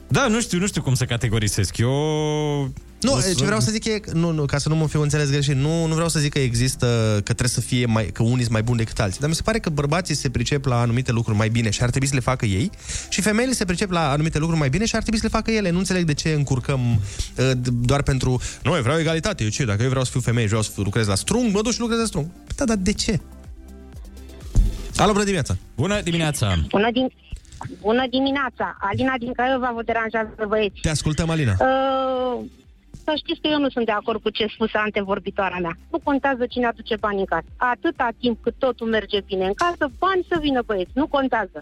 Da, 0.07 0.27
nu 0.27 0.41
știu, 0.41 0.59
nu 0.59 0.67
știu 0.67 0.81
cum 0.81 0.95
să 0.95 1.05
categorisesc. 1.05 1.77
Eu... 1.77 2.73
Nu, 3.01 3.13
O 3.13 3.19
să- 3.19 3.33
ce 3.33 3.45
vreau 3.45 3.59
să 3.59 3.71
zic 3.71 3.85
e, 3.85 3.99
nu, 4.13 4.31
nu, 4.31 4.45
ca 4.45 4.57
să 4.57 4.69
nu 4.69 4.75
mă 4.75 4.87
fiu 4.87 5.01
înțeles 5.01 5.29
greșit, 5.29 5.55
nu, 5.55 5.85
nu 5.85 5.93
vreau 5.93 6.09
să 6.09 6.19
zic 6.19 6.31
că 6.31 6.39
există, 6.39 6.85
că 7.15 7.21
trebuie 7.33 7.49
să 7.49 7.61
fie 7.61 7.85
mai, 7.85 8.05
că 8.05 8.23
unii 8.23 8.39
sunt 8.39 8.49
mai 8.51 8.63
buni 8.63 8.77
decât 8.77 8.99
alții, 8.99 9.19
dar 9.19 9.29
mi 9.29 9.35
se 9.35 9.41
pare 9.41 9.59
că 9.59 9.69
bărbații 9.69 10.15
se 10.15 10.29
pricep 10.29 10.65
la 10.65 10.79
anumite 10.79 11.11
lucruri 11.11 11.37
mai 11.37 11.49
bine 11.49 11.69
și 11.69 11.81
ar 11.83 11.89
trebui 11.89 12.07
să 12.07 12.13
le 12.13 12.19
facă 12.19 12.45
ei 12.45 12.69
și 13.09 13.21
femeile 13.21 13.51
se 13.51 13.65
pricep 13.65 13.91
la 13.91 14.11
anumite 14.11 14.37
lucruri 14.37 14.59
mai 14.59 14.69
bine 14.69 14.85
și 14.85 14.95
ar 14.95 15.01
trebui 15.01 15.19
să 15.19 15.25
le 15.25 15.31
facă 15.37 15.51
ele. 15.51 15.69
Nu 15.69 15.77
înțeleg 15.77 16.03
de 16.05 16.13
ce 16.13 16.29
încurcăm 16.29 16.79
uh, 17.37 17.51
d- 17.51 17.71
doar 17.81 18.01
pentru, 18.03 18.41
nu, 18.63 18.75
eu 18.75 18.81
vreau 18.81 18.99
egalitate, 18.99 19.43
eu 19.43 19.49
ce, 19.49 19.65
dacă 19.65 19.83
eu 19.83 19.89
vreau 19.89 20.03
să 20.03 20.11
fiu 20.11 20.19
femeie 20.19 20.43
și 20.45 20.49
vreau 20.53 20.63
să 20.63 20.71
lucrez 20.75 21.07
la 21.07 21.15
strung, 21.15 21.53
mă 21.53 21.61
duc 21.61 21.71
și 21.71 21.79
lucrez 21.79 21.99
la 21.99 22.05
strung. 22.05 22.25
Da, 22.55 22.65
dar 22.65 22.77
de 22.77 22.93
ce? 22.93 23.19
Alo, 24.97 25.11
bună 25.11 25.23
dimineața! 25.23 25.57
Bună 25.75 26.01
dimineața! 26.01 26.55
Bună, 26.69 26.89
din... 26.93 27.07
Bună 27.81 28.05
dimineața! 28.09 28.77
Alina 28.79 29.13
din 29.19 29.33
Craiova 29.33 29.71
vă 29.75 29.81
deranjează 29.85 30.29
băieți. 30.47 30.79
Te 30.81 30.89
ascultăm, 30.89 31.29
Alina. 31.29 31.55
Uh, 31.59 32.45
să 33.07 33.13
știți 33.15 33.41
că 33.41 33.47
eu 33.53 33.59
nu 33.59 33.69
sunt 33.69 33.85
de 33.85 33.91
acord 33.91 34.21
cu 34.21 34.29
ce 34.29 34.45
spuse 34.55 34.77
antevorbitoarea 34.77 35.57
mea. 35.65 35.75
Nu 35.91 35.99
contează 36.03 36.45
cine 36.45 36.65
aduce 36.65 36.95
bani 37.05 37.19
în 37.19 37.25
casă. 37.25 37.49
Atâta 37.57 38.07
timp 38.19 38.37
cât 38.43 38.55
totul 38.65 38.87
merge 38.87 39.19
bine 39.29 39.45
în 39.45 39.53
casă, 39.63 39.85
bani 39.99 40.25
să 40.29 40.37
vină 40.45 40.61
băieți, 40.65 40.91
nu 41.01 41.07
contează. 41.07 41.59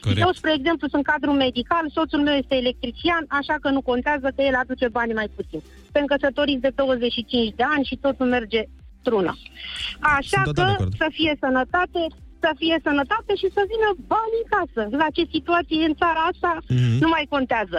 Corect. 0.00 0.20
Eu, 0.20 0.32
spre 0.32 0.52
exemplu, 0.58 0.88
sunt 0.88 1.04
cadru 1.04 1.32
medical, 1.32 1.84
soțul 1.96 2.20
meu 2.22 2.34
este 2.34 2.54
electrician, 2.54 3.24
așa 3.28 3.56
că 3.60 3.68
nu 3.70 3.80
contează 3.90 4.28
că 4.36 4.42
el 4.42 4.54
aduce 4.54 4.88
bani 4.88 5.12
mai 5.12 5.28
puțin. 5.36 5.60
Sunt 5.94 6.06
căsătoriți 6.08 6.60
de 6.60 6.72
25 6.74 7.54
de 7.54 7.62
ani 7.74 7.84
și 7.84 7.96
totul 7.96 8.26
merge 8.26 8.62
trună. 9.02 9.32
Așa 10.00 10.40
Sunt 10.42 10.44
total 10.44 10.64
că 10.64 10.70
de 10.70 10.76
acord. 10.82 10.96
să 11.02 11.06
fie 11.18 11.32
sănătate, 11.40 12.02
să 12.40 12.50
fie 12.60 12.76
sănătate 12.82 13.32
și 13.40 13.48
să 13.56 13.62
vină 13.72 13.88
bani 14.14 14.34
în 14.42 14.46
casă. 14.54 14.82
La 15.02 15.06
ce 15.16 15.24
situație 15.36 15.76
e 15.82 15.84
în 15.90 15.94
țara 16.02 16.20
asta 16.32 16.52
Mhm. 16.68 16.98
nu 17.02 17.08
mai 17.08 17.26
contează. 17.34 17.78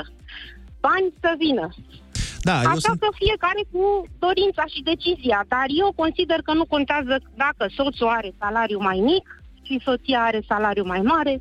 Bani 0.87 1.07
să 1.23 1.31
vină. 1.37 1.65
Da, 2.49 2.57
eu 2.61 2.71
Așa 2.73 2.89
sunt... 2.89 2.99
că 3.03 3.09
fiecare 3.23 3.61
cu 3.73 3.83
dorința 4.25 4.63
și 4.73 4.79
decizia, 4.91 5.39
dar 5.53 5.67
eu 5.83 5.89
consider 6.01 6.39
că 6.47 6.51
nu 6.59 6.65
contează 6.75 7.13
dacă 7.43 7.63
soțul 7.77 8.09
are 8.17 8.29
salariu 8.43 8.79
mai 8.89 8.99
mic 9.11 9.25
și 9.67 9.73
soția 9.87 10.19
are 10.29 10.39
salariu 10.51 10.85
mai 10.93 11.01
mare. 11.13 11.33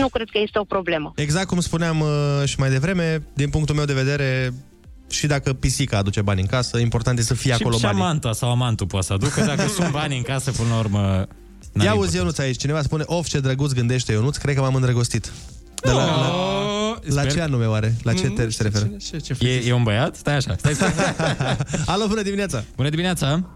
Nu 0.00 0.08
cred 0.08 0.28
că 0.34 0.38
este 0.46 0.58
o 0.58 0.66
problemă. 0.74 1.08
Exact 1.26 1.48
cum 1.52 1.60
spuneam 1.60 1.96
uh, 2.00 2.42
și 2.50 2.56
mai 2.62 2.70
devreme, 2.76 3.08
din 3.40 3.48
punctul 3.54 3.74
meu 3.74 3.84
de 3.84 4.00
vedere, 4.02 4.52
și 5.10 5.26
dacă 5.26 5.52
pisica 5.52 5.98
aduce 5.98 6.22
bani 6.22 6.40
în 6.40 6.46
casă, 6.46 6.78
important 6.78 7.18
e 7.18 7.22
să 7.22 7.34
fie 7.34 7.52
Și, 7.54 7.60
acolo 7.60 7.76
și 7.76 7.82
banii. 7.82 8.02
amanta 8.02 8.32
sau 8.32 8.50
amantul 8.50 8.86
poate 8.86 9.06
să 9.06 9.12
aducă, 9.12 9.44
dacă 9.44 9.66
sunt 9.76 9.90
bani 9.90 10.16
în 10.16 10.22
casă, 10.22 10.50
până 10.50 10.68
la 10.68 10.78
urmă... 10.78 10.98
n-are 11.72 11.88
Ia 11.88 11.90
auzi, 11.90 12.16
Ionuț, 12.16 12.38
aici. 12.38 12.56
Cineva 12.56 12.82
spune, 12.82 13.02
of, 13.06 13.26
ce 13.26 13.40
drăguț 13.40 13.72
gândește 13.72 14.12
Ionuț, 14.12 14.36
cred 14.36 14.54
că 14.54 14.60
m-am 14.60 14.74
îndrăgostit. 14.74 15.32
De 15.82 15.90
la, 15.90 16.04
la, 16.04 16.65
la 17.14 17.22
sper- 17.22 17.32
ce 17.32 17.40
anume 17.40 17.66
oare? 17.66 17.94
La 18.02 18.12
ce 18.12 18.28
te, 18.28 18.50
se 18.50 18.62
referă? 18.62 18.90
E, 19.40 19.68
e 19.68 19.72
un 19.72 19.82
băiat? 19.82 20.14
Stai 20.16 20.34
așa, 20.36 20.54
stai, 20.56 20.72
stai. 20.78 20.90
Alo, 21.86 22.06
bună 22.06 22.22
dimineața! 22.22 22.64
Bună 22.76 22.88
dimineața! 22.88 23.50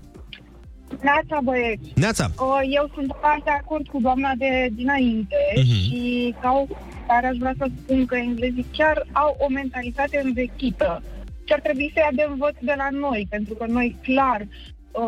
Neața, 1.03 1.39
băieți. 1.45 1.93
Neața! 1.95 2.31
O, 2.37 2.45
Eu 2.79 2.91
sunt 2.95 3.11
foarte 3.21 3.43
de 3.45 3.51
acord 3.51 3.87
cu 3.89 3.99
doamna 4.01 4.33
de 4.39 4.69
dinainte 4.73 5.37
Mhm. 5.57 5.65
și 5.65 6.35
ca 6.43 6.51
o 6.51 6.67
care 7.07 7.27
aș 7.27 7.37
vrea 7.37 7.55
să 7.59 7.67
spun 7.83 8.07
că 8.07 8.15
englezii 8.17 8.67
chiar 8.73 9.07
au 9.13 9.37
o 9.41 9.49
mentalitate 9.49 10.21
învechită 10.25 11.03
și 11.45 11.53
ar 11.53 11.61
trebui 11.61 11.91
să 11.95 11.99
ia 12.01 12.09
de 12.15 12.27
învăț 12.31 12.55
de 12.61 12.75
la 12.77 12.89
noi, 12.91 13.27
pentru 13.31 13.55
că 13.55 13.65
noi 13.69 13.97
clar 14.03 14.41
uh, 14.41 14.49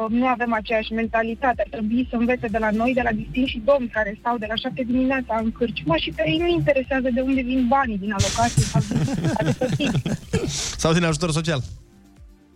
nu 0.09 0.27
avem 0.27 0.53
aceeași 0.53 0.93
mentalitate. 0.93 1.61
Ar 1.63 1.69
trebui 1.71 2.07
să 2.11 2.17
învețe 2.17 2.47
de 2.47 2.59
la 2.59 2.71
noi, 2.71 2.93
de 2.95 3.01
la 3.05 3.13
distinși 3.13 3.61
domni 3.65 3.89
care 3.89 4.17
stau 4.21 4.37
de 4.39 4.47
la 4.49 4.55
șapte 4.55 4.83
dimineața 4.87 5.41
în 5.45 5.53
cârciumă 5.53 5.97
și 5.97 6.11
pe 6.17 6.23
ei 6.27 6.39
nu 6.39 6.49
interesează 6.49 7.09
de 7.15 7.21
unde 7.21 7.41
vin 7.43 7.67
banii 7.69 7.99
din 7.99 8.13
alocație 8.13 8.63
sau 8.63 8.81
din 8.89 9.31
adăpătiri. 9.41 10.03
Sau 10.77 10.93
din 10.93 11.05
ajutor 11.05 11.31
social. 11.31 11.61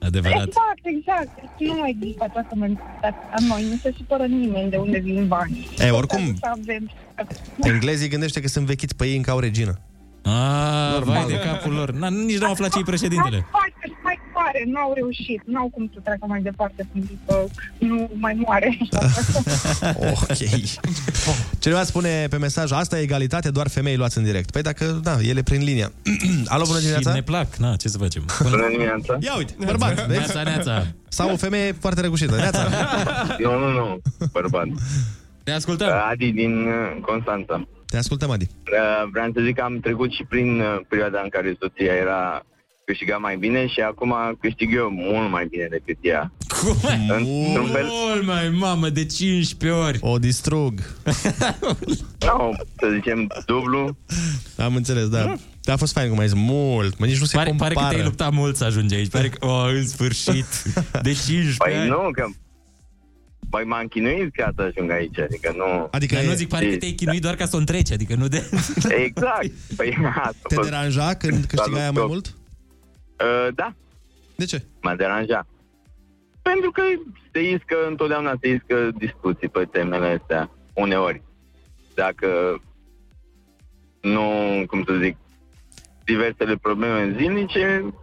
Adevărat. 0.01 0.47
Exact, 0.47 0.83
exact. 0.83 1.31
Nu 1.59 1.75
mai 1.81 1.97
există 2.01 2.25
această 2.29 2.55
mentalitate 2.55 3.17
a 3.31 3.37
noi. 3.49 3.63
Nu 3.71 3.77
se 3.77 3.95
supără 3.97 4.25
nimeni 4.27 4.71
de 4.71 4.77
unde 4.77 4.99
vin 4.99 5.27
banii. 5.27 5.69
E, 5.79 5.91
oricum- 5.91 6.35
Să 6.39 6.51
avem. 6.61 6.91
Englezii 7.63 8.09
gândește 8.09 8.41
că 8.41 8.49
sunt 8.49 8.67
vechiți 8.67 8.97
pe 8.97 9.07
ei 9.07 9.17
încă 9.17 9.31
au 9.31 9.39
regină. 9.39 9.75
Ah, 10.23 11.01
vai 11.05 11.25
de 11.27 11.39
capul 11.39 11.73
lor. 11.73 11.91
Na, 11.93 12.09
nici 12.09 12.39
nu 12.39 12.47
au 12.47 12.53
aflat 12.53 12.73
ce 12.73 12.83
președintele. 12.83 13.47
Mai, 13.53 13.73
mai 14.03 14.19
pare, 14.47 14.65
n-au 14.67 14.93
reușit. 14.95 15.43
N-au 15.45 15.69
cum 15.69 15.91
să 15.95 16.01
treacă 16.03 16.25
mai 16.27 16.43
departe, 16.43 16.89
pentru 16.93 17.15
că 17.27 17.45
nu 17.79 18.11
mai 18.15 18.35
moare. 18.45 18.79
ok. 20.13 20.37
Cineva 21.63 21.83
spune 21.83 22.27
pe 22.31 22.37
mesaj, 22.37 22.71
asta 22.73 22.99
e 22.99 23.03
egalitate, 23.03 23.51
doar 23.51 23.69
femei 23.69 23.97
luați 23.97 24.19
în 24.19 24.25
direct. 24.25 24.51
Păi 24.51 24.63
dacă, 24.63 24.85
da, 25.03 25.17
ele 25.23 25.43
prin 25.43 25.63
linia. 25.63 25.93
Alo, 26.55 26.65
bună 26.67 26.79
dimineața! 26.79 27.11
Și 27.11 27.17
ne 27.17 27.23
plac, 27.23 27.57
na, 27.57 27.77
ce 27.77 27.89
să 27.89 27.99
facem? 27.99 28.25
Bună 28.43 28.69
dimineața. 28.71 29.19
Ia 29.21 29.37
uite, 29.37 29.55
bărbat, 29.65 30.07
vezi? 30.07 30.19
Neața, 30.19 30.43
neața. 30.43 30.87
Sau 31.09 31.33
o 31.33 31.37
femeie 31.37 31.73
foarte 31.73 32.01
răgușită. 32.01 32.37
Neața. 32.37 32.65
Nu, 33.39 33.59
nu, 33.59 33.71
nu, 33.73 34.01
bărbat. 34.33 34.67
Te 35.45 35.51
ascultăm. 35.53 35.89
Adi 36.11 36.31
din 36.33 36.67
uh, 36.67 37.01
Constanța. 37.01 37.69
Te 37.87 37.97
ascultăm, 37.97 38.31
Adi. 38.31 38.45
Uh, 38.45 39.09
Vreau 39.13 39.31
să 39.35 39.41
zic 39.45 39.55
că 39.55 39.63
am 39.63 39.81
trecut 39.81 40.11
și 40.13 40.25
prin 40.29 40.61
uh, 40.61 40.81
perioada 40.89 41.21
în 41.23 41.29
care 41.29 41.57
soția 41.61 41.93
era 41.93 42.45
câștiga 42.87 43.17
mai 43.17 43.37
bine 43.37 43.67
și 43.67 43.81
acum 43.81 44.15
câștig 44.41 44.75
eu 44.75 44.91
mult 44.91 45.31
mai 45.31 45.47
bine 45.51 45.67
decât 45.71 45.97
ea. 46.01 46.33
Cum? 46.61 46.77
Într-un 47.17 47.67
fel, 47.73 47.87
Mult 47.89 48.27
mai 48.27 48.49
mamă, 48.49 48.89
de 48.89 49.05
15 49.07 49.79
ori. 49.81 49.99
O 50.01 50.19
distrug. 50.19 50.81
no, 52.27 52.51
să 52.79 52.91
zicem 52.95 53.27
dublu. 53.47 53.97
Am 54.57 54.75
înțeles, 54.75 55.09
da. 55.09 55.35
Dar 55.63 55.75
a 55.75 55.79
fost 55.79 55.93
fain 55.93 56.09
cum 56.09 56.19
ai 56.19 56.29
zis, 56.29 56.37
mult. 56.39 56.99
Mă, 56.99 57.07
nici 57.07 57.19
nu 57.19 57.25
se 57.25 57.37
Pare, 57.37 57.49
compară. 57.49 57.75
pare 57.75 57.87
că 57.87 57.93
te-ai 57.95 58.05
luptat 58.07 58.33
mult 58.33 58.57
să 58.57 58.65
ajungi 58.65 58.95
aici. 58.95 59.11
Pare 59.11 59.29
că, 59.29 59.47
oh, 59.47 59.69
în 59.75 59.87
sfârșit, 59.87 60.63
de 61.03 61.13
15 61.13 61.55
Păi 61.59 61.75
ani. 61.75 61.89
nu, 61.89 62.11
că 62.13 62.27
Păi 63.51 63.65
m-am 63.65 63.87
chinuit 63.87 64.35
ca 64.35 64.53
să 64.57 64.63
ajung 64.63 64.91
aici, 64.91 65.19
adică 65.19 65.55
nu... 65.57 65.89
Adică 65.91 66.15
Dar 66.15 66.25
nu 66.25 66.31
e- 66.31 66.35
zic, 66.35 66.49
pare 66.49 66.71
că 66.71 66.77
te-ai 66.77 66.93
chinuit 66.93 67.23
doar 67.23 67.35
ca 67.35 67.47
să 67.47 67.57
o 67.57 67.59
întreci, 67.59 67.93
adică 67.93 68.15
nu 68.15 68.29
de... 68.29 68.51
Exact. 69.05 69.51
Păi 69.77 69.97
asta 70.15 70.41
a 70.43 70.49
Te 70.49 70.55
fost. 70.55 70.69
deranja 70.69 71.15
când 71.15 71.45
câștigai 71.45 71.81
aia 71.81 71.91
mai 71.91 71.95
Salut, 72.03 72.11
mult? 72.11 72.35
Uh, 73.21 73.49
da, 73.55 73.75
De 74.37 74.45
ce? 74.45 74.63
m-a 74.83 74.95
deranjat. 74.95 75.47
Pentru 76.43 76.71
că 76.71 76.83
se 77.33 77.51
iscă, 77.51 77.77
întotdeauna 77.89 78.35
se 78.41 78.49
iscă 78.49 78.91
discuții 78.99 79.49
pe 79.49 79.65
temele 79.65 80.19
astea, 80.21 80.51
uneori. 80.75 81.23
Dacă 81.95 82.61
nu, 84.01 84.31
cum 84.67 84.85
să 84.85 84.93
zic, 85.03 85.17
diversele 86.05 86.57
probleme 86.57 87.15
zilnice, 87.19 87.95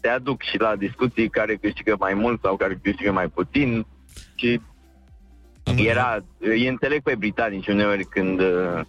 te 0.00 0.08
aduc 0.08 0.42
și 0.42 0.58
la 0.58 0.76
discuții 0.76 1.28
care 1.28 1.56
câștigă 1.56 1.96
mai 1.98 2.14
mult 2.14 2.40
sau 2.42 2.56
care 2.56 2.80
câștigă 2.82 3.12
mai 3.12 3.28
puțin 3.28 3.86
și 4.34 4.60
era, 5.76 6.24
îi 6.38 6.68
înțeleg 6.68 7.02
pe 7.02 7.14
britanici 7.14 7.66
uneori 7.68 8.04
când 8.04 8.40
uh, 8.40 8.80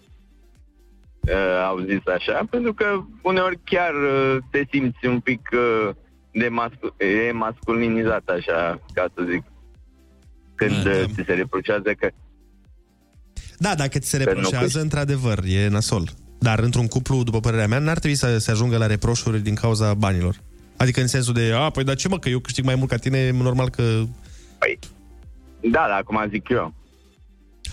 uh, 1.28 1.64
au 1.66 1.78
zis 1.78 2.06
așa, 2.16 2.46
pentru 2.50 2.74
că 2.74 2.86
uneori 3.22 3.58
chiar 3.64 3.94
uh, 3.94 4.36
te 4.50 4.62
simți 4.70 5.06
un 5.06 5.20
pic 5.20 5.48
uh, 5.52 5.94
de 6.32 6.48
mascu- 6.48 6.94
e 7.28 7.32
masculinizat 7.32 8.28
așa, 8.28 8.80
ca 8.94 9.06
să 9.14 9.22
zic, 9.30 9.42
când 10.54 10.86
uh, 10.86 11.04
ți 11.14 11.22
se 11.26 11.32
reproșează 11.32 11.92
că 11.98 12.08
Da, 13.58 13.74
dacă 13.74 13.98
ți 13.98 14.08
se 14.08 14.16
Că 14.16 14.22
nu 14.22 14.28
reproșează, 14.28 14.64
câștigi. 14.64 14.82
într-adevăr, 14.82 15.38
e 15.46 15.68
nasol. 15.68 16.08
Dar 16.38 16.58
într-un 16.58 16.86
cuplu, 16.86 17.22
după 17.22 17.40
părerea 17.40 17.66
mea, 17.66 17.78
n-ar 17.78 17.98
trebui 17.98 18.16
să 18.16 18.38
se 18.38 18.50
ajungă 18.50 18.76
la 18.76 18.86
reproșuri 18.86 19.40
din 19.40 19.54
cauza 19.54 19.94
banilor. 19.94 20.36
Adică 20.76 21.00
în 21.00 21.06
sensul 21.06 21.34
de, 21.34 21.52
a, 21.54 21.70
păi 21.70 21.84
dar 21.84 21.94
ce 21.94 22.08
mă, 22.08 22.18
că 22.18 22.28
eu 22.28 22.38
câștig 22.38 22.64
mai 22.64 22.74
mult 22.74 22.90
ca 22.90 22.96
tine, 22.96 23.18
e 23.18 23.30
normal 23.30 23.68
că... 23.70 23.82
da, 25.60 25.86
da, 25.88 25.94
acum 25.94 26.26
zic 26.30 26.48
eu. 26.48 26.74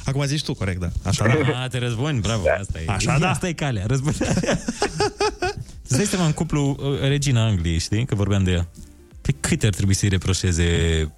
Acum 0.07 0.25
zici 0.25 0.43
tu, 0.43 0.53
corect, 0.53 0.79
da. 0.79 0.89
Așa, 1.03 1.27
da. 1.27 1.61
A, 1.61 1.67
te 1.67 1.77
răzbuni, 1.77 2.19
bravo, 2.19 2.43
asta 2.59 2.79
e. 2.79 2.85
Așa, 2.87 3.17
da. 3.19 3.29
Asta 3.29 3.47
e 3.47 3.53
calea, 3.53 3.85
răzbunarea. 3.87 4.59
Îți 5.87 5.97
dai 5.97 6.05
seama, 6.05 6.25
în 6.25 6.31
cuplu, 6.31 6.77
uh, 6.79 6.99
regina 6.99 7.45
Angliei, 7.45 7.77
știi, 7.79 8.05
că 8.05 8.15
vorbeam 8.15 8.43
de 8.43 8.51
ea. 8.51 8.67
Pe 9.21 9.31
cât 9.39 9.63
ar 9.63 9.69
trebui 9.73 9.93
să-i 9.93 10.09
reproșeze 10.09 10.65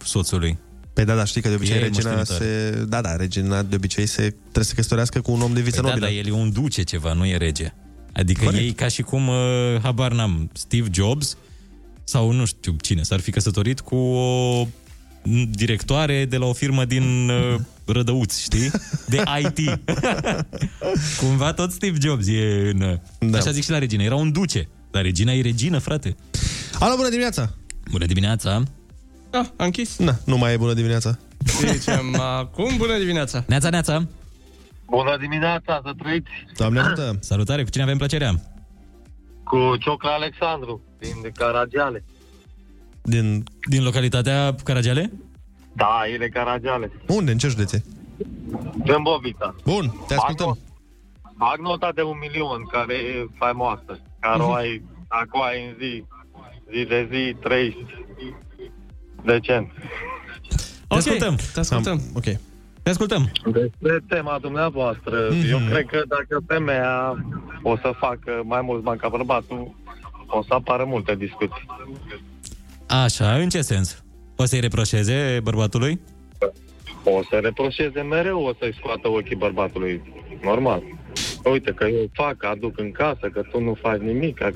soțului? 0.04 0.58
Păi 0.94 1.06
da, 1.06 1.16
da, 1.16 1.26
știi 1.26 1.42
că 1.42 1.48
de 1.50 1.56
obicei 1.56 1.76
E 1.76 1.80
regina 1.80 2.16
moștenitoare. 2.16 2.72
se... 2.76 2.84
Da, 2.86 3.02
da, 3.02 3.16
regina 3.16 3.64
de 3.64 3.76
obicei 3.76 4.06
se... 4.06 4.36
trebuie 4.42 4.64
să 4.64 4.74
căsătorească 4.76 5.22
cu 5.22 5.32
un 5.32 5.42
om 5.42 5.54
de 5.54 5.62
viță 5.62 5.82
Păi 5.82 5.90
da, 5.90 5.96
nobilă. 5.96 6.06
dar 6.06 6.26
el 6.26 6.28
e 6.34 6.42
un 6.42 6.52
duce 6.52 6.82
ceva, 6.84 7.14
nu 7.14 7.26
e 7.26 7.38
rege. 7.38 7.74
Adică 8.14 8.44
Corect. 8.44 8.64
ei 8.64 8.72
ca 8.72 8.88
și 8.88 9.02
cum, 9.02 9.28
uh, 9.28 9.36
habar 9.82 10.12
n-am, 10.12 10.50
Steve 10.54 10.88
Jobs 10.92 11.38
sau 12.04 12.32
nu 12.32 12.46
știu 12.46 12.76
cine, 12.82 13.04
s-ar 13.04 13.20
fi 13.20 13.32
căsătorit 13.32 13.80
cu 13.80 13.96
o 13.96 14.68
directoare 15.52 16.26
de 16.26 16.38
la 16.38 16.46
o 16.46 16.54
firmă 16.54 16.86
din 16.86 17.30
uh, 17.30 17.56
Rădăuți, 17.86 18.42
știi? 18.42 18.72
De 19.08 19.24
IT. 19.42 19.80
Cumva 21.20 21.54
tot 21.54 21.72
Steve 21.72 21.98
Jobs 22.02 22.28
e 22.28 22.70
în... 22.74 23.00
Da. 23.20 23.38
Așa 23.38 23.52
zic 23.52 23.64
și 23.64 23.72
la 23.72 23.78
regina, 23.78 24.04
era 24.04 24.16
un 24.16 24.32
duce. 24.32 24.70
Dar 24.92 25.02
regina 25.02 25.32
e 25.32 25.42
regină, 25.42 25.78
frate. 25.78 26.16
Alo, 26.80 26.96
bună 26.96 27.10
dimineața! 27.10 27.54
Bună 27.92 28.06
dimineața! 28.06 28.64
Ah, 29.32 29.46
a 29.56 29.64
închis. 29.64 29.98
Na, 29.98 30.16
nu 30.26 30.38
mai 30.38 30.54
e 30.54 30.58
bună 30.58 30.74
dimineața. 30.74 31.18
Zicem 31.46 32.20
acum, 32.40 32.78
bună 32.78 32.98
dimineața. 32.98 33.44
Neața, 33.48 33.70
neața! 33.70 34.08
Bună 34.86 35.18
dimineața, 35.20 35.82
să 35.84 35.94
trăiți 35.98 36.30
Doamne 36.58 36.80
ajută! 36.80 37.18
Salutare, 37.20 37.64
cu 37.64 37.70
cine 37.70 37.84
avem 37.84 37.98
plăcerea? 37.98 38.42
cu 39.50 39.78
Ciocla 39.80 40.14
Alexandru 40.14 40.82
din 41.00 41.32
Caragiale. 41.34 42.04
Din... 43.02 43.44
Din 43.70 43.84
localitatea 43.84 44.56
Caragiale? 44.64 45.12
Da, 45.74 46.02
ele 46.14 46.30
Caragiale. 46.30 46.92
Unde? 47.08 47.32
În 47.32 47.38
ce 47.38 47.48
județe? 47.48 47.84
În 48.86 49.02
Bobița. 49.04 49.56
Bun, 49.64 49.96
te 50.08 50.14
ascultăm. 50.14 50.58
Agnota 51.38 51.92
de 51.96 52.02
un 52.02 52.18
milion, 52.20 52.66
care 52.72 52.94
e 52.94 53.26
faimoasă, 53.38 54.00
care 54.20 54.42
o 54.42 54.52
ai, 54.52 54.82
acum 55.08 55.42
ai 55.42 55.66
în 55.68 55.76
zi, 55.80 56.04
zi 56.72 56.84
de 56.86 57.08
zi, 57.12 57.36
30 57.40 57.76
decent. 59.24 59.72
Te 60.88 60.96
ascultăm. 60.96 61.36
Te 61.54 61.60
ascultăm. 61.60 62.02
ok. 62.16 62.24
Te 62.84 62.90
ascultăm. 62.90 63.32
Despre 63.44 64.04
tema 64.08 64.38
dumneavoastră, 64.42 65.28
Mhm. 65.32 65.40
mm-hmm. 65.42 65.50
eu 65.52 65.60
cred 65.70 65.86
că 65.86 66.02
dacă 66.08 66.44
femeia 66.48 67.26
o 67.64 67.78
să 67.78 67.92
facă 68.00 68.42
mai 68.44 68.62
mult 68.62 68.84
bani 68.84 69.00
ca 69.00 69.10
bărbatul, 69.10 69.76
o 70.28 70.44
să 70.44 70.54
apară 70.54 70.86
multe 70.86 71.16
discuții. 71.16 71.66
Așa, 72.90 73.36
în 73.36 73.50
ce 73.50 73.62
sens? 73.62 74.04
O 74.36 74.46
să-i 74.46 74.60
reproșeze 74.60 75.40
bărbatului? 75.44 76.00
O 77.04 77.22
să 77.30 77.40
reproșeze 77.42 78.02
mereu, 78.02 78.42
o 78.44 78.52
să-i 78.60 78.76
scoată 78.78 79.08
ochii 79.10 79.36
bărbatului. 79.36 80.02
Normal. 80.44 80.82
Uite 81.52 81.72
că 81.72 81.86
eu 81.86 82.10
fac, 82.14 82.44
aduc 82.44 82.80
în 82.80 82.92
casă, 82.92 83.30
că 83.34 83.42
tu 83.52 83.62
nu 83.62 83.78
faci 83.82 84.00
nimic, 84.00 84.36
că... 84.38 84.52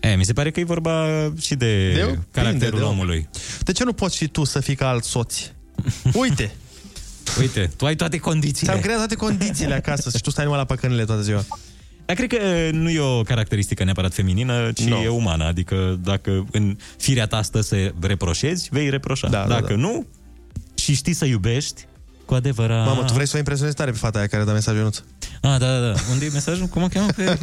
E, 0.00 0.14
mi 0.14 0.24
se 0.24 0.32
pare 0.32 0.50
că 0.50 0.60
e 0.60 0.64
vorba 0.64 1.06
și 1.40 1.54
de, 1.54 1.92
De- 1.92 2.00
de 2.02 2.18
caracterul 2.30 2.78
de 2.78 2.84
om. 2.84 2.90
omului. 2.90 3.28
De 3.60 3.72
ce 3.72 3.84
nu 3.84 3.92
poți 3.92 4.16
și 4.16 4.28
tu 4.28 4.44
să 4.44 4.60
fii 4.60 4.74
ca 4.74 4.88
alți 4.88 5.08
soți? 5.08 5.54
Uite! 6.22 6.54
Uite, 7.40 7.70
tu 7.76 7.86
ai 7.86 7.94
toate 7.94 8.18
condițiile. 8.18 8.72
Ți-am 8.72 8.82
creat 8.82 8.96
toate 8.98 9.14
condițiile 9.14 9.74
acasă 9.74 10.10
și 10.16 10.22
tu 10.22 10.30
stai 10.30 10.44
numai 10.44 10.58
la 10.58 10.64
păcănele 10.64 11.04
toată 11.04 11.20
ziua. 11.22 11.44
Dar 12.08 12.16
cred 12.16 12.28
că 12.28 12.70
nu 12.72 12.90
e 12.90 13.00
o 13.00 13.22
caracteristică 13.22 13.84
neapărat 13.84 14.14
feminină, 14.14 14.72
ci 14.72 14.80
Nu. 14.80 14.96
e 14.96 15.08
umană. 15.08 15.44
Adică 15.44 15.98
dacă 16.02 16.46
în 16.52 16.76
firea 16.98 17.26
ta 17.26 17.42
stă 17.42 17.60
să 17.60 17.92
reproșezi, 18.00 18.68
vei 18.70 18.90
reproșa. 18.90 19.28
Da, 19.28 19.40
da, 19.40 19.54
dacă 19.54 19.72
da. 19.72 19.80
nu 19.80 20.06
și 20.74 20.94
știi 20.94 21.12
să 21.12 21.24
iubești, 21.24 21.86
cu 22.24 22.34
adevărat... 22.34 22.86
Mamă, 22.86 23.02
tu 23.02 23.12
vrei 23.12 23.26
să 23.26 23.32
o 23.34 23.38
impresionezi 23.38 23.76
tare 23.76 23.90
pe 23.90 23.96
fata 23.96 24.18
aia 24.18 24.26
care 24.26 24.44
dă 24.44 24.52
mesajul 24.52 24.78
Ionuț. 24.78 24.96
Ah, 25.40 25.58
da, 25.58 25.58
da, 25.58 25.78
da. 25.78 25.94
Unde 26.10 26.24
e 26.24 26.28
mesajul? 26.32 26.66
Cum 26.66 26.82
o 26.82 26.86
cheamă? 26.86 27.10
Pe... 27.16 27.38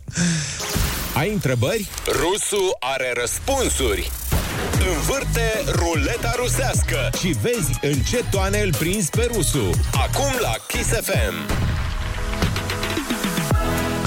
Ai 1.20 1.32
întrebări? 1.32 1.88
Rusu 2.06 2.76
are 2.80 3.12
răspunsuri. 3.20 4.10
Învârte 4.96 5.50
ruleta 5.72 6.32
rusească 6.36 7.10
și 7.18 7.36
vezi 7.42 7.78
în 7.82 7.94
ce 8.10 8.24
toane 8.30 8.60
îl 8.60 8.74
prinzi 8.74 9.10
pe 9.10 9.30
Rusu. 9.34 9.70
Acum 9.92 10.32
la 10.40 10.54
Kiss 10.68 10.88
FM. 10.88 11.34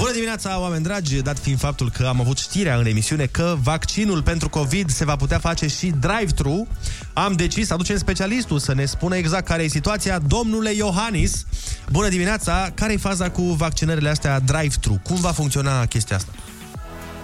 Bună 0.04 0.16
dimineața, 0.16 0.60
oameni 0.60 0.82
dragi, 0.82 1.22
dat 1.22 1.38
fiind 1.38 1.58
faptul 1.58 1.90
că 1.90 2.06
am 2.06 2.20
avut 2.20 2.38
știrea 2.38 2.76
în 2.76 2.86
emisiune 2.86 3.26
că 3.26 3.56
vaccinul 3.62 4.22
pentru 4.22 4.48
COVID 4.48 4.90
se 4.90 5.04
va 5.04 5.16
putea 5.16 5.38
face 5.38 5.66
și 5.66 5.86
drive-thru, 5.86 6.66
am 7.12 7.32
decis 7.32 7.66
să 7.66 7.74
aducem 7.74 7.96
specialistul 7.96 8.58
să 8.58 8.74
ne 8.74 8.84
spună 8.84 9.16
exact 9.16 9.46
care 9.46 9.62
e 9.62 9.68
situația. 9.68 10.18
Domnule 10.18 10.72
Iohannis, 10.72 11.46
bună 11.90 12.08
dimineața, 12.08 12.70
care 12.74 12.92
e 12.92 12.96
faza 12.96 13.30
cu 13.30 13.42
vaccinările 13.42 14.08
astea 14.08 14.40
drive-thru? 14.40 15.00
Cum 15.02 15.20
va 15.20 15.32
funcționa 15.32 15.86
chestia 15.86 16.16
asta? 16.16 16.32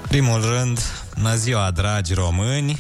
Primul 0.08 0.40
rând, 0.40 0.80
bună 1.14 1.34
ziua, 1.34 1.70
dragi 1.70 2.14
români, 2.14 2.78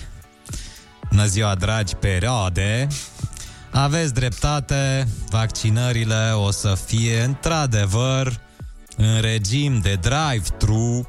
bună 1.10 1.26
ziua, 1.26 1.54
dragi 1.54 1.94
perioade. 1.94 2.86
Aveți 3.70 4.14
dreptate, 4.14 5.08
vaccinările 5.28 6.30
o 6.34 6.50
să 6.50 6.78
fie 6.86 7.22
într-adevăr 7.22 8.48
în 9.00 9.20
regim 9.20 9.78
de 9.78 9.98
drive-thru, 10.00 11.08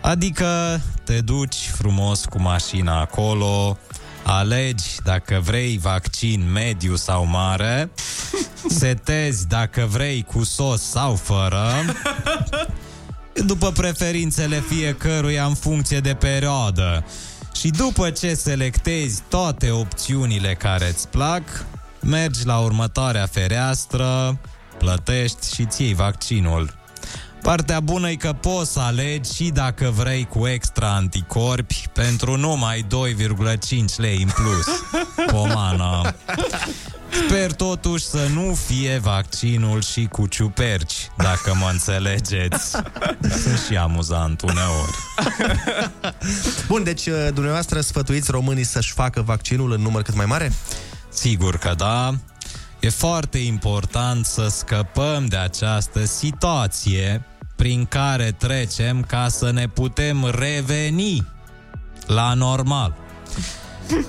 adică 0.00 0.80
te 1.04 1.20
duci 1.20 1.70
frumos 1.76 2.24
cu 2.24 2.40
mașina 2.40 3.00
acolo, 3.00 3.78
alegi 4.22 4.86
dacă 5.04 5.40
vrei 5.44 5.78
vaccin 5.78 6.50
mediu 6.52 6.96
sau 6.96 7.26
mare, 7.26 7.90
setezi 8.80 9.46
dacă 9.46 9.88
vrei 9.90 10.22
cu 10.22 10.44
sos 10.44 10.82
sau 10.82 11.14
fără, 11.14 11.72
după 13.32 13.72
preferințele 13.72 14.64
fiecăruia 14.68 15.44
în 15.44 15.54
funcție 15.54 16.00
de 16.00 16.14
perioadă. 16.14 17.04
Și 17.54 17.68
după 17.68 18.10
ce 18.10 18.34
selectezi 18.34 19.22
toate 19.28 19.70
opțiunile 19.70 20.54
care 20.54 20.88
îți 20.88 21.08
plac, 21.08 21.42
mergi 22.00 22.46
la 22.46 22.58
următoarea 22.58 23.26
fereastră, 23.26 24.38
plătești 24.78 25.54
și 25.54 25.66
ți 25.66 25.82
iei 25.82 25.94
vaccinul. 25.94 26.77
Partea 27.42 27.80
bună 27.80 28.10
e 28.10 28.14
că 28.14 28.32
poți 28.32 28.72
să 28.72 28.80
alegi 28.80 29.34
și 29.34 29.50
dacă 29.50 29.92
vrei 29.96 30.24
cu 30.24 30.46
extra 30.46 30.94
anticorpi 30.94 31.88
pentru 31.92 32.36
numai 32.36 32.86
2,5 32.86 32.86
lei 33.96 34.22
în 34.22 34.30
plus. 34.34 34.66
Pomană. 35.32 36.14
Sper 37.26 37.52
totuși 37.52 38.04
să 38.04 38.26
nu 38.34 38.54
fie 38.66 38.98
vaccinul 38.98 39.82
și 39.82 40.06
cu 40.06 40.26
ciuperci, 40.26 41.10
dacă 41.16 41.54
mă 41.54 41.68
înțelegeți. 41.72 42.70
Sunt 43.42 43.58
și 43.68 43.76
amuzant 43.76 44.40
uneori. 44.40 44.96
Bun, 46.68 46.84
deci 46.84 47.06
uh, 47.06 47.28
dumneavoastră 47.34 47.80
sfătuiți 47.80 48.30
românii 48.30 48.64
să-și 48.64 48.92
facă 48.92 49.22
vaccinul 49.22 49.72
în 49.72 49.80
număr 49.80 50.02
cât 50.02 50.14
mai 50.14 50.26
mare? 50.26 50.52
Sigur 51.08 51.56
că 51.56 51.74
da. 51.76 52.14
E 52.80 52.88
foarte 52.88 53.38
important 53.38 54.26
să 54.26 54.48
scăpăm 54.48 55.26
de 55.26 55.36
această 55.36 56.04
situație 56.04 57.24
prin 57.56 57.84
care 57.84 58.32
trecem 58.32 59.02
ca 59.02 59.28
să 59.28 59.50
ne 59.50 59.68
putem 59.68 60.30
reveni 60.30 61.26
la 62.06 62.34
normal. 62.34 62.96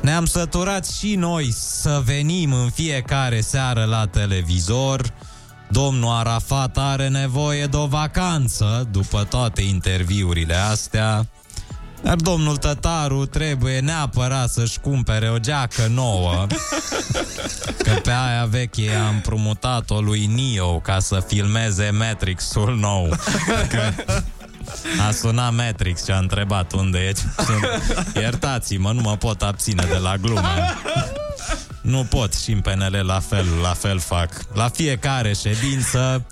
Ne-am 0.01 0.25
săturat 0.25 0.87
și 0.87 1.15
noi 1.15 1.51
să 1.51 2.01
venim 2.05 2.53
în 2.53 2.69
fiecare 2.69 3.41
seară 3.41 3.83
la 3.83 4.07
televizor. 4.07 5.13
Domnul 5.69 6.11
Arafat 6.11 6.77
are 6.77 7.07
nevoie 7.07 7.65
de 7.65 7.77
o 7.77 7.85
vacanță 7.85 8.87
după 8.91 9.23
toate 9.23 9.61
interviurile 9.61 10.55
astea. 10.55 11.27
Dar 12.01 12.15
domnul 12.15 12.57
Tătaru 12.57 13.25
trebuie 13.25 13.79
neapărat 13.79 14.49
să-și 14.49 14.79
cumpere 14.79 15.29
o 15.29 15.37
geacă 15.37 15.87
nouă 15.89 16.47
Că 17.77 17.91
pe 18.03 18.11
aia 18.11 18.45
veche 18.45 18.95
a 19.05 19.07
împrumutat-o 19.07 20.01
lui 20.01 20.25
Neo 20.25 20.79
Ca 20.79 20.99
să 20.99 21.23
filmeze 21.27 21.89
Matrix-ul 21.89 22.75
nou. 22.75 23.15
Că 23.69 23.91
a 25.07 25.11
sunat 25.11 25.53
Matrix 25.53 26.03
și 26.05 26.11
a 26.11 26.17
întrebat 26.17 26.71
unde 26.71 26.97
e. 26.99 27.13
Sunt... 27.43 27.65
Iertați-mă, 28.15 28.91
nu 28.91 29.01
mă 29.01 29.17
pot 29.17 29.41
abține 29.41 29.85
de 29.91 29.97
la 29.97 30.17
glume. 30.17 30.75
Nu 31.81 32.03
pot 32.03 32.33
și 32.33 32.51
în 32.51 32.59
PNL 32.59 33.03
la 33.05 33.19
fel, 33.19 33.45
la 33.61 33.73
fel 33.73 33.99
fac. 33.99 34.29
La 34.53 34.69
fiecare 34.69 35.33
ședință 35.33 36.25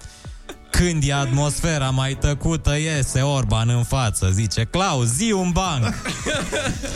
când 0.78 1.04
e 1.04 1.14
atmosfera 1.14 1.90
mai 1.90 2.14
tăcută, 2.14 2.78
iese 2.78 3.22
Orban 3.22 3.70
în 3.70 3.84
față, 3.84 4.30
zice 4.32 4.64
Claus, 4.64 5.08
zi 5.08 5.32
un 5.32 5.52
banc 5.52 5.94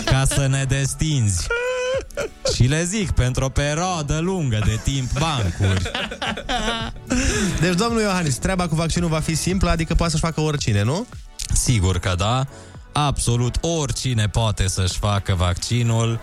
ca 0.06 0.26
să 0.26 0.48
ne 0.48 0.64
destinzi. 0.64 1.48
Și 2.54 2.64
le 2.64 2.84
zic, 2.84 3.12
pentru 3.12 3.44
o 3.46 3.50
perioadă 3.50 4.20
lungă 4.20 4.62
de 4.66 4.80
timp, 4.84 5.20
bancuri. 5.20 5.92
Deci, 7.62 7.76
domnul 7.76 8.02
Iohannis, 8.02 8.36
treaba 8.36 8.68
cu 8.68 8.76
vaccinul 8.76 9.10
va 9.10 9.20
fi 9.20 9.36
simplă, 9.36 9.70
adică 9.70 9.96
poate 9.96 10.12
să-și 10.12 10.24
facă 10.24 10.42
oricine, 10.42 10.84
nu? 10.84 11.06
Sigur 11.54 12.00
că 12.00 12.14
da. 12.18 12.46
Absolut 12.92 13.58
oricine 13.62 14.28
poate 14.28 14.68
să-și 14.68 14.98
facă 15.00 15.34
vaccinul. 15.36 16.20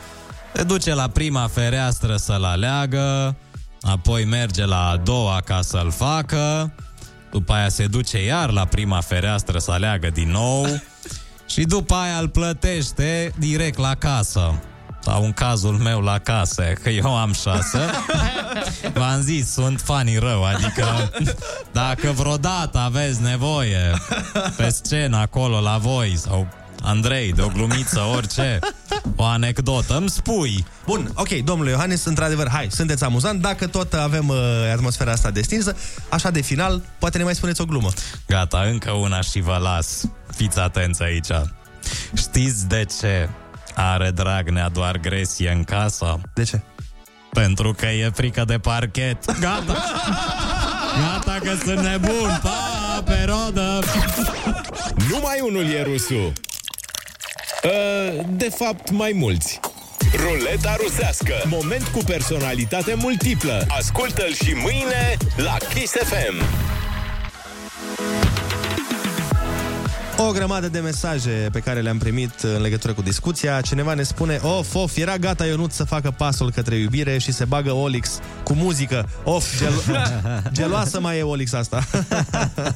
Se 0.54 0.62
duce 0.62 0.94
la 0.94 1.09
prima 1.09 1.48
fereastră 1.52 2.16
să-l 2.16 2.44
aleagă, 2.44 3.36
apoi 3.80 4.24
merge 4.24 4.64
la 4.64 4.88
a 4.88 4.96
doua 4.96 5.40
ca 5.44 5.61
să-l 5.62 5.90
facă, 5.90 6.72
după 7.31 7.53
aia 7.53 7.68
se 7.68 7.87
duce 7.87 8.24
iar 8.24 8.51
la 8.51 8.64
prima 8.64 9.01
fereastră 9.01 9.59
să 9.59 9.70
aleagă 9.70 10.11
din 10.11 10.31
nou 10.31 10.66
și 11.47 11.62
după 11.62 11.95
aia 11.95 12.18
îl 12.18 12.29
plătește 12.29 13.33
direct 13.39 13.79
la 13.79 13.95
casă. 13.95 14.62
Sau 15.01 15.24
în 15.24 15.33
cazul 15.33 15.74
meu 15.74 16.01
la 16.01 16.18
casă, 16.18 16.62
că 16.83 16.89
eu 16.89 17.16
am 17.16 17.33
șase. 17.33 17.79
V-am 18.95 19.20
zis, 19.20 19.53
sunt 19.53 19.81
fanii 19.81 20.18
rău, 20.18 20.45
adică 20.45 21.11
dacă 21.72 22.11
vreodată 22.11 22.79
aveți 22.79 23.22
nevoie 23.22 23.93
pe 24.57 24.68
scenă 24.68 25.16
acolo 25.16 25.61
la 25.61 25.76
voi 25.76 26.16
sau 26.16 26.49
Andrei, 26.83 27.33
de 27.33 27.43
o 27.43 27.49
glumiță, 27.49 28.01
orice, 28.01 28.59
o 29.16 29.24
anecdotă, 29.24 29.97
îmi 29.97 30.11
spui. 30.11 30.66
Bun, 30.87 31.11
ok, 31.14 31.29
domnule 31.29 31.70
Iohannis, 31.70 32.05
într-adevăr, 32.05 32.49
hai, 32.51 32.66
sunteți 32.70 33.05
amuzant, 33.05 33.41
dacă 33.41 33.66
tot 33.66 33.93
avem 33.93 34.29
uh, 34.29 34.37
atmosfera 34.72 35.12
asta 35.12 35.31
destinsă, 35.31 35.76
așa 36.09 36.31
de 36.31 36.41
final, 36.41 36.83
poate 36.99 37.18
ne 37.18 37.24
mai 37.24 37.35
spuneți 37.35 37.61
o 37.61 37.64
glumă. 37.64 37.89
Gata, 38.26 38.61
încă 38.61 38.91
una 38.91 39.20
și 39.20 39.41
vă 39.41 39.59
las. 39.62 40.05
Fiți 40.37 40.59
atenți 40.59 41.03
aici. 41.03 41.31
Știți 42.16 42.68
de 42.68 42.87
ce 43.01 43.29
are 43.74 44.11
Dragnea 44.11 44.68
doar 44.68 44.97
gresie 44.99 45.51
în 45.51 45.64
casă? 45.64 46.20
De 46.35 46.43
ce? 46.43 46.62
Pentru 47.33 47.72
că 47.72 47.87
e 47.87 48.11
frică 48.14 48.45
de 48.45 48.59
parchet. 48.59 49.39
Gata! 49.41 49.76
Gata 51.01 51.39
că 51.43 51.57
sunt 51.64 51.79
nebun! 51.79 52.41
Pa, 52.43 53.03
pe 53.05 53.24
rodă! 53.26 53.81
Numai 55.11 55.41
unul 55.49 55.64
e 55.64 55.83
rusul. 55.83 56.33
Uh, 57.68 58.24
De 58.28 58.48
fapt, 58.48 58.90
mai 58.90 59.12
mulți. 59.14 59.60
Ruleta 60.14 60.76
rusească. 60.82 61.34
Moment 61.44 61.86
cu 61.86 61.98
personalitate 62.06 62.94
multiplă. 62.94 63.66
Ascultă-l 63.68 64.34
și 64.34 64.52
mâine 64.62 65.16
la 65.36 65.56
Kiss 65.74 65.92
FM. 65.92 66.42
O 70.20 70.32
grămadă 70.32 70.68
de 70.68 70.78
mesaje 70.78 71.48
pe 71.52 71.60
care 71.60 71.80
le-am 71.80 71.98
primit 71.98 72.40
în 72.40 72.60
legătură 72.60 72.92
cu 72.92 73.02
discuția. 73.02 73.60
Cineva 73.60 73.94
ne 73.94 74.02
spune, 74.02 74.40
of, 74.42 74.74
of, 74.74 74.96
era 74.96 75.16
gata 75.16 75.46
Ionut 75.46 75.72
să 75.72 75.84
facă 75.84 76.10
pasul 76.10 76.50
către 76.50 76.76
iubire 76.76 77.18
și 77.18 77.32
se 77.32 77.44
bagă 77.44 77.72
Olix 77.72 78.18
cu 78.42 78.52
muzică. 78.52 79.08
Of, 79.24 79.58
gel- 79.58 80.12
geloasă 80.52 81.00
mai 81.00 81.18
e 81.18 81.22
Olix 81.22 81.52
asta. 81.52 81.84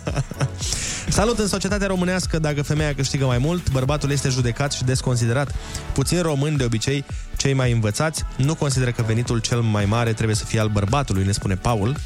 Salut 1.08 1.38
în 1.38 1.48
societatea 1.48 1.86
românească, 1.86 2.38
dacă 2.38 2.62
femeia 2.62 2.94
câștigă 2.94 3.24
mai 3.24 3.38
mult, 3.38 3.70
bărbatul 3.70 4.10
este 4.10 4.28
judecat 4.28 4.72
și 4.72 4.84
desconsiderat. 4.84 5.54
Puțin 5.92 6.22
români, 6.22 6.56
de 6.56 6.64
obicei, 6.64 7.04
cei 7.42 7.52
mai 7.52 7.72
învățați, 7.72 8.24
nu 8.36 8.54
consideră 8.54 8.90
că 8.90 9.02
venitul 9.06 9.38
cel 9.38 9.60
mai 9.60 9.84
mare 9.84 10.12
trebuie 10.12 10.36
să 10.36 10.44
fie 10.44 10.60
al 10.60 10.68
bărbatului, 10.68 11.24
ne 11.24 11.32
spune 11.32 11.54
Paul. 11.54 11.96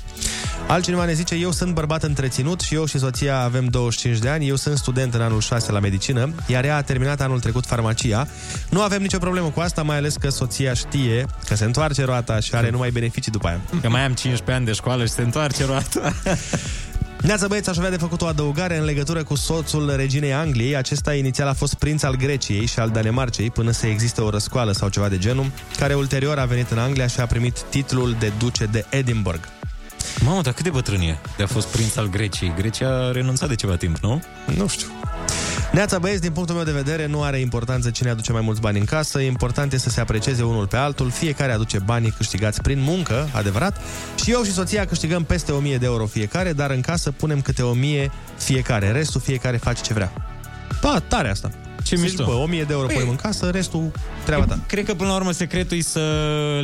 Altcineva 0.68 1.05
ne 1.05 1.12
zice, 1.12 1.34
eu 1.34 1.51
sunt 1.51 1.74
bărbat 1.74 2.03
întreținut 2.03 2.61
și 2.61 2.74
eu 2.74 2.87
și 2.87 2.99
soția 2.99 3.41
avem 3.41 3.64
25 3.64 4.18
de 4.18 4.28
ani, 4.28 4.49
eu 4.49 4.57
sunt 4.57 4.78
student 4.78 5.14
în 5.14 5.20
anul 5.20 5.41
6 5.41 5.72
la 5.72 5.78
medicină, 5.78 6.32
iar 6.47 6.64
ea 6.64 6.76
a 6.76 6.82
terminat 6.82 7.20
anul 7.20 7.41
trecut 7.41 7.66
farmacia. 7.66 8.26
Nu 8.68 8.80
avem 8.80 9.03
nicio 9.03 9.18
problemă 9.18 9.49
cu 9.49 9.61
asta, 9.61 9.82
mai 9.82 9.97
ales 9.97 10.16
că 10.16 10.28
soția 10.28 10.74
știe 10.74 11.26
că 11.49 11.55
se 11.55 11.64
întoarce 11.64 12.05
roata 12.05 12.41
și 12.41 12.55
are 12.55 12.70
numai 12.70 12.91
beneficii 12.91 13.32
după 13.32 13.47
aia. 13.47 13.61
Că 13.80 13.89
mai 13.89 14.05
am 14.05 14.12
15 14.12 14.53
ani 14.53 14.64
de 14.64 14.72
școală 14.72 15.05
și 15.05 15.12
se 15.12 15.22
întoarce 15.22 15.64
roata. 15.64 16.12
Neața 17.27 17.47
băieți, 17.47 17.68
aș 17.68 17.77
avea 17.77 17.91
de 17.91 17.97
făcut 17.97 18.20
o 18.20 18.27
adăugare 18.27 18.77
în 18.77 18.85
legătură 18.85 19.22
cu 19.22 19.35
soțul 19.35 19.97
reginei 19.97 20.33
Angliei. 20.33 20.77
Acesta 20.77 21.14
inițial 21.14 21.49
a 21.49 21.53
fost 21.53 21.74
prinț 21.74 22.03
al 22.03 22.16
Greciei 22.16 22.66
și 22.66 22.79
al 22.79 22.91
Danemarcei 22.91 23.51
până 23.51 23.70
să 23.70 23.87
existe 23.87 24.20
o 24.20 24.31
răscoală 24.31 24.72
sau 24.72 24.89
ceva 24.89 25.09
de 25.09 25.18
genul, 25.18 25.51
care 25.79 25.95
ulterior 25.95 26.39
a 26.39 26.45
venit 26.45 26.70
în 26.70 26.79
Anglia 26.79 27.07
și 27.07 27.20
a 27.20 27.27
primit 27.27 27.62
titlul 27.62 28.16
de 28.18 28.33
duce 28.39 28.64
de 28.64 28.85
Edinburgh. 28.91 29.56
Mamă, 30.25 30.41
dar 30.41 30.53
cât 30.53 30.65
de 30.65 30.71
bătrân 30.71 31.01
e 31.01 31.19
de 31.37 31.43
a 31.43 31.47
fost 31.47 31.67
prinț 31.67 31.97
al 31.97 32.09
Greciei? 32.09 32.53
Grecia 32.57 32.89
a 32.89 33.13
renunțat 33.13 33.49
de 33.49 33.55
ceva 33.55 33.77
timp, 33.77 33.97
nu? 33.97 34.23
Nu 34.57 34.67
știu. 34.67 34.89
Neața 35.73 35.99
băieți, 35.99 36.21
din 36.21 36.33
punctul 36.33 36.55
meu 36.55 36.65
de 36.65 36.73
vedere, 36.73 37.07
nu 37.07 37.23
are 37.23 37.39
importanță 37.39 37.91
cine 37.91 38.11
aduce 38.11 38.33
mai 38.33 38.41
mulți 38.41 38.61
bani 38.61 38.79
în 38.79 38.85
casă, 38.85 39.19
important 39.19 39.73
este 39.73 39.89
să 39.89 39.95
se 39.95 40.01
aprecieze 40.01 40.43
unul 40.43 40.67
pe 40.67 40.77
altul, 40.77 41.11
fiecare 41.11 41.53
aduce 41.53 41.79
banii 41.79 42.11
câștigați 42.11 42.61
prin 42.63 42.81
muncă, 42.81 43.29
adevărat, 43.33 43.81
și 44.25 44.31
eu 44.31 44.43
și 44.43 44.53
soția 44.53 44.85
câștigăm 44.85 45.25
peste 45.25 45.53
1000 45.53 45.77
de 45.77 45.87
euro 45.87 46.07
fiecare, 46.07 46.53
dar 46.53 46.71
în 46.71 46.81
casă 46.81 47.11
punem 47.11 47.41
câte 47.41 47.63
1000 47.63 48.11
fiecare, 48.39 48.91
restul 48.91 49.21
fiecare 49.21 49.57
face 49.57 49.83
ce 49.83 49.93
vrea. 49.93 50.13
Da, 50.81 51.03
tare 51.09 51.31
asta. 51.31 51.51
Ce 51.87 51.97
Zici, 51.97 52.05
mișto. 52.05 52.24
Bă, 52.24 52.32
1000 52.32 52.64
de 52.64 52.72
euro 52.72 52.87
Păi- 52.87 52.93
punem 52.93 53.09
în 53.09 53.16
casă, 53.16 53.51
restul 53.51 53.91
treaba 54.24 54.45
ta. 54.45 54.59
Cred 54.66 54.84
că 54.84 54.95
până 54.95 55.09
la 55.11 55.14
urmă 55.16 55.30
secretul 55.32 55.76
e 55.76 55.80
să 55.80 56.01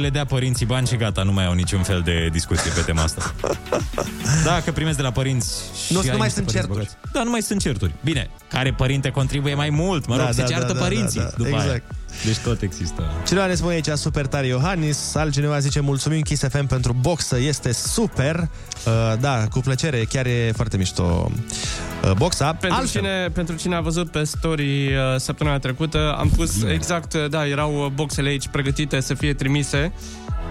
le 0.00 0.10
dea 0.10 0.24
părinții 0.24 0.66
bani 0.66 0.86
și 0.86 0.96
gata, 0.96 1.22
nu 1.22 1.32
mai 1.32 1.46
au 1.46 1.52
niciun 1.52 1.82
fel 1.82 2.00
de 2.04 2.28
discuție 2.32 2.70
pe 2.74 2.80
tema 2.80 3.02
asta. 3.02 3.34
Dacă 4.44 4.72
primesc 4.72 4.96
de 4.96 5.02
la 5.02 5.10
părinți 5.10 5.54
și 5.86 5.92
Nu- 5.92 5.98
ai 5.98 6.08
nu 6.10 6.16
mai 6.16 6.26
niște 6.26 6.34
sunt 6.34 6.46
părinți 6.46 6.52
certuri. 6.52 6.78
bogați. 6.78 7.12
Da, 7.12 7.22
nu 7.22 7.30
mai 7.30 7.42
sunt 7.42 7.60
certuri. 7.60 7.92
Bine, 8.04 8.30
care 8.48 8.72
părinte 8.72 9.10
contribuie 9.10 9.54
mai 9.54 9.70
mult, 9.70 10.06
mă 10.06 10.16
rog, 10.16 10.24
Da, 10.24 10.32
se 10.32 10.40
da, 10.40 10.46
ceartă 10.46 10.66
da, 10.66 10.72
da, 10.72 10.78
părinții 10.84 11.20
da, 11.20 11.26
da. 11.26 11.32
după 11.36 11.56
aia. 11.56 11.64
Exact. 11.64 11.82
Deci 12.24 12.36
tot 12.38 12.62
există. 12.62 13.10
Cineva 13.26 13.46
ne 13.46 13.54
spune 13.54 13.72
aici 13.74 13.88
super 13.94 14.26
tare 14.26 14.46
Iohannis, 14.46 15.14
altcineva 15.14 15.58
zice 15.58 15.80
mulțumim 15.80 16.20
Kiss 16.20 16.42
FM 16.48 16.66
pentru 16.66 16.92
boxă, 17.00 17.38
este 17.40 17.72
super. 17.72 18.36
Uh, 18.86 19.18
da, 19.20 19.46
cu 19.50 19.58
plăcere, 19.60 20.04
chiar 20.08 20.26
e 20.26 20.52
foarte 20.54 20.76
mișto 20.76 21.30
uh, 21.30 21.36
boxa. 22.16 22.53
Pentru 22.53 22.86
cine, 22.86 23.28
pentru 23.32 23.57
cine 23.57 23.74
a 23.74 23.80
văzut 23.80 24.11
pe 24.11 24.24
story 24.24 24.86
uh, 24.86 25.16
săptămâna 25.16 25.59
trecută, 25.59 26.14
am 26.18 26.28
pus 26.28 26.59
Bine. 26.59 26.72
exact, 26.72 27.12
uh, 27.12 27.28
da, 27.28 27.46
erau 27.46 27.84
uh, 27.84 27.90
boxele 27.94 28.28
aici 28.28 28.48
pregătite 28.48 29.00
să 29.00 29.14
fie 29.14 29.34
trimise. 29.34 29.92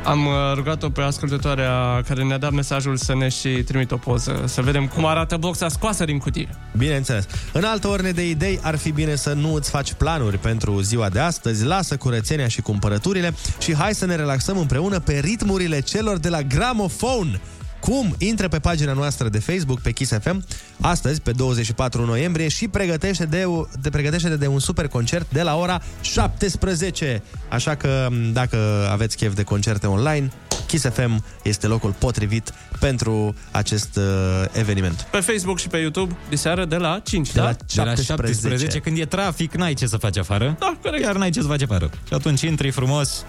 Am 0.04 0.26
uh, 0.26 0.34
rugat-o 0.54 0.90
pe 0.90 1.02
ascultătoarea 1.02 2.02
care 2.08 2.24
ne-a 2.24 2.38
dat 2.38 2.52
mesajul 2.52 2.98
să 2.98 3.16
ne 3.16 3.30
și 3.30 3.50
trimit 3.50 3.92
o 3.92 3.98
poză, 3.98 4.44
să 4.46 4.62
vedem 4.62 4.88
cum 4.88 5.06
arată 5.06 5.38
boxa 5.38 5.68
scoasă 5.68 6.06
din 6.06 6.18
cutie. 6.18 6.50
Bineînțeles. 6.78 7.26
În 7.54 7.64
altă 7.64 7.88
ordine 7.88 8.12
de 8.12 8.30
idei, 8.30 8.60
ar 8.64 8.78
fi 8.78 8.92
bine 8.92 9.16
să 9.16 9.34
nu 9.34 9.54
îți 9.54 9.70
faci 9.70 9.94
planuri 9.94 10.38
pentru 10.38 10.82
ziua 10.82 11.10
de 11.10 11.20
astăzi, 11.20 11.66
lasă 11.66 11.98
curățenia 11.98 12.48
și 12.48 12.62
cumpărăturile 12.62 13.34
și 13.60 13.76
hai 13.76 13.94
să 13.94 14.06
ne 14.06 14.16
relaxăm 14.16 14.58
împreună 14.58 15.00
pe 15.00 15.20
ritmurile 15.20 15.80
celor 15.80 16.18
de 16.18 16.30
la 16.30 16.42
Gramophone. 16.42 17.42
Cum? 17.82 18.16
Intră 18.18 18.48
pe 18.48 18.60
pagina 18.60 18.94
noastră 18.94 19.30
de 19.30 19.40
Facebook, 19.40 19.80
pe 19.80 19.92
Kiss 19.92 20.12
FM, 20.22 20.46
astăzi, 20.82 21.22
pe 21.22 21.32
24 21.32 22.06
noiembrie, 22.06 22.48
și 22.48 22.68
pregătește 22.68 23.26
de, 23.26 23.46
de, 23.82 23.90
pregătește 23.90 24.36
de 24.36 24.48
un 24.48 24.60
super 24.60 24.88
concert 24.88 25.32
de 25.32 25.42
la 25.42 25.56
ora 25.56 25.82
17. 26.02 27.24
Așa 27.50 27.76
că, 27.76 28.08
m, 28.12 28.32
dacă 28.34 28.88
aveți 28.92 29.18
chef 29.18 29.36
de 29.36 29.44
concerte 29.44 29.88
online, 29.88 30.32
Kiss 30.68 30.86
FM 30.94 31.24
este 31.44 31.68
locul 31.68 31.96
potrivit 31.98 32.54
pentru 32.80 33.36
acest 33.52 33.96
uh, 33.96 34.04
eveniment. 34.52 35.08
Pe 35.12 35.20
Facebook 35.20 35.60
și 35.60 35.68
pe 35.68 35.78
YouTube, 35.78 36.16
de 36.30 36.36
seară 36.36 36.66
de 36.66 36.76
la 36.76 37.00
5, 37.04 37.32
De 37.32 37.40
da? 37.40 37.44
la 37.46 37.52
De 37.52 37.82
la 37.82 37.96
17, 37.96 38.80
când 38.80 38.98
e 38.98 39.06
trafic, 39.06 39.56
n-ai 39.56 39.74
ce 39.74 39.88
să 39.88 39.98
faci 39.98 40.18
afară. 40.18 40.56
Da, 40.60 40.78
corect. 40.82 41.04
Chiar 41.04 41.16
n-ai 41.16 41.30
ce 41.30 41.42
să 41.42 41.48
faci 41.48 41.62
afară. 41.62 41.90
Și 42.08 42.14
atunci 42.14 42.42
intri 42.42 42.70
frumos, 42.70 43.26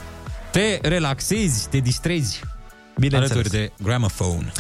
te 0.51 0.79
relaxezi, 0.83 1.69
te 1.69 1.79
distrezi. 1.79 2.41
Bineînțeles. 2.99 3.31
Alături 3.31 3.55
de 3.55 3.73
Gramophone. 3.83 4.53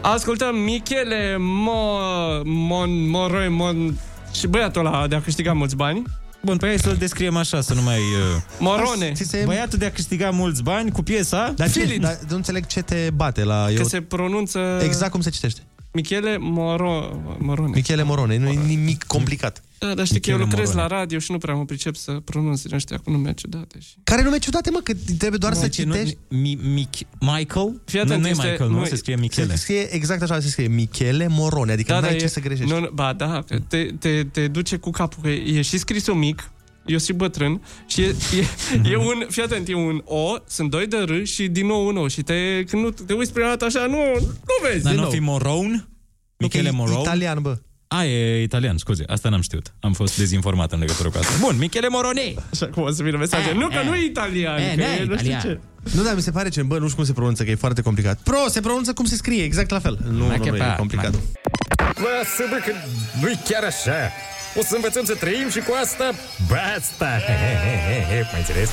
Ascultăm 0.00 0.56
Michele 0.56 1.36
Mo... 1.38 1.98
Mon... 2.44 3.08
Moroi... 3.08 3.48
Mon... 3.48 3.98
Și 4.32 4.46
băiatul 4.46 4.86
ăla 4.86 5.06
de 5.06 5.14
a 5.14 5.20
câștiga 5.20 5.52
mulți 5.52 5.76
bani. 5.76 6.02
Bun, 6.42 6.56
pe 6.56 6.66
hai 6.66 6.78
să-l 6.78 6.96
descriem 6.96 7.36
așa, 7.36 7.60
să 7.60 7.74
nu 7.74 7.82
mai... 7.82 7.98
Uh... 7.98 8.42
Morone. 8.58 9.12
Ți 9.12 9.22
se- 9.24 9.42
Băiatul 9.46 9.78
de 9.78 9.84
a 9.84 9.90
câștiga 9.92 10.30
mulți 10.30 10.62
bani 10.62 10.90
cu 10.90 11.02
piesa... 11.02 11.52
Dar, 11.56 11.70
ce, 11.70 11.80
Filin. 11.80 12.00
dar 12.00 12.18
nu 12.28 12.36
înțeleg 12.36 12.66
ce 12.66 12.80
te 12.82 13.10
bate 13.14 13.44
la... 13.44 13.64
Că 13.64 13.72
Eu, 13.72 13.84
se 13.84 14.00
pronunță... 14.00 14.80
exact 14.82 15.10
cum 15.10 15.20
se 15.20 15.30
citește. 15.30 15.60
Michele 15.92 16.36
Moro... 16.38 17.22
Morone. 17.38 17.70
Michele 17.74 18.02
Morone, 18.02 18.36
nu 18.36 18.48
e 18.48 18.60
nimic 18.66 19.04
complicat. 19.04 19.62
Da, 19.80 19.94
dar 19.94 20.06
știi 20.06 20.20
că 20.20 20.30
eu 20.30 20.36
Michele 20.36 20.50
lucrez 20.56 20.74
Morone. 20.74 20.92
la 20.92 20.98
radio 20.98 21.18
și 21.18 21.32
nu 21.32 21.38
prea 21.38 21.54
mă 21.54 21.64
pricep 21.64 21.96
să 21.96 22.12
pronunț 22.12 22.62
din 22.62 22.74
ăștia 22.74 22.98
cu 23.04 23.10
nume 23.10 23.32
ciudate. 23.34 23.78
Și... 23.80 23.94
Care 24.04 24.22
nume 24.22 24.38
ciudate, 24.38 24.70
mă, 24.70 24.78
că 24.82 24.92
trebuie 25.18 25.38
doar 25.38 25.52
să 25.54 25.68
ce, 25.68 25.84
nu- 25.84 25.94
citești. 25.94 26.16
Mi, 26.28 26.54
Mic, 26.62 26.88
Michael? 27.20 27.80
Fii 27.84 27.98
nu, 27.98 28.04
atent, 28.04 28.20
nu 28.20 28.26
e 28.26 28.30
este- 28.30 28.46
Michael, 28.50 28.70
nu, 28.70 28.78
nu 28.78 28.84
se 28.84 28.92
e- 28.94 28.96
scrie 28.96 29.14
Se 29.14 29.20
Michele. 29.20 29.54
scrie 29.56 29.94
exact 29.94 30.22
așa, 30.22 30.40
se 30.40 30.48
scrie 30.48 30.68
Michele 30.68 31.26
Morone, 31.28 31.72
adică 31.72 31.92
Da, 31.92 32.00
n-ai 32.00 32.10
dar 32.10 32.18
ce 32.18 32.24
e, 32.24 32.28
să 32.28 32.40
greșești. 32.40 32.72
Nu, 32.72 32.80
nu, 32.80 32.88
ba, 32.92 33.12
da, 33.12 33.42
că 33.46 33.58
te, 33.68 33.84
te, 33.98 34.24
te 34.24 34.48
duce 34.48 34.76
cu 34.76 34.90
capul, 34.90 35.22
că 35.22 35.28
e 35.28 35.62
și 35.62 35.78
scrisul 35.78 36.14
mic, 36.14 36.50
eu 36.86 36.98
și 36.98 37.12
bătrân 37.12 37.62
și 37.86 38.00
e, 38.02 38.14
e, 38.84 38.90
e 38.90 38.96
un, 38.96 39.26
fii 39.28 39.42
atent, 39.42 39.68
e 39.68 39.74
un 39.74 40.02
O, 40.04 40.34
sunt 40.46 40.70
doi 40.70 40.86
de 40.86 40.96
R 40.96 41.24
și 41.24 41.48
din 41.48 41.66
nou 41.66 41.86
un 41.86 41.96
O 41.96 42.08
și 42.08 42.22
te, 42.22 42.64
când 42.64 42.82
nu 42.82 42.90
te 42.90 43.12
uiți 43.12 43.32
prima 43.32 43.48
dată 43.48 43.64
așa, 43.64 43.86
nu, 43.86 43.96
nu 44.20 44.68
vezi. 44.68 44.82
Dar 44.82 44.92
din 44.92 45.00
nu 45.00 45.06
nou. 45.06 45.10
fi 45.10 45.18
Morone? 45.18 45.68
Nu, 45.68 45.78
că 46.48 46.56
Michele 46.56 46.68
e 46.68 46.70
Morone? 46.70 47.00
Italian, 47.00 47.38
bă. 47.42 47.58
A, 47.92 48.04
e 48.04 48.42
italian, 48.42 48.76
scuze. 48.76 49.04
Asta 49.06 49.28
n-am 49.28 49.40
știut. 49.40 49.72
Am 49.80 49.92
fost 49.92 50.18
dezinformat 50.18 50.72
în 50.72 50.78
legătură 50.78 51.08
cu 51.08 51.18
asta. 51.18 51.32
Bun, 51.40 51.56
Michele 51.58 51.88
Morone! 51.88 52.34
Așa 52.52 52.66
cum 52.66 52.82
o 52.82 52.90
să 52.90 53.02
vină 53.02 53.16
mesaje. 53.16 53.48
Eh, 53.48 53.54
Nu, 53.54 53.66
că 53.68 53.78
eh. 53.82 53.86
nu 53.88 53.94
e 53.94 54.04
italian, 54.04 54.58
Eh, 54.58 54.68
că 54.70 54.74
n-e 54.76 54.82
e 54.84 55.04
nu 55.04 55.16
știu 55.16 55.30
italian. 55.30 55.40
ce. 55.40 55.60
Nu, 55.96 56.02
dar 56.02 56.14
mi 56.14 56.20
se 56.22 56.30
pare 56.30 56.48
ce, 56.48 56.62
bă, 56.62 56.78
nu 56.78 56.84
știu 56.84 56.96
cum 56.96 57.04
se 57.04 57.12
pronunță, 57.12 57.44
că 57.44 57.50
e 57.50 57.54
foarte 57.54 57.82
complicat. 57.82 58.18
Pro, 58.22 58.36
se 58.48 58.60
pronunță 58.60 58.92
cum 58.92 59.04
se 59.04 59.16
scrie, 59.16 59.42
exact 59.42 59.70
la 59.70 59.78
fel. 59.78 59.98
Nu, 60.10 60.26
Mai 60.26 60.36
nu, 60.36 60.42
că 60.44 60.50
nu 60.50 60.56
e 60.56 60.58
pa, 60.58 60.74
complicat. 60.74 61.12
Lasă, 61.76 62.42
bă, 62.50 62.56
că 62.64 62.72
nu-i 63.20 63.38
chiar 63.48 63.62
așa. 63.64 64.10
O 64.58 64.62
să 64.62 64.74
învățăm 64.74 65.04
să 65.04 65.14
trăim 65.14 65.50
și 65.50 65.58
cu 65.58 65.72
asta 65.82 66.10
basta. 66.48 67.10
Mai 68.32 68.38
înțeles? 68.38 68.70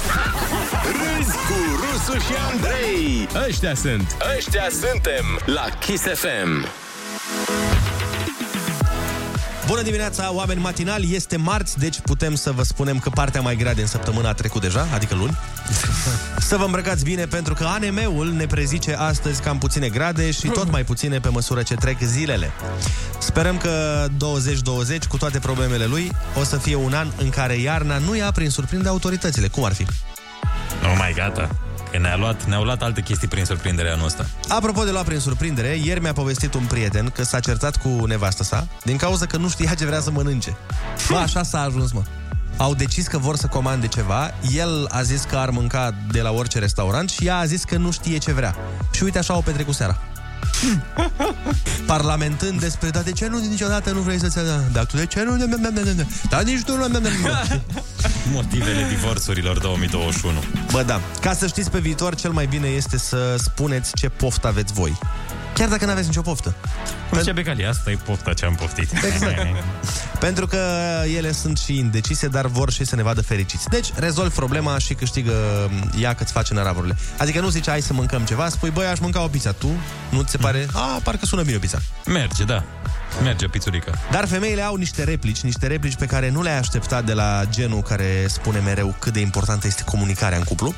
Râzi 0.98 1.36
cu 1.48 1.58
Rusu 1.82 2.18
și 2.20 2.34
Andrei. 2.52 3.28
Ăștia 3.48 3.76
sunt. 3.76 4.16
Ăștia 4.38 4.68
suntem 4.82 5.26
la 5.46 5.66
Kiss 5.80 6.04
FM. 6.04 6.66
Bună 9.68 9.82
dimineața, 9.82 10.34
oameni 10.34 10.62
matinali, 10.62 11.16
este 11.16 11.38
marți, 11.38 11.80
deci 11.80 12.00
putem 12.00 12.36
să 12.36 12.52
vă 12.52 12.64
spunem 12.64 13.00
că 13.00 13.10
partea 13.10 13.42
mai 13.42 13.56
grea 13.56 13.74
din 13.74 13.86
săptămâna 13.86 14.30
a 14.30 14.34
trecut 14.34 14.62
deja, 14.62 14.88
adică 14.94 15.16
luni. 15.16 15.38
să 16.40 16.58
vă 16.58 16.64
îmbrăcați 16.64 17.04
bine 17.04 17.26
pentru 17.26 17.54
că 17.54 17.64
ANM-ul 17.64 18.32
ne 18.32 18.46
prezice 18.46 18.96
astăzi 18.96 19.42
cam 19.42 19.58
puține 19.58 19.90
grade 19.90 20.32
și 20.32 20.48
tot 20.48 20.72
mai 20.72 20.84
puține 20.84 21.20
pe 21.20 21.30
măsură 21.30 21.62
ce 21.62 21.76
trec 21.76 22.00
zilele. 22.02 22.52
Sperăm 23.20 23.58
că 23.58 24.06
2020, 24.18 25.06
cu 25.06 25.18
toate 25.18 25.40
problemele 25.40 25.86
lui, 25.86 26.12
o 26.40 26.44
să 26.44 26.58
fie 26.58 26.76
un 26.76 26.94
an 26.94 27.08
în 27.18 27.30
care 27.30 27.56
iarna 27.56 27.98
nu 27.98 28.16
ia 28.16 28.32
prin 28.32 28.50
surprinde 28.50 28.88
autoritățile. 28.88 29.48
Cum 29.48 29.64
ar 29.64 29.74
fi? 29.74 29.86
Nu 30.82 30.96
mai 30.98 31.14
gata. 31.14 31.67
Că 31.92 31.98
ne-a 31.98 32.16
luat, 32.16 32.46
ne-au 32.46 32.64
luat 32.64 32.82
alte 32.82 33.02
chestii 33.02 33.28
prin 33.28 33.46
surprinderea 33.46 33.94
anul 33.94 34.06
ăsta. 34.06 34.26
Apropo 34.48 34.84
de 34.84 34.92
luat 34.92 35.06
prin 35.06 35.20
surprindere, 35.20 35.80
ieri 35.84 36.02
mi-a 36.02 36.14
povestit 36.14 36.54
un 36.54 36.64
prieten 36.64 37.10
că 37.10 37.24
s-a 37.24 37.40
certat 37.40 37.78
cu 37.78 38.06
nevastă 38.06 38.44
sa 38.44 38.68
din 38.84 38.98
cauza 38.98 39.26
că 39.26 39.38
nu 39.38 39.50
știa 39.50 39.74
ce 39.74 39.86
vrea 39.86 40.00
să 40.00 40.12
mănânce. 40.12 40.58
Bă, 41.10 41.16
așa 41.26 41.44
s-a 41.44 41.62
ajuns, 41.62 41.92
mă. 41.92 42.02
Au 42.58 42.74
decis 42.74 43.08
că 43.08 43.18
vor 43.18 43.36
să 43.36 43.48
comande 43.48 43.88
ceva, 43.88 44.32
el 44.56 44.88
a 44.92 45.02
zis 45.02 45.24
că 45.24 45.36
ar 45.36 45.50
mânca 45.50 45.94
de 46.12 46.22
la 46.22 46.32
orice 46.32 46.60
restaurant 46.60 47.10
și 47.10 47.26
ea 47.26 47.38
a 47.38 47.46
zis 47.46 47.64
că 47.64 47.78
nu 47.78 47.92
știe 47.92 48.18
ce 48.18 48.32
vrea. 48.32 48.56
Și 48.92 49.04
uite 49.04 49.18
așa 49.18 49.34
au 49.34 49.42
petrecut 49.42 49.76
seara. 49.76 50.02
Parlamentând 51.86 52.60
despre, 52.60 52.90
dar 52.90 53.04
de 53.04 53.12
ce 53.12 53.28
nu 53.28 53.38
niciodată 53.38 53.92
nu 53.92 54.00
vrei 54.00 54.20
să-ți... 54.20 54.38
Dar 54.72 54.86
tu 54.86 54.98
de 54.98 55.06
ce 55.06 55.24
nu... 55.24 55.38
Dar 56.30 56.44
nici 56.44 56.64
tu 56.64 56.78
nu... 56.78 56.88
Motivele 58.34 58.86
divorțurilor 58.90 59.60
2021. 59.60 60.44
Bă, 60.72 60.84
da. 60.84 61.02
Ca 61.22 61.34
să 61.34 61.48
știți 61.48 61.72
pe 61.72 61.80
viitor, 61.80 62.16
cel 62.16 62.32
mai 62.32 62.46
bine 62.46 62.68
este 62.68 62.98
să 62.98 63.36
spuneți 63.38 63.92
ce 63.96 64.10
poftă 64.10 64.48
aveți 64.48 64.74
voi. 64.74 64.98
Chiar 65.58 65.70
dacă 65.70 65.86
nu 65.86 65.92
aveți 65.92 66.08
nicio 66.08 66.22
poftă. 66.22 66.56
Cum 67.10 67.20
zicea 67.20 67.34
Becali, 67.34 67.66
asta 67.66 67.92
e 67.92 67.98
pofta 68.06 68.34
ce 68.34 68.46
am 68.46 68.56
poftit. 68.56 68.92
Exact. 68.92 69.38
Pentru 70.20 70.48
că 70.48 70.58
ele 71.16 71.32
sunt 71.32 71.58
și 71.58 71.78
indecise, 71.78 72.28
dar 72.28 72.46
vor 72.46 72.72
și 72.72 72.86
să 72.86 72.96
ne 72.96 73.04
vadă 73.04 73.22
fericiți. 73.22 73.68
Deci, 73.70 73.94
rezolvi 73.96 74.36
problema 74.36 74.78
și 74.78 74.94
câștigă 74.94 75.34
ea 76.00 76.14
că-ți 76.14 76.32
face 76.32 76.54
năravurile. 76.54 76.98
Adică 77.18 77.40
nu 77.40 77.50
zici, 77.50 77.68
hai 77.68 77.82
să 77.82 77.94
mâncăm 77.94 78.22
ceva, 78.22 78.50
spui, 78.50 78.70
băi, 78.70 78.86
aș 78.86 79.00
mânca 79.00 79.24
o 79.24 79.28
pizza. 79.28 79.52
Tu 79.52 79.70
nu 80.10 80.22
ți 80.22 80.32
se 80.32 80.38
pare, 80.38 80.68
a, 80.74 81.00
parcă 81.04 81.26
sună 81.26 81.42
bine 81.42 81.56
o 81.56 81.60
pizza. 81.60 81.78
Merge, 82.06 82.44
da. 82.44 82.64
Merge 83.24 83.46
o 83.46 83.50
pizzurică. 83.50 83.94
Dar 84.12 84.28
femeile 84.28 84.62
au 84.62 84.76
niște 84.76 85.04
replici, 85.04 85.42
niște 85.42 85.68
replici 85.68 85.96
pe 85.96 86.06
care 86.06 86.30
nu 86.30 86.42
le-ai 86.42 86.58
așteptat 86.58 87.06
de 87.06 87.14
la 87.14 87.44
genul 87.50 87.82
care 87.82 88.26
spune 88.28 88.60
mereu 88.60 88.96
cât 89.00 89.14
de 89.14 89.20
importantă 89.20 89.68
este 89.68 89.84
comunicarea 89.84 90.38
în 90.38 90.44
cuplu. 90.44 90.74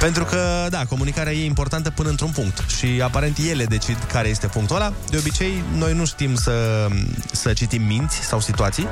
Pentru 0.00 0.24
că, 0.24 0.66
da, 0.70 0.84
comunicarea 0.84 1.32
e 1.32 1.44
importantă 1.44 1.90
până 1.90 2.08
într-un 2.08 2.30
punct 2.30 2.62
și 2.76 3.00
aparent 3.02 3.38
ele 3.50 3.64
decid 3.64 3.96
care 4.12 4.28
este 4.28 4.46
punctul 4.46 4.76
ăla. 4.76 4.92
De 5.10 5.16
obicei, 5.16 5.62
noi 5.76 5.94
nu 5.94 6.06
știm 6.06 6.34
să, 6.34 6.86
să 7.32 7.52
citim 7.52 7.82
minți 7.82 8.16
sau 8.16 8.40
situații 8.40 8.88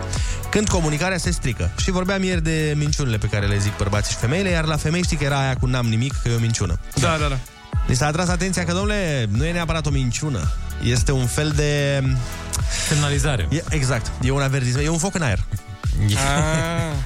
când 0.50 0.68
comunicarea 0.68 1.18
se 1.18 1.30
strică. 1.30 1.70
Și 1.76 1.90
vorbeam 1.90 2.22
ieri 2.22 2.42
de 2.42 2.74
minciunile 2.76 3.18
pe 3.18 3.26
care 3.26 3.46
le 3.46 3.58
zic 3.58 3.76
bărbații 3.76 4.12
și 4.12 4.18
femeile, 4.18 4.48
iar 4.48 4.64
la 4.64 4.76
femei 4.76 5.02
știi 5.02 5.16
că 5.16 5.24
era 5.24 5.40
aia 5.40 5.54
cu 5.54 5.66
n-am 5.66 5.86
nimic, 5.86 6.12
că 6.22 6.28
e 6.28 6.34
o 6.34 6.38
minciună. 6.38 6.78
Da, 6.94 7.16
da, 7.20 7.28
da. 7.28 7.38
Ni 7.86 7.94
s-a 7.94 8.06
atras 8.06 8.28
atenția 8.28 8.64
că, 8.64 8.72
domnule, 8.72 9.28
nu 9.30 9.44
e 9.44 9.52
neapărat 9.52 9.86
o 9.86 9.90
minciună. 9.90 10.50
Este 10.82 11.12
un 11.12 11.26
fel 11.26 11.52
de... 11.56 12.02
Semnalizare. 12.88 13.48
E, 13.50 13.62
exact. 13.68 14.11
E 14.22 14.30
un 14.30 14.42
avertisment. 14.42 14.86
E 14.86 14.88
un 14.88 14.98
foc 14.98 15.14
în 15.14 15.22
aer. 15.22 15.44
Ah. 16.11 16.96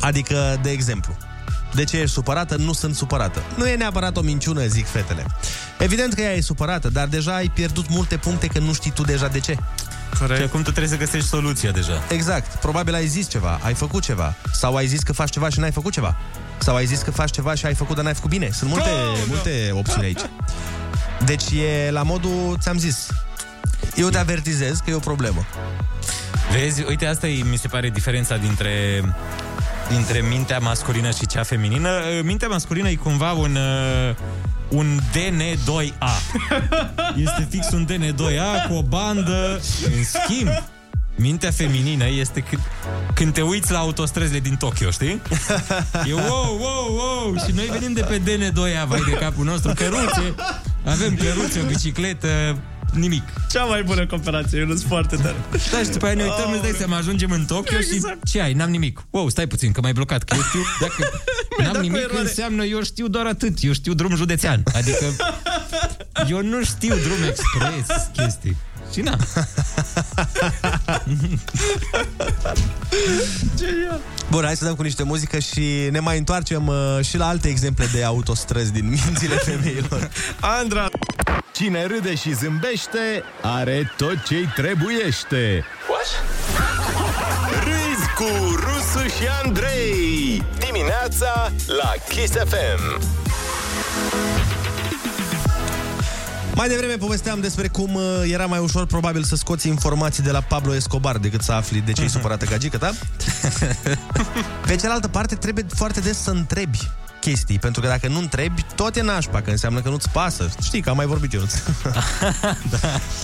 Adică, 0.00 0.58
de 0.62 0.70
exemplu, 0.70 1.16
de 1.74 1.84
ce 1.84 1.96
ești 1.96 2.14
supărată? 2.14 2.56
Nu 2.56 2.72
sunt 2.72 2.94
supărată. 2.94 3.42
Nu 3.56 3.68
e 3.68 3.74
neapărat 3.74 4.16
o 4.16 4.20
minciună, 4.20 4.66
zic 4.66 4.86
fetele. 4.86 5.26
Evident 5.78 6.14
că 6.14 6.20
ea 6.20 6.32
e 6.32 6.40
supărată, 6.40 6.88
dar 6.88 7.06
deja 7.06 7.34
ai 7.34 7.50
pierdut 7.54 7.88
multe 7.88 8.16
puncte 8.16 8.46
că 8.46 8.58
nu 8.58 8.72
știi 8.72 8.90
tu 8.90 9.02
deja 9.02 9.28
de 9.28 9.40
ce. 9.40 9.56
Corect. 10.18 10.38
Și 10.38 10.46
acum 10.46 10.62
tu 10.62 10.70
trebuie 10.70 10.88
să 10.88 10.96
găsești 10.96 11.28
soluția 11.28 11.70
deja. 11.70 12.02
Exact. 12.08 12.54
Probabil 12.54 12.94
ai 12.94 13.06
zis 13.06 13.28
ceva, 13.28 13.60
ai 13.62 13.74
făcut 13.74 14.02
ceva. 14.02 14.34
Sau 14.52 14.76
ai 14.76 14.86
zis 14.86 15.02
că 15.02 15.12
faci 15.12 15.30
ceva 15.30 15.48
și 15.48 15.58
n-ai 15.58 15.72
făcut 15.72 15.92
ceva. 15.92 16.16
Sau 16.58 16.76
ai 16.76 16.86
zis 16.86 17.00
că 17.00 17.10
faci 17.10 17.30
ceva 17.30 17.54
și 17.54 17.66
ai 17.66 17.74
făcut, 17.74 17.94
dar 17.94 18.04
n-ai 18.04 18.14
făcut 18.14 18.30
bine. 18.30 18.50
Sunt 18.52 18.70
multe, 18.70 18.90
multe 19.28 19.70
opțiuni 19.72 20.04
aici. 20.04 20.20
Deci 21.24 21.50
e 21.50 21.90
la 21.90 22.02
modul, 22.02 22.56
ți-am 22.60 22.78
zis, 22.78 23.06
eu 23.94 24.08
te 24.08 24.18
avertizez 24.18 24.78
că 24.78 24.90
e 24.90 24.94
o 24.94 24.98
problemă. 24.98 25.46
Vezi, 26.52 26.84
uite, 26.88 27.06
asta 27.06 27.28
e, 27.28 27.42
mi 27.42 27.56
se 27.56 27.68
pare, 27.68 27.90
diferența 27.90 28.36
dintre 28.36 29.02
dintre 29.88 30.20
mintea 30.20 30.58
masculină 30.58 31.10
și 31.10 31.26
cea 31.26 31.42
feminină. 31.42 31.90
Mintea 32.22 32.48
masculină 32.48 32.88
e 32.88 32.94
cumva 32.94 33.32
un 33.32 33.56
uh, 33.56 34.14
un 34.68 35.00
DN2A. 35.12 36.10
Este 37.16 37.46
fix 37.50 37.70
un 37.70 37.86
DN2A 37.86 38.68
cu 38.68 38.74
o 38.74 38.82
bandă. 38.82 39.60
În 39.84 40.04
schimb, 40.04 40.48
mintea 41.14 41.50
feminină 41.50 42.08
este 42.08 42.40
când, 42.40 42.62
când 43.14 43.32
te 43.32 43.42
uiți 43.42 43.72
la 43.72 43.78
autostrăzile 43.78 44.38
din 44.38 44.56
Tokyo, 44.56 44.90
știi? 44.90 45.22
E 46.08 46.12
wow, 46.12 46.58
wow, 46.60 46.94
wow 46.96 47.36
Și 47.46 47.52
noi 47.54 47.68
venim 47.72 47.92
de 47.92 48.00
pe 48.00 48.18
DN2A, 48.18 48.86
vai 48.86 49.02
de 49.10 49.16
capul 49.20 49.44
nostru 49.44 49.72
Căruțe, 49.74 50.34
avem 50.84 51.16
căruțe, 51.16 51.60
o 51.60 51.66
bicicletă 51.66 52.56
Nimic. 52.94 53.22
Cea 53.50 53.64
mai 53.64 53.82
bună 53.82 54.06
comparație, 54.06 54.58
eu 54.58 54.66
nu 54.66 54.74
sunt 54.74 54.86
foarte 54.88 55.16
tare. 55.16 55.34
Da, 55.72 55.78
și 55.78 55.88
după 55.88 56.04
aia 56.04 56.14
ne 56.14 56.22
uităm, 56.22 56.52
îți 56.52 56.62
dai 56.62 56.74
seama, 56.76 56.96
ajungem 56.96 57.30
în 57.30 57.44
Tokyo 57.44 57.76
Exact. 57.76 58.26
și 58.26 58.32
ce 58.32 58.40
ai? 58.40 58.52
N-am 58.52 58.70
nimic. 58.70 59.04
Wow, 59.10 59.28
stai 59.28 59.46
puțin, 59.46 59.72
că 59.72 59.80
m-ai 59.80 59.92
blocat. 59.92 60.22
Că 60.22 60.34
eu 60.36 60.42
știu, 60.42 60.60
dacă 60.80 60.94
Mi-ai 60.98 61.10
n-am 61.58 61.72
dat 61.72 61.82
cu 61.82 61.88
nimic, 61.88 62.00
eroare. 62.02 62.20
înseamnă 62.20 62.64
eu 62.64 62.82
știu 62.82 63.08
doar 63.08 63.26
atât. 63.26 63.58
Eu 63.60 63.72
știu 63.72 63.94
drum 63.94 64.16
județean. 64.16 64.62
Adică 64.74 65.04
eu 66.28 66.42
nu 66.42 66.64
știu 66.64 66.94
drum 66.94 67.22
expres 67.28 68.08
chestii. 68.16 68.56
Și 68.94 69.00
na. 69.00 69.16
Genial. 73.56 74.00
Bun, 74.30 74.44
hai 74.44 74.56
să 74.56 74.64
dăm 74.64 74.74
cu 74.74 74.82
niște 74.82 75.02
muzică 75.02 75.38
și 75.38 75.88
ne 75.90 76.00
mai 76.00 76.18
întoarcem 76.18 76.66
uh, 76.66 76.98
și 77.02 77.16
la 77.16 77.28
alte 77.28 77.48
exemple 77.48 77.88
de 77.92 78.04
autostrăzi 78.04 78.72
din 78.72 78.88
mințile 78.88 79.34
femeilor. 79.34 80.10
Andra! 80.60 80.88
Cine 81.52 81.86
râde 81.86 82.14
și 82.14 82.34
zâmbește, 82.34 83.22
are 83.42 83.92
tot 83.96 84.24
ce-i 84.24 84.52
trebuiește. 84.54 85.64
Râzi 87.64 88.08
cu 88.16 88.54
Rusu 88.54 89.06
și 89.06 89.28
Andrei. 89.42 90.42
Dimineața 90.58 91.52
la 91.66 91.92
Kiss 92.08 92.32
FM. 92.32 93.23
Mai 96.54 96.68
devreme 96.68 96.96
povesteam 96.96 97.40
despre 97.40 97.68
cum 97.68 97.94
uh, 97.94 98.02
era 98.32 98.46
mai 98.46 98.58
ușor 98.58 98.86
probabil 98.86 99.22
să 99.22 99.36
scoți 99.36 99.68
informații 99.68 100.22
de 100.22 100.30
la 100.30 100.40
Pablo 100.40 100.74
Escobar 100.74 101.18
decât 101.18 101.42
să 101.42 101.52
afli 101.52 101.80
de 101.80 101.92
ce 101.92 102.02
e 102.02 102.08
supărată 102.08 102.44
gagică 102.44 102.78
ta. 102.78 102.92
Pe 104.66 104.76
cealaltă 104.76 105.08
parte, 105.08 105.34
trebuie 105.34 105.66
foarte 105.74 106.00
des 106.00 106.22
să 106.22 106.30
întrebi 106.30 106.90
chestii, 107.20 107.58
pentru 107.58 107.80
că 107.80 107.86
dacă 107.86 108.08
nu 108.08 108.18
întrebi, 108.18 108.64
tot 108.74 108.96
e 108.96 109.02
nașpa, 109.02 109.40
că 109.40 109.50
înseamnă 109.50 109.80
că 109.80 109.88
nu-ți 109.88 110.10
pasă. 110.10 110.50
Știi 110.62 110.80
că 110.80 110.90
am 110.90 110.96
mai 110.96 111.06
vorbit 111.06 111.32
eu. 111.32 111.40
da. 112.72 112.78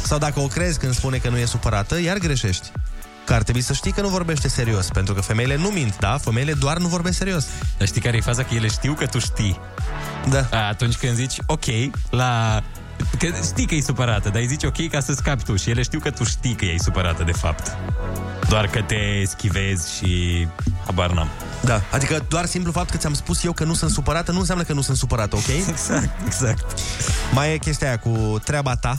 Sau 0.04 0.18
dacă 0.18 0.40
o 0.40 0.46
crezi 0.46 0.78
când 0.78 0.94
spune 0.94 1.16
că 1.16 1.28
nu 1.28 1.38
e 1.38 1.44
supărată, 1.44 2.00
iar 2.00 2.18
greșești. 2.18 2.72
Că 3.24 3.32
ar 3.32 3.42
trebui 3.42 3.60
să 3.60 3.72
știi 3.72 3.92
că 3.92 4.00
nu 4.00 4.08
vorbește 4.08 4.48
serios, 4.48 4.88
pentru 4.88 5.14
că 5.14 5.20
femeile 5.20 5.56
nu 5.56 5.68
mint, 5.68 5.98
da? 5.98 6.18
Femeile 6.18 6.52
doar 6.52 6.78
nu 6.78 6.88
vorbesc 6.88 7.16
serios. 7.16 7.46
Dar 7.78 7.86
știi 7.86 8.00
care 8.00 8.16
e 8.16 8.20
faza? 8.20 8.42
Că 8.42 8.54
ele 8.54 8.68
știu 8.68 8.92
că 8.92 9.06
tu 9.06 9.18
știi. 9.18 9.60
Da. 10.28 10.48
A, 10.50 10.68
atunci 10.68 10.96
când 10.96 11.14
zici 11.14 11.36
ok 11.46 11.64
la... 12.10 12.62
Că 13.20 13.26
știi 13.42 13.66
că 13.66 13.74
e 13.74 13.80
supărată, 13.80 14.28
dar 14.28 14.40
îi 14.40 14.46
zici 14.46 14.64
ok 14.64 14.88
ca 14.88 15.00
să 15.00 15.12
scapi 15.12 15.44
tu 15.44 15.56
și 15.56 15.70
ele 15.70 15.82
știu 15.82 15.98
că 15.98 16.10
tu 16.10 16.24
știi 16.24 16.54
că 16.54 16.64
e 16.64 16.76
supărată 16.78 17.22
de 17.22 17.32
fapt. 17.32 17.76
Doar 18.48 18.66
că 18.66 18.82
te 18.82 19.24
schivezi 19.24 19.96
și 19.96 20.46
habar 20.84 21.10
n-am. 21.10 21.28
Da, 21.60 21.82
adică 21.92 22.24
doar 22.28 22.44
simplu 22.44 22.72
fapt 22.72 22.90
că 22.90 22.96
ți-am 22.96 23.14
spus 23.14 23.44
eu 23.44 23.52
că 23.52 23.64
nu 23.64 23.74
sunt 23.74 23.90
supărată 23.90 24.32
nu 24.32 24.38
înseamnă 24.38 24.64
că 24.64 24.72
nu 24.72 24.80
sunt 24.80 24.96
supărată, 24.96 25.36
ok? 25.36 25.46
Exact, 25.68 26.26
exact. 26.26 26.80
Mai 27.32 27.52
e 27.52 27.58
chestia 27.58 27.86
aia 27.86 27.98
cu 27.98 28.40
treaba 28.44 28.76
ta 28.76 28.98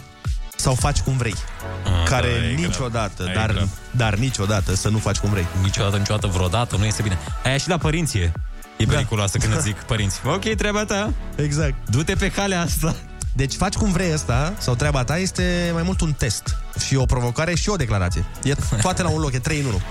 sau 0.55 0.73
faci 0.73 0.99
cum 0.99 1.17
vrei. 1.17 1.35
Ah, 1.83 2.09
care 2.09 2.27
da, 2.39 2.45
e 2.45 2.65
niciodată, 2.65 3.23
grav. 3.23 3.29
E 3.29 3.33
dar, 3.33 3.51
grav. 3.51 3.69
dar 3.91 4.15
niciodată 4.15 4.75
să 4.75 4.89
nu 4.89 4.97
faci 4.97 5.17
cum 5.17 5.29
vrei. 5.29 5.45
Niciodată, 5.61 5.97
niciodată, 5.97 6.27
vreodată, 6.27 6.75
nu 6.77 6.85
este 6.85 7.01
bine. 7.01 7.17
Aia 7.43 7.57
și 7.57 7.69
la 7.69 7.77
părinți 7.77 8.17
e. 8.17 8.31
E 8.77 8.85
periculoasă 8.85 9.37
când 9.37 9.53
îți 9.53 9.63
zic 9.63 9.75
părinți. 9.91 10.19
Ok, 10.25 10.55
treaba 10.55 10.85
ta. 10.85 11.13
Exact. 11.35 11.89
Du-te 11.89 12.13
pe 12.13 12.31
calea 12.31 12.61
asta. 12.61 12.95
Deci 13.33 13.55
faci 13.55 13.75
cum 13.75 13.91
vrei 13.91 14.11
asta, 14.11 14.53
sau 14.57 14.75
treaba 14.75 15.03
ta, 15.03 15.17
este 15.17 15.69
mai 15.73 15.83
mult 15.83 16.01
un 16.01 16.13
test. 16.13 16.55
Și 16.85 16.95
o 16.95 17.05
provocare 17.05 17.55
și 17.55 17.69
o 17.69 17.75
declarație. 17.75 18.25
E 18.43 18.55
toate 18.81 19.01
la 19.01 19.09
un 19.09 19.19
loc, 19.19 19.33
e 19.33 19.39
3 19.39 19.59
în 19.59 19.65
1. 19.65 19.81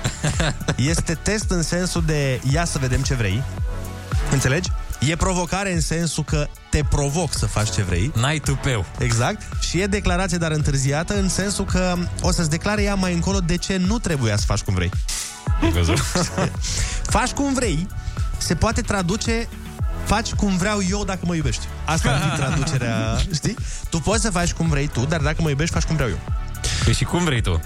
Este 0.77 1.15
test 1.23 1.51
în 1.51 1.63
sensul 1.63 2.03
de 2.07 2.41
ia 2.53 2.65
să 2.65 2.79
vedem 2.79 3.03
ce 3.03 3.15
vrei. 3.15 3.43
Înțelegi? 4.31 4.71
E 4.99 5.17
provocare 5.17 5.73
în 5.73 5.81
sensul 5.81 6.25
că 6.25 6.47
te 6.71 6.83
provoc 6.91 7.35
să 7.35 7.47
faci 7.47 7.71
ce 7.71 7.83
vrei. 7.83 8.13
N-ai 8.15 8.39
tupeu. 8.39 8.85
Exact. 8.99 9.43
Și 9.61 9.81
e 9.81 9.87
declarație, 9.87 10.39
dar 10.39 10.51
întârziată, 10.51 11.19
în 11.19 11.29
sensul 11.29 11.65
că 11.65 11.97
o 12.21 12.31
să-ți 12.31 12.51
declare 12.51 12.83
ea 12.83 12.95
mai 12.95 13.15
încolo 13.15 13.39
de 13.39 13.57
ce 13.57 13.77
nu 13.77 13.99
trebuia 13.99 14.37
să 14.37 14.45
faci 14.47 14.61
cum 14.61 14.75
vrei. 14.75 14.91
faci 17.17 17.31
cum 17.31 17.55
vrei 17.55 17.87
se 18.39 18.55
poate 18.55 18.81
traduce 18.81 19.49
faci 20.05 20.33
cum 20.33 20.57
vreau 20.57 20.79
eu 20.91 21.05
dacă 21.05 21.21
mă 21.23 21.35
iubești. 21.35 21.67
Asta 21.85 22.11
ar 22.11 22.31
fi 22.31 22.37
traducerea, 22.41 23.17
știi? 23.35 23.57
Tu 23.91 23.99
poți 23.99 24.23
să 24.23 24.31
faci 24.31 24.53
cum 24.53 24.69
vrei 24.69 24.87
tu, 24.87 25.05
dar 25.05 25.21
dacă 25.21 25.43
mă 25.43 25.49
iubești, 25.49 25.75
faci 25.75 25.85
cum 25.85 25.95
vreau 25.95 26.11
eu. 26.11 26.19
Păi 26.85 26.93
și 26.93 27.05
cum 27.05 27.25
vrei 27.25 27.41
tu? 27.41 27.61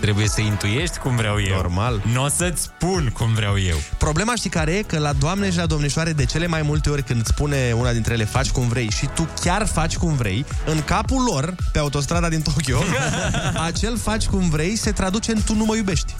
Trebuie 0.00 0.28
să 0.28 0.40
intuiești 0.40 0.98
cum 0.98 1.16
vreau 1.16 1.40
eu. 1.40 1.54
Normal. 1.54 2.02
Nu 2.12 2.24
o 2.24 2.28
să-ți 2.28 2.62
spun 2.62 3.10
cum 3.14 3.34
vreau 3.34 3.58
eu. 3.58 3.76
Problema 3.98 4.34
știi 4.34 4.50
care 4.50 4.72
e? 4.72 4.82
Că 4.82 4.98
la 4.98 5.12
doamne 5.12 5.50
și 5.50 5.56
la 5.56 5.66
domnișoare 5.66 6.12
de 6.12 6.24
cele 6.24 6.46
mai 6.46 6.62
multe 6.62 6.90
ori 6.90 7.02
când 7.02 7.20
îți 7.20 7.28
spune 7.28 7.72
una 7.76 7.92
dintre 7.92 8.12
ele 8.14 8.24
faci 8.24 8.50
cum 8.50 8.68
vrei 8.68 8.90
și 8.90 9.08
tu 9.14 9.28
chiar 9.40 9.66
faci 9.66 9.96
cum 9.96 10.14
vrei, 10.14 10.44
în 10.66 10.82
capul 10.82 11.22
lor, 11.22 11.54
pe 11.72 11.78
autostrada 11.78 12.28
din 12.28 12.42
Tokyo, 12.42 12.78
acel 13.68 13.98
faci 13.98 14.26
cum 14.26 14.50
vrei 14.50 14.76
se 14.76 14.92
traduce 14.92 15.32
în 15.32 15.42
tu 15.44 15.54
nu 15.54 15.64
mă 15.64 15.76
iubești. 15.76 16.14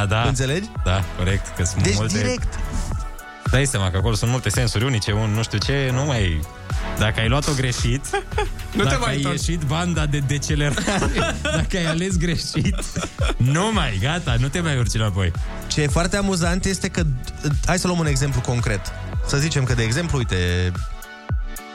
A, 0.00 0.06
da. 0.06 0.22
Înțelegi? 0.22 0.68
Da, 0.84 1.04
corect. 1.16 1.56
Că 1.56 1.64
sunt 1.64 1.82
Deci 1.82 1.94
multe... 1.94 2.18
direct. 2.18 2.58
Dai 3.52 3.66
seama 3.66 3.90
că 3.90 3.96
acolo 3.96 4.14
sunt 4.14 4.30
multe 4.30 4.48
sensuri 4.48 4.84
unice, 4.84 5.12
un 5.12 5.30
nu 5.30 5.42
știu 5.42 5.58
ce, 5.58 5.90
nu 5.92 6.04
mai... 6.04 6.40
Dacă 6.98 7.20
ai 7.20 7.28
luat-o 7.28 7.52
greșit, 7.56 8.04
Nu 8.76 8.82
te 8.82 8.88
dacă 8.88 8.98
mai 9.00 9.10
ai 9.10 9.16
întorci. 9.16 9.46
ieșit 9.46 9.62
banda 9.62 10.06
de 10.06 10.18
decelerare, 10.18 11.34
dacă 11.56 11.76
ai 11.76 11.84
ales 11.84 12.16
greșit, 12.16 12.76
nu 13.36 13.70
mai, 13.72 13.98
gata, 14.00 14.36
nu 14.38 14.48
te 14.48 14.60
mai 14.60 14.78
urci 14.78 14.94
înapoi. 14.94 15.32
Ce 15.66 15.82
e 15.82 15.86
foarte 15.86 16.16
amuzant 16.16 16.64
este 16.64 16.88
că 16.88 17.02
hai 17.66 17.78
să 17.78 17.86
luăm 17.86 17.98
un 17.98 18.06
exemplu 18.06 18.40
concret. 18.40 18.80
Să 19.26 19.36
zicem 19.36 19.64
că, 19.64 19.74
de 19.74 19.82
exemplu, 19.82 20.18
uite, 20.18 20.72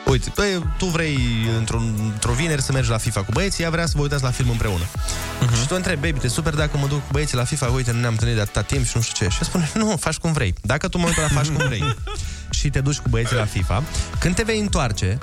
Uite, 0.10 0.32
băi, 0.36 0.64
tu 0.78 0.86
vrei 0.86 1.18
într-un, 1.58 1.94
într-o 2.14 2.32
vineri 2.32 2.62
să 2.62 2.72
mergi 2.72 2.90
la 2.90 2.98
FIFA 2.98 3.24
cu 3.24 3.32
băieții, 3.32 3.64
ea 3.64 3.70
vrea 3.70 3.86
să 3.86 3.94
vă 3.96 4.02
uitați 4.02 4.24
la 4.24 4.32
film 4.32 4.50
împreună. 4.50 4.84
Uh-huh. 4.84 5.60
Și 5.60 5.68
tu 5.68 5.76
întrebi, 5.76 6.02
baby, 6.02 6.20
te 6.20 6.28
super 6.28 6.54
dacă 6.54 6.78
mă 6.78 6.88
duc 6.88 7.00
cu 7.00 7.08
băieții 7.12 7.38
la 7.38 7.44
FIFA, 7.44 7.68
uite, 7.68 7.92
nu 7.92 8.00
ne-am 8.00 8.12
întâlnit 8.12 8.36
de 8.36 8.42
atâta 8.42 8.62
timp 8.62 8.86
și 8.86 8.92
nu 8.96 9.02
știu 9.02 9.26
ce. 9.26 9.32
Și 9.32 9.38
ea 9.42 9.48
spune, 9.48 9.72
nu, 9.74 9.98
faci 9.98 10.18
cum 10.18 10.32
vrei. 10.32 10.54
Dacă 10.62 10.88
tu 10.88 10.98
mă 10.98 11.06
uit 11.06 11.18
la 11.18 11.28
faci 11.28 11.48
cum 11.48 11.66
vrei 11.66 11.96
și 12.58 12.70
te 12.70 12.82
duci 12.82 12.98
cu 12.98 13.10
băieții 13.10 13.36
la 13.36 13.46
FIFA, 13.46 13.84
când 14.20 14.36
te 14.36 14.44
vei 14.44 14.60
întoarce, 14.60 15.18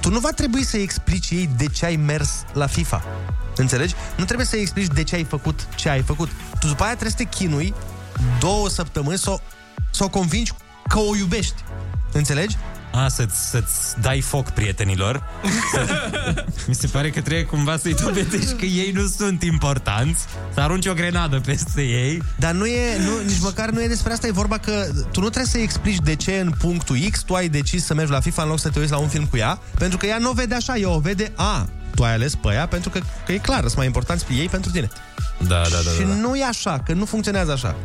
tu 0.00 0.10
nu 0.10 0.18
va 0.18 0.30
trebui 0.30 0.64
să-i 0.64 0.82
explici 0.82 1.30
ei 1.30 1.50
de 1.56 1.66
ce 1.66 1.84
ai 1.84 1.96
mers 1.96 2.30
la 2.52 2.66
FIFA. 2.66 3.04
Înțelegi? 3.56 3.94
Nu 4.16 4.24
trebuie 4.24 4.46
să-i 4.46 4.60
explici 4.60 4.86
de 4.86 5.02
ce 5.02 5.14
ai 5.14 5.24
făcut 5.24 5.66
ce 5.74 5.88
ai 5.88 6.02
făcut. 6.02 6.30
Tu 6.60 6.66
după 6.66 6.82
aia 6.82 6.96
trebuie 6.96 7.14
să 7.18 7.24
te 7.24 7.36
chinui 7.36 7.74
două 8.38 8.68
săptămâni 8.68 9.18
să 9.18 9.30
o, 9.30 9.38
să 9.90 10.04
o 10.04 10.08
convingi 10.08 10.52
că 10.88 10.98
o 10.98 11.16
iubești. 11.16 11.64
Înțelegi? 12.12 12.56
A, 12.92 13.08
să-ți, 13.08 13.50
să-ți 13.50 14.00
dai 14.00 14.20
foc 14.20 14.50
prietenilor. 14.50 15.22
Să... 15.72 16.10
Mi 16.66 16.74
se 16.74 16.86
pare 16.86 17.10
că 17.10 17.20
trebuie 17.20 17.44
cumva 17.44 17.76
să-i 17.76 17.94
dovedești 17.94 18.52
că 18.52 18.64
ei 18.64 18.90
nu 18.94 19.06
sunt 19.06 19.42
importanți, 19.42 20.24
să 20.54 20.60
arunci 20.60 20.86
o 20.86 20.92
grenadă 20.94 21.40
peste 21.40 21.82
ei. 21.82 22.22
Dar 22.38 22.52
nu 22.52 22.66
e, 22.66 22.98
nu, 22.98 23.10
nici 23.26 23.40
măcar 23.40 23.70
nu 23.70 23.82
e 23.82 23.86
despre 23.86 24.12
asta, 24.12 24.26
e 24.26 24.30
vorba 24.30 24.58
că 24.58 24.86
tu 25.12 25.20
nu 25.20 25.28
trebuie 25.28 25.52
să-i 25.52 25.62
explici 25.62 25.98
de 26.04 26.14
ce 26.14 26.38
în 26.38 26.52
punctul 26.58 26.96
X 27.10 27.22
tu 27.22 27.34
ai 27.34 27.48
decis 27.48 27.84
să 27.84 27.94
mergi 27.94 28.12
la 28.12 28.20
FIFA 28.20 28.42
în 28.42 28.48
loc 28.48 28.58
să 28.58 28.68
te 28.68 28.78
uiți 28.78 28.90
la 28.90 28.98
un 28.98 29.08
film 29.08 29.24
cu 29.24 29.36
ea, 29.36 29.58
pentru 29.78 29.98
că 29.98 30.06
ea 30.06 30.18
nu 30.18 30.30
o 30.30 30.32
vede 30.32 30.54
așa, 30.54 30.76
ea 30.76 30.90
o 30.90 30.98
vede, 30.98 31.32
a, 31.34 31.68
tu 31.94 32.04
ai 32.04 32.12
ales 32.12 32.34
pe 32.34 32.52
ea 32.52 32.66
pentru 32.66 32.90
că, 32.90 33.00
că 33.26 33.32
e 33.32 33.38
clar, 33.38 33.60
sunt 33.60 33.76
mai 33.76 33.86
importanți 33.86 34.24
ei 34.30 34.48
pentru 34.48 34.70
tine. 34.70 34.88
Da, 35.38 35.62
da, 35.62 35.78
da. 35.84 35.90
Și 35.90 36.00
da, 36.00 36.08
da. 36.08 36.14
nu 36.14 36.36
e 36.36 36.44
așa, 36.44 36.82
că 36.84 36.92
nu 36.92 37.04
funcționează 37.04 37.52
așa. 37.52 37.76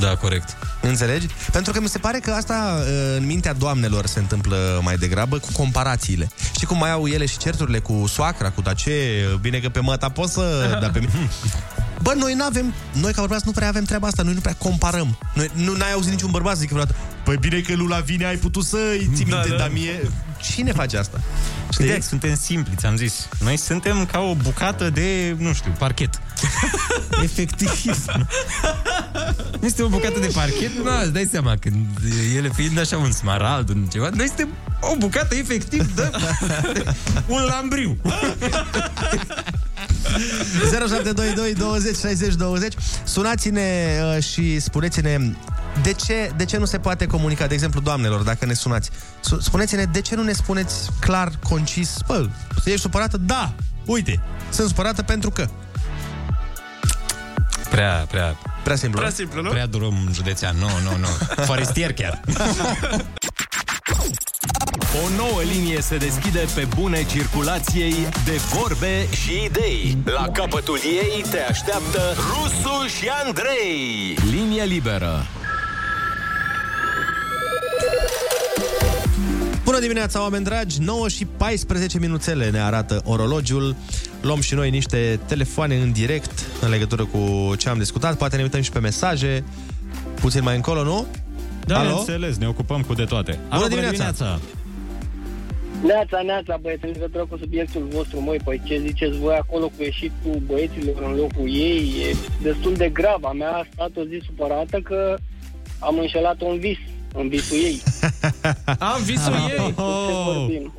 Da, 0.00 0.16
corect. 0.16 0.56
Înțelegi? 0.80 1.26
Pentru 1.52 1.72
că 1.72 1.80
mi 1.80 1.88
se 1.88 1.98
pare 1.98 2.18
că 2.18 2.30
asta 2.30 2.78
uh, 2.78 3.16
în 3.16 3.26
mintea 3.26 3.52
doamnelor 3.52 4.06
se 4.06 4.18
întâmplă 4.18 4.80
mai 4.82 4.96
degrabă 4.96 5.38
cu 5.38 5.48
comparațiile. 5.52 6.28
Știi 6.54 6.66
cum 6.66 6.78
mai 6.78 6.90
au 6.90 7.06
ele 7.06 7.26
și 7.26 7.36
certurile 7.36 7.78
cu 7.78 8.04
soacra, 8.06 8.50
cu 8.50 8.60
dace, 8.60 8.92
bine 9.40 9.58
că 9.58 9.68
pe 9.68 9.80
măta 9.80 10.08
poți 10.08 10.32
să... 10.32 10.66
dar 10.82 10.90
pe 10.90 10.98
mine... 10.98 11.12
Bă, 12.02 12.14
noi 12.16 12.34
nu 12.34 12.44
avem, 12.44 12.74
noi 12.92 13.12
ca 13.12 13.20
bărbați 13.20 13.42
nu 13.46 13.52
prea 13.52 13.68
avem 13.68 13.84
treaba 13.84 14.06
asta, 14.06 14.22
noi 14.22 14.34
nu 14.34 14.40
prea 14.40 14.54
comparăm. 14.54 15.18
Noi 15.34 15.50
nu 15.54 15.76
n-ai 15.76 15.92
auzit 15.92 16.10
niciun 16.10 16.30
bărbat 16.30 16.54
să 16.54 16.60
zică 16.60 16.74
vreodată, 16.74 16.98
păi 17.24 17.36
bine 17.36 17.60
că 17.60 17.74
Lula 17.74 17.98
vine, 17.98 18.26
ai 18.26 18.36
putut 18.36 18.64
să-i 18.64 19.10
ții 19.14 19.24
Da, 19.24 19.34
minte, 19.36 19.50
da. 19.50 19.56
dar 19.56 19.70
mie... 19.72 20.10
Cine 20.42 20.72
face 20.72 20.96
asta? 20.98 21.20
Știi? 21.72 22.02
Suntem 22.02 22.36
simpli, 22.36 22.74
ți-am 22.76 22.96
zis. 22.96 23.28
Noi 23.40 23.56
suntem 23.56 24.06
ca 24.12 24.18
o 24.20 24.34
bucată 24.34 24.90
de, 24.90 25.36
nu 25.38 25.52
știu, 25.52 25.74
parchet. 25.78 26.20
Efectiv. 27.22 27.70
Este 29.60 29.82
o 29.82 29.88
bucată 29.88 30.18
de 30.20 30.30
parchet, 30.34 30.70
nu, 30.76 31.00
îți 31.02 31.12
dai 31.12 31.28
seama, 31.30 31.56
când 31.56 31.86
ele 32.36 32.50
fiind 32.54 32.78
așa 32.78 32.96
un 32.96 33.12
smarald, 33.12 33.68
un 33.68 33.86
ceva, 33.92 34.08
noi 34.14 34.26
suntem 34.26 34.48
o 34.80 34.96
bucată 34.96 35.34
efectiv 35.34 35.94
de 35.94 36.10
un 37.34 37.42
lambriu. 37.42 37.96
0722 40.70 41.54
20 41.54 41.96
60 41.96 42.34
20 42.34 42.74
Sunați-ne 43.04 43.98
uh, 44.16 44.22
și 44.22 44.60
spuneți-ne 44.60 45.18
de 45.82 45.92
ce, 45.92 46.32
de 46.36 46.44
ce 46.44 46.56
nu 46.56 46.64
se 46.64 46.78
poate 46.78 47.06
comunica, 47.06 47.46
de 47.46 47.54
exemplu, 47.54 47.80
doamnelor, 47.80 48.22
dacă 48.22 48.46
ne 48.46 48.54
sunați. 48.54 48.90
Su- 49.20 49.40
Spuneți-ne 49.40 49.84
de 49.84 50.00
ce 50.00 50.14
nu 50.14 50.22
ne 50.22 50.32
spuneți 50.32 50.90
clar, 51.00 51.32
concis, 51.42 51.96
bă, 52.06 52.28
ești 52.64 52.80
supărată? 52.80 53.16
Da, 53.16 53.52
uite, 53.84 54.20
sunt 54.50 54.68
supărată 54.68 55.02
pentru 55.02 55.30
că. 55.30 55.48
Prea, 57.70 58.06
prea... 58.10 58.36
Prea 58.64 58.76
simplu. 58.76 59.00
Prea 59.00 59.12
simplu, 59.12 59.42
nu? 59.42 59.48
Prea 59.50 59.66
drum 59.66 60.08
județean, 60.12 60.56
nu, 60.56 60.68
nu, 60.82 60.96
nu. 60.96 61.06
Forestier 61.44 61.92
chiar. 61.92 62.20
O 65.04 65.08
nouă 65.16 65.40
linie 65.52 65.80
se 65.80 65.96
deschide 65.96 66.44
pe 66.54 66.68
bune 66.78 67.04
circulației 67.04 67.94
de 68.24 68.40
vorbe 68.52 69.06
și 69.10 69.44
idei. 69.44 69.96
La 70.04 70.28
capătul 70.28 70.78
ei 70.84 71.24
te 71.30 71.40
așteaptă 71.40 72.00
Rusu 72.16 72.86
și 72.86 73.08
Andrei. 73.24 74.16
Linie 74.30 74.64
liberă. 74.64 75.26
Bună 79.64 79.80
dimineața, 79.80 80.20
oameni 80.20 80.44
dragi! 80.44 80.80
9 80.80 81.08
și 81.08 81.24
14 81.24 81.98
minuțele 81.98 82.50
ne 82.50 82.60
arată 82.60 83.02
orologiul. 83.04 83.76
Luăm 84.20 84.40
și 84.40 84.54
noi 84.54 84.70
niște 84.70 85.20
telefoane 85.26 85.76
în 85.76 85.92
direct 85.92 86.46
în 86.60 86.68
legătură 86.68 87.04
cu 87.04 87.54
ce 87.56 87.68
am 87.68 87.78
discutat. 87.78 88.16
Poate 88.16 88.36
ne 88.36 88.42
uităm 88.42 88.60
și 88.60 88.70
pe 88.70 88.78
mesaje 88.78 89.44
puțin 90.20 90.42
mai 90.42 90.54
încolo, 90.54 90.82
nu? 90.82 91.06
Da, 91.68 91.78
Alo? 91.78 91.98
înțeles, 91.98 92.36
ne 92.36 92.48
ocupăm 92.48 92.80
cu 92.82 92.94
de 92.94 93.04
toate. 93.04 93.38
Alo, 93.48 93.62
Bună 93.68 93.80
dimineața! 93.80 94.38
Neața, 95.84 96.20
neața, 96.24 96.58
băieți, 96.60 96.84
în 96.84 96.90
legătură 96.92 97.24
cu 97.30 97.36
subiectul 97.36 97.88
vostru, 97.90 98.20
măi, 98.20 98.38
păi 98.44 98.60
ce 98.64 98.82
ziceți 98.86 99.18
voi 99.18 99.34
acolo 99.34 99.66
cu 99.66 99.82
ieșitul 99.82 100.42
băieților 100.46 101.02
în 101.02 101.14
locul 101.14 101.48
ei, 101.54 101.94
e 102.10 102.16
destul 102.42 102.74
de 102.74 102.88
grav. 102.88 103.24
A 103.24 103.32
mea 103.32 103.50
a 103.50 103.66
stat 103.72 103.90
o 103.96 104.02
zi 104.04 104.22
supărată 104.26 104.78
că 104.80 105.16
am 105.78 105.98
înșelat 105.98 106.40
un 106.40 106.58
vis, 106.58 106.78
în 107.14 107.28
visul 107.28 107.56
ei. 107.56 107.82
Am 108.92 109.02
visul 109.04 109.32
Despre 109.32 109.62
ei. 109.64 109.74
ce 109.74 110.12
vorbim. 110.24 110.72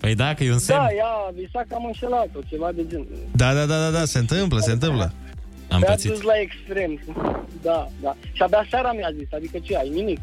Păi 0.00 0.14
da, 0.14 0.34
că 0.34 0.44
e 0.44 0.52
un 0.52 0.58
semn. 0.58 0.78
Da, 0.80 0.86
ea 0.94 1.12
vi 1.34 1.48
s-a 1.52 1.62
cam 1.68 1.84
înșelat-o, 1.84 2.38
ceva 2.48 2.70
de 2.74 2.82
genul. 2.88 3.06
Da, 3.36 3.54
da, 3.54 3.64
da, 3.66 3.78
da, 3.80 3.90
da, 3.90 4.04
se 4.04 4.18
întâmplă, 4.18 4.58
se 4.60 4.72
întâmplă. 4.72 5.12
Am 5.68 5.78
Mi-a 5.78 5.88
pățit. 5.90 6.10
dus 6.10 6.20
la 6.20 6.32
extrem. 6.40 7.00
Da, 7.62 7.88
da. 8.02 8.16
Și 8.32 8.42
abia 8.42 8.66
seara 8.70 8.92
mi-a 8.92 9.10
zis, 9.18 9.28
adică 9.34 9.58
ce 9.62 9.76
ai, 9.76 9.88
nimic. 9.88 10.18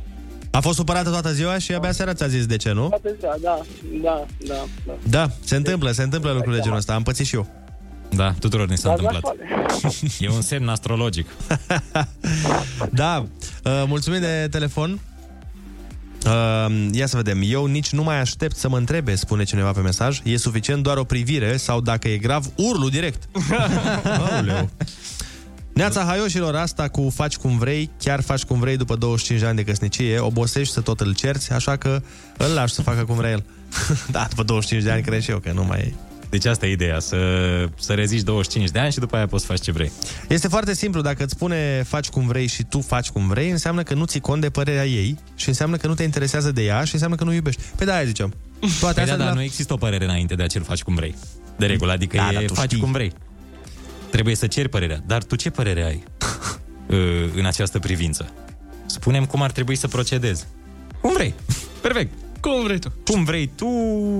A 0.51 0.59
fost 0.59 0.77
supărată 0.77 1.09
toată 1.09 1.31
ziua 1.31 1.57
și 1.57 1.73
abia 1.73 1.91
seara 1.91 2.13
ți-a 2.13 2.27
zis 2.27 2.45
de 2.45 2.55
ce, 2.57 2.71
nu? 2.71 2.87
Toată 2.87 3.15
ziua, 3.19 3.35
da, 3.41 3.59
da, 4.01 4.25
da. 4.47 4.65
da. 4.85 4.93
Da, 5.09 5.27
se 5.43 5.55
întâmplă, 5.55 5.91
se 5.91 6.03
întâmplă 6.03 6.31
lucruri 6.31 6.55
de 6.55 6.61
genul 6.61 6.77
ăsta. 6.77 6.93
Am 6.93 7.03
pățit 7.03 7.25
și 7.25 7.35
eu. 7.35 7.47
Da, 8.09 8.33
tuturor 8.39 8.67
ni 8.67 8.77
s-a 8.77 8.89
Dați 8.89 9.01
întâmplat. 9.01 9.35
E 10.19 10.29
un 10.29 10.41
semn 10.41 10.67
astrologic. 10.67 11.27
Da, 12.91 13.25
uh, 13.63 13.83
mulțumim 13.87 14.19
de 14.19 14.47
telefon. 14.51 14.99
Uh, 16.25 16.87
ia 16.91 17.05
să 17.05 17.15
vedem. 17.15 17.41
Eu 17.43 17.65
nici 17.65 17.89
nu 17.89 18.03
mai 18.03 18.19
aștept 18.19 18.55
să 18.55 18.69
mă 18.69 18.77
întrebe, 18.77 19.15
spune 19.15 19.43
cineva 19.43 19.71
pe 19.71 19.79
mesaj. 19.79 20.21
E 20.23 20.37
suficient 20.37 20.83
doar 20.83 20.97
o 20.97 21.03
privire 21.03 21.57
sau 21.57 21.81
dacă 21.81 22.07
e 22.07 22.17
grav, 22.17 22.45
urlu 22.55 22.89
direct. 22.89 23.23
Aoleu. 24.33 24.69
Neața 25.80 26.03
haioșilor, 26.03 26.55
asta 26.55 26.88
cu 26.88 27.11
faci 27.15 27.36
cum 27.38 27.57
vrei, 27.57 27.89
chiar 27.99 28.21
faci 28.21 28.43
cum 28.43 28.59
vrei 28.59 28.77
după 28.77 28.95
25 28.95 29.41
de 29.41 29.47
ani 29.47 29.55
de 29.55 29.63
căsnicie, 29.63 30.19
obosești 30.19 30.73
să 30.73 30.82
tot 30.82 30.99
îl 30.99 31.13
cerți, 31.13 31.51
așa 31.51 31.75
că 31.75 32.01
îl 32.38 32.53
lași 32.53 32.73
să 32.73 32.82
facă 32.82 33.03
cum 33.03 33.15
vrea 33.15 33.30
el. 33.30 33.43
da, 34.11 34.25
după 34.30 34.43
25 34.43 34.84
de 34.84 34.91
ani 34.91 35.01
cred 35.01 35.21
și 35.21 35.32
eu 35.32 35.38
că 35.38 35.51
nu 35.51 35.63
mai 35.63 35.80
e. 35.80 35.93
Deci 36.30 36.45
asta 36.45 36.65
e 36.65 36.71
ideea, 36.71 36.99
să, 36.99 37.17
să 37.80 37.93
reziști 37.93 38.25
25 38.25 38.69
de 38.69 38.80
ani 38.80 38.91
și 38.91 38.99
după 38.99 39.15
aia 39.15 39.27
poți 39.27 39.45
să 39.45 39.51
faci 39.51 39.61
ce 39.61 39.71
vrei. 39.71 39.91
Este 40.27 40.47
foarte 40.47 40.73
simplu, 40.73 41.01
dacă 41.01 41.23
îți 41.23 41.34
spune 41.34 41.84
faci 41.88 42.07
cum 42.07 42.27
vrei 42.27 42.47
și 42.47 42.63
tu 42.63 42.82
faci 42.82 43.09
cum 43.09 43.27
vrei, 43.27 43.49
înseamnă 43.49 43.84
că 43.84 43.93
nu 43.93 44.05
ții 44.05 44.19
cont 44.19 44.41
de 44.41 44.49
părerea 44.49 44.86
ei 44.86 45.17
și 45.36 45.47
înseamnă 45.47 45.77
că 45.77 45.88
nu 45.88 45.93
te 45.93 46.03
interesează 46.03 46.51
de 46.51 46.63
ea 46.63 46.84
și 46.84 46.93
înseamnă 46.93 47.15
că 47.15 47.23
nu 47.23 47.30
o 47.30 47.34
iubești. 47.34 47.61
Pe 47.75 47.86
da, 47.86 47.95
aia 47.95 48.05
ziceam. 48.05 48.34
Toate 48.59 48.75
Păi 48.80 48.80
da, 48.82 48.88
astea 48.88 49.05
de 49.05 49.23
dar 49.23 49.27
la... 49.27 49.34
nu 49.34 49.41
există 49.41 49.73
o 49.73 49.77
părere 49.77 50.03
înainte 50.03 50.36
de 50.36 50.43
a-ți 50.43 50.59
faci 50.59 50.84
cum 50.84 50.95
vrei. 50.95 51.15
De 51.57 51.65
regulă, 51.65 51.91
adică 51.91 52.17
Da, 52.17 52.23
da, 52.23 52.32
dar 52.32 52.41
e 52.41 52.45
tu 52.45 52.53
faci 52.53 52.65
știi. 52.65 52.80
cum 52.80 52.91
vrei. 52.91 53.13
Trebuie 54.12 54.36
să 54.36 54.47
ceri 54.47 54.70
părerea. 54.70 55.03
Dar 55.05 55.24
tu 55.24 55.36
ce 55.36 55.49
părere 55.49 55.84
ai 55.84 56.03
uh, 56.97 57.30
în 57.36 57.45
această 57.45 57.80
privință? 57.80 58.34
Spunem 58.86 59.26
cum 59.26 59.41
ar 59.41 59.51
trebui 59.51 59.76
să 59.76 59.88
procedezi. 59.88 60.45
Cum 61.01 61.14
vrei. 61.14 61.34
Perfect. 61.82 62.14
Cum 62.39 62.64
vrei 62.64 62.80
tu. 62.80 62.93
Cum 63.05 63.24
vrei 63.24 63.51
tu 63.55 63.68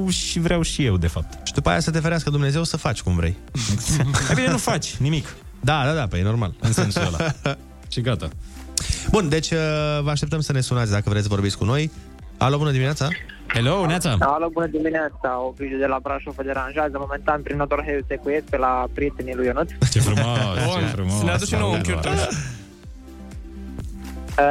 și 0.10 0.40
vreau 0.40 0.62
și 0.62 0.86
eu, 0.86 0.98
de 0.98 1.08
fapt. 1.08 1.48
Și 1.48 1.54
după 1.54 1.70
aia 1.70 1.80
să 1.80 1.92
te 1.92 2.00
ferească 2.00 2.30
Dumnezeu 2.30 2.64
să 2.64 2.78
faci 2.78 3.02
cum 3.02 3.16
vrei. 3.16 3.38
Mai 4.28 4.36
bine 4.36 4.50
nu 4.50 4.58
faci 4.58 4.96
nimic. 4.96 5.36
Da, 5.60 5.84
da, 5.86 5.94
da, 5.94 6.08
pe 6.08 6.18
e 6.18 6.24
normal. 6.24 6.56
În 6.60 6.74
sensul 6.74 7.02
ăla. 7.02 7.34
și 7.92 8.02
gata. 8.02 8.30
Bun, 9.12 9.30
deci 9.30 9.52
uh, 9.52 9.58
vă 10.02 10.10
așteptăm 10.10 10.42
să 10.42 10.52
ne 10.52 10.62
sunați 10.62 10.92
dacă 10.92 11.10
vreți 11.10 11.24
să 11.24 11.30
vorbiți 11.30 11.58
cu 11.58 11.66
noi. 11.66 11.92
Alo, 12.38 12.58
bună 12.58 12.72
dimineața! 12.72 13.08
Hello, 13.54 13.86
Neața! 13.86 14.16
Alo, 14.20 14.50
bună 14.50 14.68
dimineața, 14.68 15.40
o 15.46 15.54
grijă 15.58 15.76
de 15.78 15.86
la 15.86 16.00
Brașov 16.02 16.34
vă 16.36 16.44
deranjează 16.44 16.98
momentan 17.00 17.42
prin 17.42 17.58
Nodorheiu 17.58 18.00
Secuiesc 18.08 18.44
pe 18.46 18.58
la 18.58 18.86
prietenii 18.94 19.36
lui 19.36 19.46
Ionuț. 19.46 19.70
Ce 19.92 20.00
frumos, 20.00 20.38
ce 20.74 20.80
Bun, 20.80 20.88
frumos. 20.88 21.18
să 21.18 21.24
ne 21.24 21.32
aduci 21.32 21.48
și 21.48 21.56
nouă 21.56 21.74
un 21.76 21.82
chiurtoș. 21.82 22.22
Uh, 22.22 22.28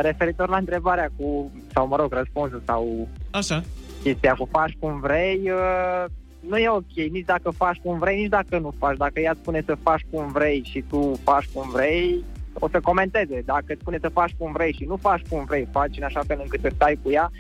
Referitor 0.03 0.49
la 0.49 0.57
întrebarea 0.57 1.11
cu, 1.17 1.51
sau 1.73 1.87
mă 1.87 1.97
rog, 1.97 2.13
răspunsul 2.13 2.63
sau 2.67 3.09
Așa. 3.31 3.63
chestia 4.03 4.35
cu 4.39 4.49
faci 4.51 4.77
cum 4.79 5.01
vrei, 5.01 5.41
uh, 5.45 6.05
nu 6.49 6.57
e 6.57 6.69
ok, 6.69 6.93
nici 7.11 7.25
dacă 7.25 7.51
faci 7.51 7.77
cum 7.83 7.99
vrei, 7.99 8.21
nici 8.21 8.29
dacă 8.29 8.59
nu 8.59 8.75
faci. 8.79 8.97
Dacă 8.97 9.21
ea 9.21 9.31
îți 9.31 9.41
spune 9.41 9.63
să 9.67 9.77
faci 9.83 10.07
cum 10.11 10.29
vrei 10.33 10.63
și 10.71 10.85
tu 10.89 11.21
faci 11.25 11.49
cum 11.53 11.69
vrei, 11.71 12.25
o 12.53 12.69
să 12.69 12.81
comenteze. 12.81 13.43
Dacă 13.45 13.65
îți 13.67 13.81
spune 13.81 13.99
să 14.01 14.09
faci 14.09 14.35
cum 14.39 14.53
vrei 14.53 14.73
și 14.73 14.85
nu 14.85 14.97
faci 14.97 15.23
cum 15.29 15.45
vrei, 15.45 15.69
faci 15.73 15.97
în 15.97 16.03
așa 16.05 16.21
fel 16.27 16.39
încât 16.43 16.61
să 16.61 16.71
stai 16.75 16.99
cu 17.03 17.11
ea, 17.11 17.31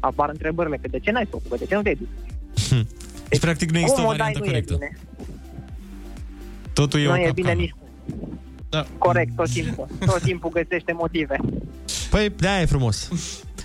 apar 0.00 0.28
întrebările, 0.28 0.76
că 0.76 0.88
de 0.88 0.98
ce 0.98 1.10
n-ai 1.10 1.26
făcut, 1.30 1.50
că 1.50 1.56
de 1.58 1.64
ce 1.66 1.74
nu 1.74 1.82
te-ai 1.82 1.94
dus? 1.94 2.08
Deci, 3.28 3.40
practic, 3.40 3.70
nu 3.70 3.78
există 3.78 4.00
cum 4.00 4.08
o 4.08 4.12
o 4.12 4.16
dai 4.16 4.18
variantă 4.18 4.38
nu 4.38 4.44
e 4.44 4.48
corectă. 4.48 4.74
bine. 4.74 4.98
Totul 6.72 7.00
e 7.00 7.04
nu 7.04 7.10
o 7.10 7.16
e 7.16 7.24
capcană. 7.24 7.32
bine 7.34 7.52
nici 7.52 7.74
Da. 8.68 8.86
Corect, 8.98 9.36
tot 9.36 9.50
timpul. 9.50 9.86
Tot 10.06 10.22
timpul 10.22 10.50
găsește 10.50 10.92
motive. 10.92 11.36
Păi, 12.10 12.28
de 12.36 12.48
e 12.60 12.64
frumos. 12.66 13.08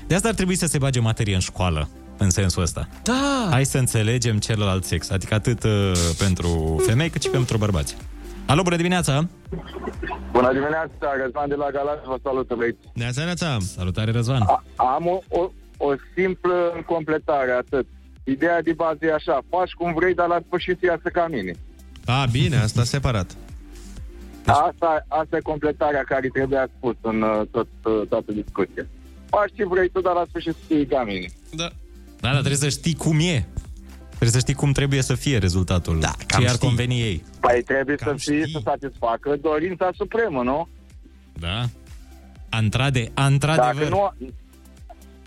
De 0.07 0.15
asta 0.15 0.27
ar 0.27 0.33
trebui 0.33 0.55
să 0.55 0.65
se 0.65 0.77
bage 0.77 0.99
materie 0.99 1.33
în 1.33 1.39
școală, 1.39 1.89
în 2.17 2.29
sensul 2.29 2.61
ăsta. 2.61 2.87
Da. 3.03 3.47
Hai 3.51 3.65
să 3.65 3.77
înțelegem 3.77 4.37
celălalt 4.37 4.83
sex, 4.85 5.09
adică 5.09 5.33
atât 5.33 5.63
uh, 5.63 5.91
pentru 6.17 6.81
femei 6.87 7.09
cât 7.09 7.21
și 7.21 7.29
pentru 7.29 7.57
bărbați. 7.57 7.97
Alo, 8.45 8.61
bună 8.61 8.75
dimineața! 8.75 9.27
Bună 10.31 10.53
dimineața, 10.53 11.07
Răzvan 11.23 11.47
de 11.49 11.55
la 11.55 11.69
Galați, 11.71 12.05
vă 12.05 12.17
salută, 12.23 12.55
băieți. 12.55 12.77
Neața, 12.93 13.23
neața! 13.23 13.57
Salutare, 13.75 14.11
Răzvan! 14.11 14.41
A, 14.41 14.63
am 14.75 15.07
o, 15.07 15.19
o, 15.39 15.51
o 15.87 15.93
simplă 16.15 16.83
completare, 16.85 17.51
atât. 17.51 17.87
Ideea 18.23 18.61
de 18.61 18.73
bază 18.73 18.97
e 19.01 19.13
așa, 19.13 19.41
faci 19.49 19.71
cum 19.71 19.93
vrei, 19.93 20.13
dar 20.13 20.27
la 20.27 20.39
sfârșit 20.45 20.77
să 20.79 20.85
iasă 20.85 21.09
ca 21.13 21.27
mine. 21.27 21.53
A, 22.05 22.25
bine, 22.31 22.55
asta 22.57 22.83
separat. 22.83 23.35
Asta, 24.45 25.05
asta 25.07 25.37
e 25.37 25.51
completarea 25.51 26.03
care 26.03 26.27
trebuia 26.27 26.67
spus 26.77 26.95
în 27.01 27.21
uh, 27.21 27.41
tot, 27.51 27.67
uh, 27.83 28.07
toată 28.09 28.31
discuția. 28.31 28.85
Faci 29.29 29.51
ce 29.55 29.65
vrei 29.65 29.89
tu, 29.89 30.01
dar 30.01 30.13
la 30.13 30.25
sfârșit 30.29 30.51
să 30.53 30.59
fie 30.67 30.85
ca 30.85 31.03
mine. 31.03 31.27
Da. 31.49 31.69
Da, 32.19 32.29
dar 32.29 32.31
trebuie 32.31 32.55
să 32.55 32.69
știi 32.69 32.95
cum 32.95 33.19
e. 33.19 33.47
Trebuie 34.07 34.29
să 34.29 34.39
știi 34.39 34.53
cum 34.53 34.71
trebuie 34.71 35.01
să 35.01 35.15
fie 35.15 35.37
rezultatul. 35.37 35.99
Da, 35.99 36.11
cam 36.27 36.41
ce 36.41 36.47
ar 36.47 36.55
știi. 36.55 36.67
conveni 36.67 37.01
ei. 37.01 37.23
Păi 37.39 37.61
trebuie 37.65 37.95
Cam 37.95 38.17
să 38.17 38.31
fie, 38.31 38.45
să 38.51 38.59
satisfacă 38.63 39.37
dorința 39.41 39.89
supremă, 39.95 40.43
nu? 40.43 40.67
Da? 41.39 41.65
Antrade, 42.49 43.11
într-adevăr. 43.13 43.73
Dacă 43.73 43.89
nu, 43.89 44.13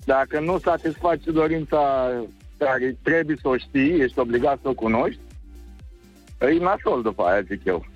dacă 0.06 0.40
nu 0.40 0.58
satisfaci 0.58 1.24
dorința 1.24 2.10
care 2.58 2.96
trebuie 3.02 3.36
să 3.40 3.48
o 3.48 3.56
știi, 3.56 4.00
ești 4.00 4.18
obligat 4.18 4.58
să 4.62 4.68
o 4.68 4.74
cunoști, 4.74 5.20
e 6.40 6.62
nasol 6.62 7.02
după 7.02 7.22
aia, 7.22 7.40
zic 7.40 7.60
eu. 7.64 7.86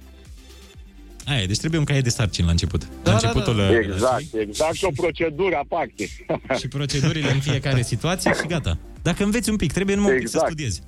Aia, 1.26 1.46
deci 1.46 1.58
trebuie 1.58 1.80
un 1.80 1.86
caiet 1.86 2.02
de 2.04 2.08
sarcini 2.10 2.46
la 2.46 2.52
început. 2.52 2.82
Da, 3.02 3.10
la 3.10 3.12
începutul 3.12 3.58
uh, 3.58 3.70
Exact, 3.82 4.24
exact, 4.34 4.74
și 4.74 4.84
o 4.84 4.90
procedură 4.96 5.56
aparte. 5.62 6.04
și 6.58 6.68
procedurile 6.68 7.30
în 7.32 7.40
fiecare 7.40 7.82
situație 7.82 8.32
și 8.40 8.46
gata. 8.46 8.78
Dacă 9.02 9.24
înveți 9.24 9.50
un 9.50 9.56
pic, 9.56 9.72
trebuie 9.72 9.96
numai 9.96 10.12
un 10.12 10.18
pic 10.18 10.28
să 10.28 10.36
Exact. 10.36 10.52
studiezi. 10.52 10.82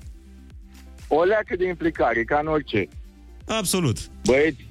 O 1.09 1.23
leacă 1.23 1.55
de 1.59 1.67
implicare, 1.67 2.25
ca 2.25 2.39
în 2.43 2.47
orice. 2.47 2.89
Absolut. 3.47 3.97
Băieți, 4.25 4.67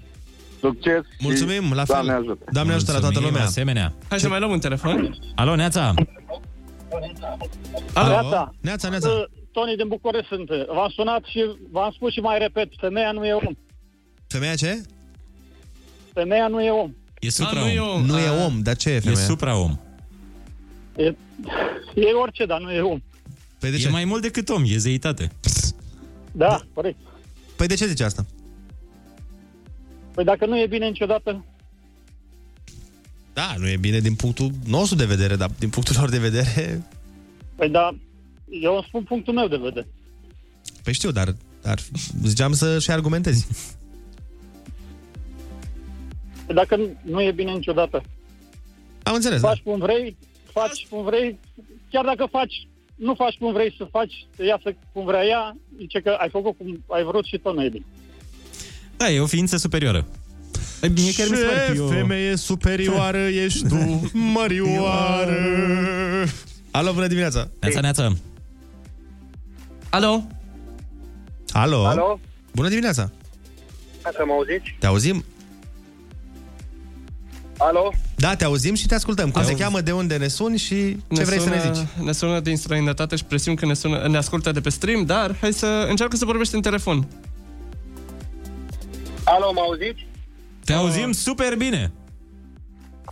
succes 0.59 1.01
Mulțumim, 1.19 1.63
și 1.63 1.73
la 1.73 1.85
fel. 1.85 1.95
Doamne 1.95 2.11
ajută. 2.11 2.45
Doamne 2.51 2.73
ajută 2.73 2.91
la 2.91 2.99
toată 2.99 3.13
Mulțumim, 3.13 3.31
lumea. 3.33 3.47
asemenea. 3.47 3.93
Hai 4.09 4.19
să 4.19 4.27
mai 4.29 4.39
luăm 4.39 4.51
un 4.51 4.59
telefon. 4.59 5.17
Alo, 5.35 5.55
Neața! 5.55 5.93
Alo. 7.93 8.09
Neața. 8.21 8.53
Neața, 8.61 8.89
neața. 8.89 9.09
Uh, 9.09 9.23
Tony 9.51 9.75
din 9.75 9.87
București 9.87 10.27
sunt. 10.27 10.49
V-am 10.49 10.89
sunat 10.89 11.23
și 11.23 11.39
v-am 11.71 11.91
spus 11.91 12.11
și 12.13 12.19
mai 12.19 12.37
repet, 12.39 12.69
femeia 12.79 13.11
nu 13.11 13.25
e 13.25 13.33
om. 13.33 13.53
Femeia 14.27 14.55
ce? 14.55 14.81
Femeia 16.13 16.47
nu 16.47 16.61
e 16.63 16.71
om. 16.71 16.93
E 17.19 17.29
supra 17.29 17.59
nu 17.59 17.67
e 17.67 17.79
om. 17.79 17.89
om. 17.89 18.05
Nu 18.05 18.17
e 18.19 18.27
A. 18.27 18.45
om, 18.45 18.61
dar 18.61 18.75
ce 18.75 18.89
e 18.89 18.93
E 18.95 18.99
femeia? 18.99 19.25
supra-om. 19.25 19.79
E, 20.95 21.03
e 22.07 22.13
orice, 22.21 22.45
dar 22.45 22.59
nu 22.61 22.71
e 22.71 22.81
om. 22.81 23.01
Păi 23.59 23.69
de 23.69 23.75
E 23.75 23.79
ce? 23.79 23.89
mai 23.89 24.05
mult 24.05 24.21
decât 24.21 24.49
om, 24.49 24.63
e 24.65 24.77
zeitate. 24.77 25.31
Da, 26.31 26.59
corect. 26.73 26.97
Păi 27.55 27.67
de 27.67 27.75
ce 27.75 27.85
zice 27.85 28.03
asta? 28.03 28.25
Păi 30.13 30.23
dacă 30.23 30.45
nu 30.45 30.57
e 30.59 30.67
bine 30.67 30.87
niciodată, 30.87 31.45
Da, 33.33 33.53
nu 33.57 33.67
e 33.67 33.77
bine 33.77 33.99
din 33.99 34.15
punctul 34.15 34.51
nostru 34.67 34.95
de 34.97 35.05
vedere, 35.05 35.35
dar 35.35 35.49
din 35.59 35.69
punctul 35.69 35.95
lor 35.99 36.09
de 36.09 36.17
vedere... 36.19 36.83
păi 37.55 37.69
da, 37.69 37.95
eu 38.61 38.73
îmi 38.73 38.83
spun 38.87 39.03
punctul 39.03 39.33
meu 39.33 39.47
de 39.47 39.57
vedere. 39.57 39.87
Păi 40.83 40.93
știu, 40.93 41.11
dar, 41.11 41.35
dar 41.61 41.79
ziceam 42.23 42.53
să 42.53 42.79
și 42.79 42.91
argumentezi. 42.91 43.47
Păi 46.45 46.55
dacă 46.55 46.75
nu- 46.75 46.97
nu 47.01 47.21
e 47.21 47.31
bine 47.31 47.51
niciodată, 47.51 48.03
Am 49.03 49.13
înțeles, 49.13 49.41
da. 49.41 49.47
faci 49.47 49.59
cum 49.63 49.79
vrei, 49.79 50.17
faci 50.53 50.87
cum 50.89 51.03
vrei, 51.03 51.39
chiar 51.91 52.05
dacă 52.05 52.27
faci, 52.31 52.67
nu 52.95 53.13
faci 53.15 53.37
cum 53.37 53.53
vrei 53.53 53.73
să 53.77 53.87
faci, 53.91 54.27
să 54.35 54.43
iasă 54.45 54.75
cum 54.93 55.05
vrea 55.05 55.23
ea, 55.25 55.57
zice 55.77 55.99
că 56.01 56.09
ai 56.19 56.29
făcut 56.29 56.57
cum 56.57 56.83
ai 56.89 57.03
vrut 57.03 57.25
și 57.25 57.37
tot 57.37 57.55
nu 57.55 57.63
e 57.63 57.69
bine. 57.69 57.85
Da, 58.97 59.09
e 59.11 59.19
o 59.19 59.25
ființă 59.25 59.57
superioară. 59.57 60.07
E, 60.81 60.87
Mie 60.87 61.13
chiar 61.13 61.27
mi 61.29 61.35
se 61.35 61.43
pare 61.43 61.65
că 61.67 61.73
e 61.77 61.79
o... 61.79 61.87
femeie 61.87 62.35
superioară 62.35 63.17
ești 63.17 63.67
tu, 63.67 64.09
mărioară. 64.13 65.35
Alo, 66.71 66.93
bună 66.93 67.07
dimineața. 67.07 67.47
Neața, 67.59 67.79
neața. 67.79 68.15
Alo? 69.89 70.23
Alo? 71.51 71.85
Alo? 71.85 72.19
Bună 72.55 72.69
dimineața. 72.69 73.11
Să 74.01 74.23
mă 74.25 74.33
auziți? 74.33 74.75
Te 74.79 74.85
auzim? 74.85 75.23
Alo? 77.57 77.93
Da, 78.15 78.35
te 78.35 78.43
auzim 78.43 78.75
și 78.75 78.87
te 78.87 78.95
ascultăm. 78.95 79.31
Cum 79.31 79.41
Te 79.41 79.45
se 79.47 79.51
auzi. 79.51 79.63
cheamă, 79.63 79.81
de 79.81 79.91
unde 79.91 80.17
ne 80.17 80.27
suni 80.27 80.57
și 80.57 80.75
ce 80.75 80.97
Ne 81.07 81.23
vrei 81.23 81.39
sună, 81.39 81.59
să 81.59 81.67
ne 81.67 81.73
zici? 81.73 81.87
Ne 82.03 82.11
sună 82.11 82.39
din 82.39 82.57
străinătate 82.57 83.15
și 83.15 83.23
presim 83.23 83.53
că 83.55 83.65
ne, 83.65 83.73
sună, 83.73 84.07
ne 84.07 84.17
ascultă 84.17 84.51
de 84.51 84.61
pe 84.61 84.69
stream, 84.69 85.05
dar 85.05 85.35
hai 85.41 85.53
să 85.53 85.85
încearcă 85.89 86.15
să 86.15 86.25
vorbești 86.25 86.55
în 86.55 86.61
telefon. 86.61 87.07
Alo, 89.23 89.51
mă 89.53 89.59
auziți? 89.59 90.07
Te 90.65 90.73
auzim 90.73 91.11
super 91.11 91.55
bine. 91.55 91.91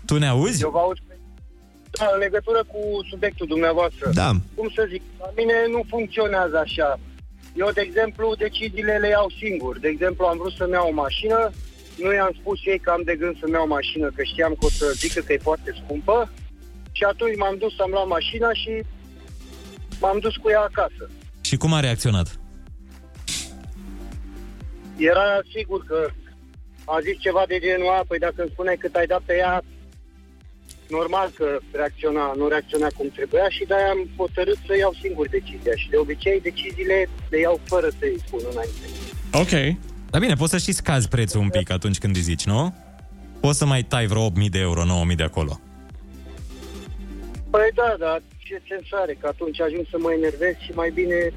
Tu 0.06 0.18
ne 0.18 0.28
auzi? 0.28 0.62
Eu 0.62 0.70
vă 0.70 0.78
aud 0.78 0.98
da, 2.00 2.10
în 2.14 2.20
legătură 2.20 2.62
cu 2.72 2.80
subiectul 3.10 3.48
dumneavoastră. 3.48 4.10
Da. 4.14 4.32
Cum 4.56 4.70
să 4.76 4.88
zic, 4.90 5.02
la 5.20 5.30
mine 5.36 5.54
nu 5.72 5.82
funcționează 5.88 6.58
așa. 6.58 7.00
Eu, 7.56 7.70
de 7.78 7.82
exemplu, 7.82 8.36
deciziile 8.46 8.98
le 8.98 9.08
iau 9.08 9.30
singur. 9.44 9.80
De 9.80 9.88
exemplu, 9.88 10.26
am 10.26 10.38
vrut 10.38 10.54
să-mi 10.60 10.72
iau 10.72 10.88
o 10.90 11.00
mașină, 11.06 11.52
nu 12.04 12.14
i-am 12.14 12.34
spus 12.40 12.60
ei 12.66 12.80
că 12.80 12.90
am 12.90 13.02
de 13.06 13.16
gând 13.16 13.40
să-mi 13.40 13.52
iau 13.52 13.64
o 13.64 13.74
mașină, 13.78 14.08
că 14.16 14.24
știam 14.24 14.54
că 14.60 14.66
o 14.66 14.70
să 14.70 14.86
zică 14.96 15.20
că 15.22 15.34
e 15.34 15.48
foarte 15.50 15.72
scumpă. 15.84 16.32
Și 16.92 17.04
atunci 17.04 17.38
m-am 17.38 17.56
dus 17.58 17.76
să-mi 17.76 17.92
luau 17.92 18.08
mașina 18.08 18.54
și 18.54 18.74
m-am 20.02 20.20
dus 20.20 20.36
cu 20.36 20.50
ea 20.50 20.62
acasă. 20.62 21.04
Și 21.42 21.56
cum 21.58 21.74
a 21.74 21.80
reacționat? 21.80 22.40
Era 24.98 25.40
sigur 25.56 25.84
că 25.86 26.10
a 26.96 26.98
zis 27.06 27.18
ceva 27.20 27.44
de 27.48 27.58
genul 27.60 27.90
a, 27.98 28.04
păi 28.08 28.20
dacă 28.20 28.42
îmi 28.42 28.54
spuneai 28.54 28.78
cât 28.84 28.96
ai 28.96 29.08
dat 29.14 29.22
pe 29.26 29.36
ea, 29.36 29.64
normal 30.90 31.32
că 31.38 31.60
reacționa, 31.72 32.34
nu 32.36 32.48
reacționa 32.48 32.88
cum 32.98 33.08
trebuia 33.16 33.50
și 33.50 33.64
de-aia 33.68 33.90
am 33.90 34.10
hotărât 34.18 34.58
să 34.68 34.78
iau 34.78 34.94
singur 35.02 35.28
decizia. 35.28 35.76
Și 35.76 35.90
de 35.90 35.98
obicei 35.98 36.42
deciziile 36.42 37.10
le 37.30 37.40
iau 37.40 37.60
fără 37.64 37.88
să-i 38.00 38.22
spun 38.26 38.40
înainte. 38.52 38.86
Ok. 39.34 39.54
Dar 40.10 40.22
bine, 40.22 40.34
poți 40.34 40.52
să 40.52 40.58
și 40.58 40.72
scazi 40.72 41.08
prețul 41.08 41.40
un 41.40 41.50
pic 41.50 41.72
atunci 41.72 41.98
când 41.98 42.16
îi 42.16 42.22
zici, 42.22 42.46
nu? 42.46 42.74
Poți 43.40 43.58
să 43.58 43.66
mai 43.66 43.84
tai 43.84 44.06
vreo 44.06 44.30
8.000 44.30 44.50
de 44.50 44.60
euro, 44.60 44.84
9.000 45.10 45.16
de 45.16 45.24
acolo. 45.24 45.60
Păi 47.50 47.70
da, 47.74 47.96
dar 48.00 48.22
ce 48.38 48.62
sens 48.68 48.88
are? 48.92 49.14
Că 49.20 49.28
atunci 49.28 49.62
ajung 49.62 49.86
să 49.90 49.98
mă 50.00 50.12
enervez 50.12 50.54
și 50.66 50.72
mai 50.72 50.92
bine 50.94 51.34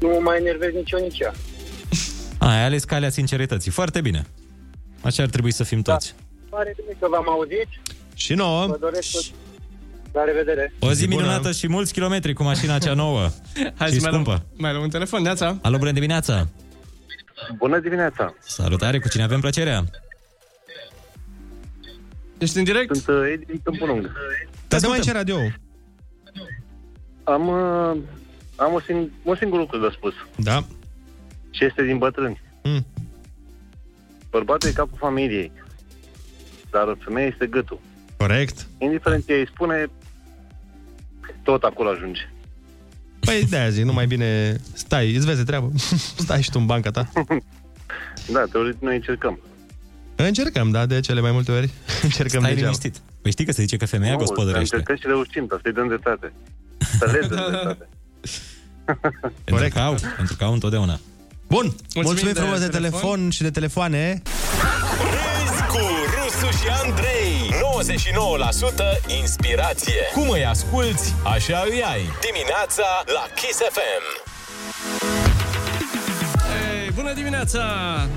nu 0.00 0.08
mă 0.08 0.18
mai 0.18 0.38
enervez 0.38 0.72
nici 0.72 0.90
eu, 0.90 1.00
nici 1.00 1.18
ea. 1.18 1.30
A, 1.30 1.34
ai 2.48 2.64
ales 2.64 2.84
calea 2.84 3.10
sincerității. 3.10 3.70
Foarte 3.70 4.00
bine. 4.00 4.26
Așa 5.00 5.22
ar 5.22 5.28
trebui 5.28 5.52
să 5.52 5.64
fim 5.64 5.82
toți. 5.82 6.14
Pare 6.48 6.74
bine 6.80 6.96
că 7.00 7.06
v-am 7.10 7.28
auzit. 7.28 7.68
Și 8.14 8.34
nouă. 8.34 8.66
Vă 8.66 8.76
doresc 8.80 9.10
tot... 9.10 9.24
La 10.12 10.24
revedere. 10.24 10.72
O 10.78 10.92
zi 10.92 11.06
minunată 11.06 11.52
și 11.52 11.68
mulți 11.68 11.92
kilometri 11.92 12.32
cu 12.32 12.42
mașina 12.42 12.78
cea 12.78 12.94
nouă. 12.94 13.20
Hai 13.78 13.88
și 13.88 13.94
să 13.94 14.00
mai 14.00 14.10
luăm, 14.10 14.22
scumpă. 14.22 14.46
mai 14.56 14.70
luăm 14.70 14.82
un 14.82 14.90
telefon, 14.90 15.22
Neața. 15.22 15.58
Alo, 15.62 15.78
bună 15.78 15.92
dimineața! 15.92 16.48
Bună 17.56 17.78
dimineața! 17.78 18.34
Salutare, 18.40 18.98
cu 18.98 19.08
cine 19.08 19.22
avem 19.22 19.40
plăcerea? 19.40 19.84
Ești 22.38 22.58
în 22.58 22.64
direct? 22.64 22.94
Sunt 22.96 23.16
uh, 23.16 23.30
Edi 23.32 23.44
din 23.44 23.60
Tâmpulung. 23.64 24.10
Dar 24.68 24.80
dă 24.80 24.88
mai 24.88 25.00
ce 25.00 25.12
radio 25.12 25.36
Am, 27.24 27.48
uh, 27.48 27.96
am 28.56 28.72
un, 28.72 28.80
sing- 28.80 29.10
un 29.22 29.36
singur 29.36 29.58
lucru 29.58 29.78
de 29.78 29.88
spus. 29.96 30.12
Da. 30.36 30.64
Și 31.52 31.64
este 31.64 31.82
din 31.84 31.98
bătrâni. 31.98 32.40
Mm. 32.62 32.86
Bărbatul 34.30 34.68
e 34.68 34.72
capul 34.72 34.98
familiei. 34.98 35.52
Dar 36.70 36.96
femeia 36.98 37.26
este 37.26 37.46
gâtul. 37.46 37.80
Corect. 38.16 38.66
Indiferent 38.78 39.26
ce 39.26 39.32
îi 39.32 39.46
spune, 39.54 39.86
tot 41.42 41.62
acolo 41.62 41.88
ajunge. 41.88 42.20
Păi 43.20 43.46
de-aia 43.48 43.68
zic, 43.68 43.84
nu 43.84 43.92
mai 43.92 44.06
bine 44.06 44.56
stai, 44.72 45.14
îți 45.14 45.26
vezi 45.26 45.38
de 45.38 45.44
treabă. 45.44 45.70
stai 46.24 46.42
și 46.42 46.50
tu 46.50 46.58
în 46.58 46.66
banca 46.66 46.90
ta. 46.90 47.08
Da, 48.32 48.44
teoretic 48.52 48.80
noi 48.82 48.94
încercăm. 48.94 49.38
Încercăm, 50.16 50.70
da, 50.70 50.86
de 50.86 51.00
cele 51.00 51.20
mai 51.20 51.32
multe 51.32 51.52
ori. 51.52 51.70
Încercăm 52.02 52.40
Stai 52.40 52.54
degeaba. 52.54 52.60
liniștit. 52.60 52.96
Păi 53.22 53.30
știi 53.30 53.44
că 53.44 53.52
se 53.52 53.62
zice 53.62 53.76
că 53.76 53.86
femeia 53.86 54.12
Nu, 54.12 54.18
gospodărește. 54.18 54.76
Încercăm 54.76 54.96
și 54.96 55.06
reușim, 55.06 55.46
dar 55.48 55.58
să-i 55.62 55.72
dăm 55.72 55.86
dreptate. 55.88 56.32
Să 56.98 57.10
le 57.12 57.26
dăm 57.26 57.38
dreptate. 57.50 57.88
Pentru 59.44 59.68
că 59.68 59.78
au, 59.78 59.94
pentru 60.16 60.36
că 60.36 60.44
au 60.44 60.52
întotdeauna. 60.52 61.00
Bun, 61.56 61.64
mulțumim, 61.64 62.02
mulțumim 62.04 62.32
de 62.32 62.40
frumos 62.40 62.58
de 62.58 62.68
telefon. 62.68 63.00
telefon 63.00 63.30
și 63.30 63.42
de 63.42 63.50
telefoane. 63.50 64.22
Râzi 65.16 65.62
cu 65.72 65.84
Rusu 66.14 66.50
și 66.58 66.68
Andrei. 66.84 67.54
99% 69.14 69.16
inspirație. 69.20 70.02
Cum 70.12 70.28
îi 70.28 70.44
asculti, 70.44 71.02
așa 71.24 71.64
îi 71.70 71.82
ai. 71.82 72.02
Dimineața 72.28 72.86
la 73.06 73.24
Kiss 73.34 73.58
FM 73.58 74.04
Hey, 74.92 75.31
bună 76.94 77.12
dimineața! 77.14 77.60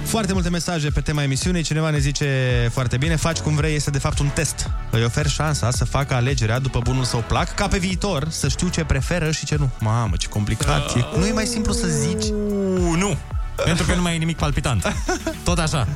Foarte 0.03 0.33
multe 0.33 0.49
mesaje 0.49 0.89
pe 0.89 1.01
tema 1.01 1.23
emisiunii. 1.23 1.61
Cineva 1.61 1.89
ne 1.89 1.97
zice 1.97 2.27
foarte 2.71 2.97
bine, 2.97 3.15
faci 3.15 3.39
cum 3.39 3.55
vrei, 3.55 3.75
este 3.75 3.89
de 3.89 3.99
fapt 3.99 4.19
un 4.19 4.27
test. 4.27 4.69
Îi 4.91 5.03
ofer 5.03 5.27
șansa 5.27 5.71
să 5.71 5.85
facă 5.85 6.13
alegerea 6.13 6.59
după 6.59 6.79
bunul 6.79 7.03
său 7.03 7.23
plac, 7.27 7.53
ca 7.53 7.67
pe 7.67 7.77
viitor 7.77 8.27
să 8.29 8.47
știu 8.47 8.67
ce 8.67 8.83
preferă 8.83 9.31
și 9.31 9.45
ce 9.45 9.55
nu. 9.55 9.69
Mamă, 9.79 10.15
ce 10.15 10.27
complicat. 10.27 10.95
E, 10.95 11.17
nu 11.17 11.25
e 11.25 11.31
mai 11.31 11.45
simplu 11.45 11.73
să 11.73 11.87
zici? 11.87 12.23
Uh, 12.23 12.97
nu. 12.97 13.17
Pentru 13.65 13.85
că 13.85 13.95
nu 13.95 14.01
mai 14.01 14.15
e 14.15 14.17
nimic 14.17 14.37
palpitant. 14.37 14.93
Tot 15.43 15.57
așa. 15.57 15.87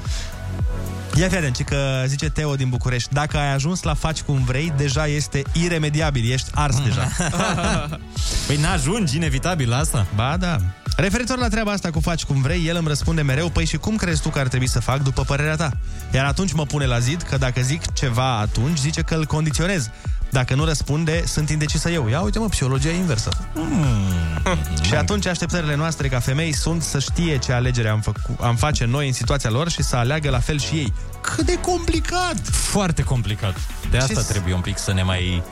Ia 1.16 1.28
fi 1.28 1.36
atent, 1.36 1.56
ci 1.56 1.64
că 1.64 2.04
zice 2.06 2.30
Teo 2.30 2.56
din 2.56 2.70
București, 2.70 3.14
dacă 3.14 3.38
ai 3.38 3.54
ajuns 3.54 3.84
la 3.84 3.94
faci 3.94 4.22
cum 4.22 4.44
vrei, 4.44 4.74
deja 4.78 5.08
este 5.08 5.42
iremediabil, 5.54 6.32
ești 6.32 6.50
ars 6.54 6.82
deja. 6.84 7.08
păi 8.48 8.58
n-ajungi 8.58 9.16
inevitabil 9.16 9.70
la 9.70 9.78
asta? 9.78 10.06
Ba 10.16 10.38
da. 10.38 10.58
Referitor 11.00 11.38
la 11.38 11.48
treaba 11.48 11.72
asta 11.72 11.90
cu 11.90 12.00
faci 12.00 12.24
cum 12.24 12.42
vrei, 12.42 12.68
el 12.68 12.76
îmi 12.76 12.88
răspunde 12.88 13.22
mereu, 13.22 13.50
păi 13.50 13.66
și 13.66 13.78
cum 13.78 13.96
crezi 13.96 14.22
tu 14.22 14.30
că 14.30 14.40
ar 14.40 14.48
trebui 14.48 14.68
să 14.68 14.80
fac 14.80 15.02
după 15.02 15.22
părerea 15.24 15.56
ta? 15.56 15.72
Iar 16.14 16.26
atunci 16.26 16.54
mă 16.54 16.66
pune 16.66 16.86
la 16.86 17.00
zid 17.00 17.22
că 17.22 17.38
dacă 17.38 17.62
zic 17.62 17.94
ceva 17.94 18.38
atunci, 18.38 18.78
zice 18.78 19.02
că 19.02 19.16
îl 19.16 19.26
condiționez. 19.26 19.90
Dacă 20.32 20.56
nu 20.56 20.66
răspunde, 20.66 21.24
sunt 21.26 21.50
indecisă 21.50 21.90
eu. 21.90 22.08
Ia 22.08 22.22
uite 22.22 22.40
mă, 22.40 22.48
psihologia 22.48 22.90
inversă. 22.90 23.30
Mm. 23.54 24.58
Și 24.82 24.96
atunci 24.96 25.26
așteptările 25.26 25.76
noastre 25.76 26.08
ca 26.08 26.20
femei 26.20 26.54
sunt 26.54 26.82
să 26.82 27.00
știe 27.00 27.38
ce 27.38 27.52
alegere 27.52 27.88
am, 27.90 28.00
făcu- 28.02 28.38
am 28.42 28.56
face 28.56 28.86
noi 28.86 29.08
în 29.08 29.14
situația 29.14 29.50
lor 29.50 29.70
și 29.70 29.84
să 29.84 29.96
aleagă 29.96 30.30
la 30.30 30.40
fel 30.40 30.60
și 30.60 30.76
ei. 30.76 30.94
Cât 31.22 31.46
de 31.46 31.60
complicat! 31.60 32.36
Foarte 32.52 33.04
complicat. 33.04 33.56
De 33.92 33.98
asta 33.98 34.22
Ce- 34.22 34.28
trebuie 34.28 34.54
un 34.54 34.62
pic 34.62 34.78
să 34.78 34.94
ne 34.94 35.04
mai 35.04 35.44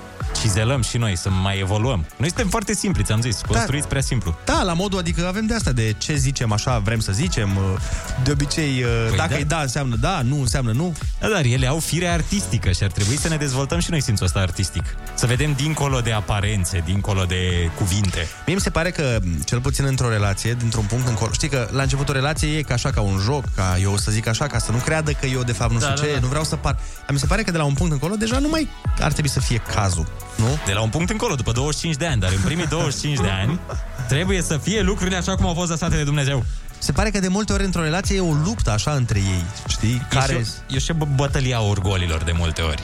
cizelăm 0.41 0.81
și 0.81 0.97
noi, 0.97 1.17
să 1.17 1.29
mai 1.29 1.59
evoluăm. 1.59 2.05
Noi 2.17 2.27
suntem 2.27 2.47
foarte 2.49 2.73
simpli, 2.73 3.03
ți-am 3.03 3.21
zis, 3.21 3.41
construiți 3.47 3.87
prea 3.87 4.01
simplu. 4.01 4.35
Da, 4.45 4.61
la 4.61 4.73
modul, 4.73 4.99
adică 4.99 5.27
avem 5.27 5.45
de 5.45 5.53
asta, 5.53 5.71
de 5.71 5.95
ce 5.97 6.15
zicem 6.15 6.51
așa, 6.51 6.79
vrem 6.79 6.99
să 6.99 7.11
zicem. 7.11 7.49
De 8.23 8.31
obicei, 8.31 8.83
Păi 9.07 9.17
dacă 9.17 9.33
da. 9.33 9.37
e 9.37 9.43
da, 9.43 9.59
înseamnă 9.61 9.95
da, 9.95 10.21
nu 10.23 10.39
înseamnă 10.39 10.71
nu. 10.71 10.95
Da, 11.19 11.27
dar 11.27 11.43
ele 11.43 11.67
au 11.67 11.79
fire 11.79 12.07
artistică 12.07 12.71
și 12.71 12.83
ar 12.83 12.91
trebui 12.91 13.17
să 13.17 13.27
ne 13.27 13.35
dezvoltăm 13.35 13.79
și 13.79 13.89
noi 13.91 14.01
simțul 14.01 14.25
ăsta 14.25 14.39
artistic. 14.39 14.83
Să 15.13 15.25
vedem 15.25 15.53
dincolo 15.53 15.99
de 15.99 16.11
aparențe, 16.11 16.81
dincolo 16.85 17.23
de 17.23 17.69
cuvinte. 17.77 18.27
Mie 18.45 18.55
mi 18.55 18.61
se 18.61 18.69
pare 18.69 18.91
că, 18.91 19.19
cel 19.45 19.59
puțin 19.59 19.85
într-o 19.85 20.09
relație, 20.09 20.53
dintr-un 20.53 20.83
punct 20.85 21.07
încolo, 21.07 21.31
știi 21.31 21.49
că 21.49 21.67
la 21.71 21.81
început 21.81 22.09
o 22.09 22.11
relație 22.11 22.57
e 22.57 22.61
ca 22.61 22.73
așa, 22.73 22.89
ca 22.91 23.01
un 23.01 23.17
joc, 23.23 23.43
ca 23.55 23.77
eu 23.81 23.97
să 23.97 24.11
zic 24.11 24.27
așa, 24.27 24.47
ca 24.47 24.57
să 24.59 24.71
nu 24.71 24.77
creadă 24.77 25.11
că 25.11 25.25
eu 25.25 25.43
de 25.43 25.51
fapt 25.51 25.71
nu 25.71 25.79
Da, 25.79 25.85
știu 25.85 26.01
da, 26.01 26.07
ce, 26.07 26.13
da. 26.13 26.19
nu 26.19 26.27
vreau 26.27 26.43
să 26.43 26.55
par. 26.55 26.73
Dar 26.73 27.11
mi 27.11 27.19
se 27.19 27.25
pare 27.25 27.43
că 27.43 27.51
de 27.51 27.57
la 27.57 27.63
un 27.63 27.73
punct 27.73 27.91
încolo 27.91 28.15
deja 28.15 28.39
nu 28.39 28.47
mai 28.49 28.67
ar 28.99 29.11
trebui 29.11 29.29
să 29.29 29.39
fie 29.39 29.57
cazul, 29.73 30.07
nu? 30.37 30.57
De 30.65 30.73
la 30.73 30.81
un 30.81 30.89
punct 30.89 31.09
încolo, 31.09 31.35
după 31.35 31.51
25 31.51 31.95
de 31.95 32.05
ani, 32.07 32.21
dar 32.21 32.31
în 32.31 32.41
primii 32.45 32.67
25 32.67 33.17
de 33.19 33.29
ani 33.29 33.59
trebuie 34.07 34.41
să 34.41 34.57
fie 34.57 34.81
lucrurile 34.81 35.15
așa 35.17 35.35
cum 35.35 35.45
au 35.45 35.53
fost 35.53 35.69
lăsate 35.69 35.95
de 35.95 36.03
Dumnezeu. 36.03 36.45
Se 36.79 36.91
pare 36.91 37.09
că 37.09 37.19
de 37.19 37.27
multe 37.27 37.53
ori 37.53 37.63
într-o 37.63 37.81
relație 37.81 38.15
e 38.15 38.19
o 38.19 38.33
luptă 38.33 38.71
așa 38.71 38.91
între 38.91 39.19
ei, 39.19 39.43
știi? 39.67 40.05
Care... 40.09 40.33
E 40.33 40.43
și, 40.43 40.49
o, 40.71 40.75
e 40.75 40.79
și 40.79 40.91
bă- 40.93 41.15
bătălia 41.15 41.61
orgolilor 41.61 42.23
de 42.23 42.31
multe 42.31 42.61
ori. 42.61 42.81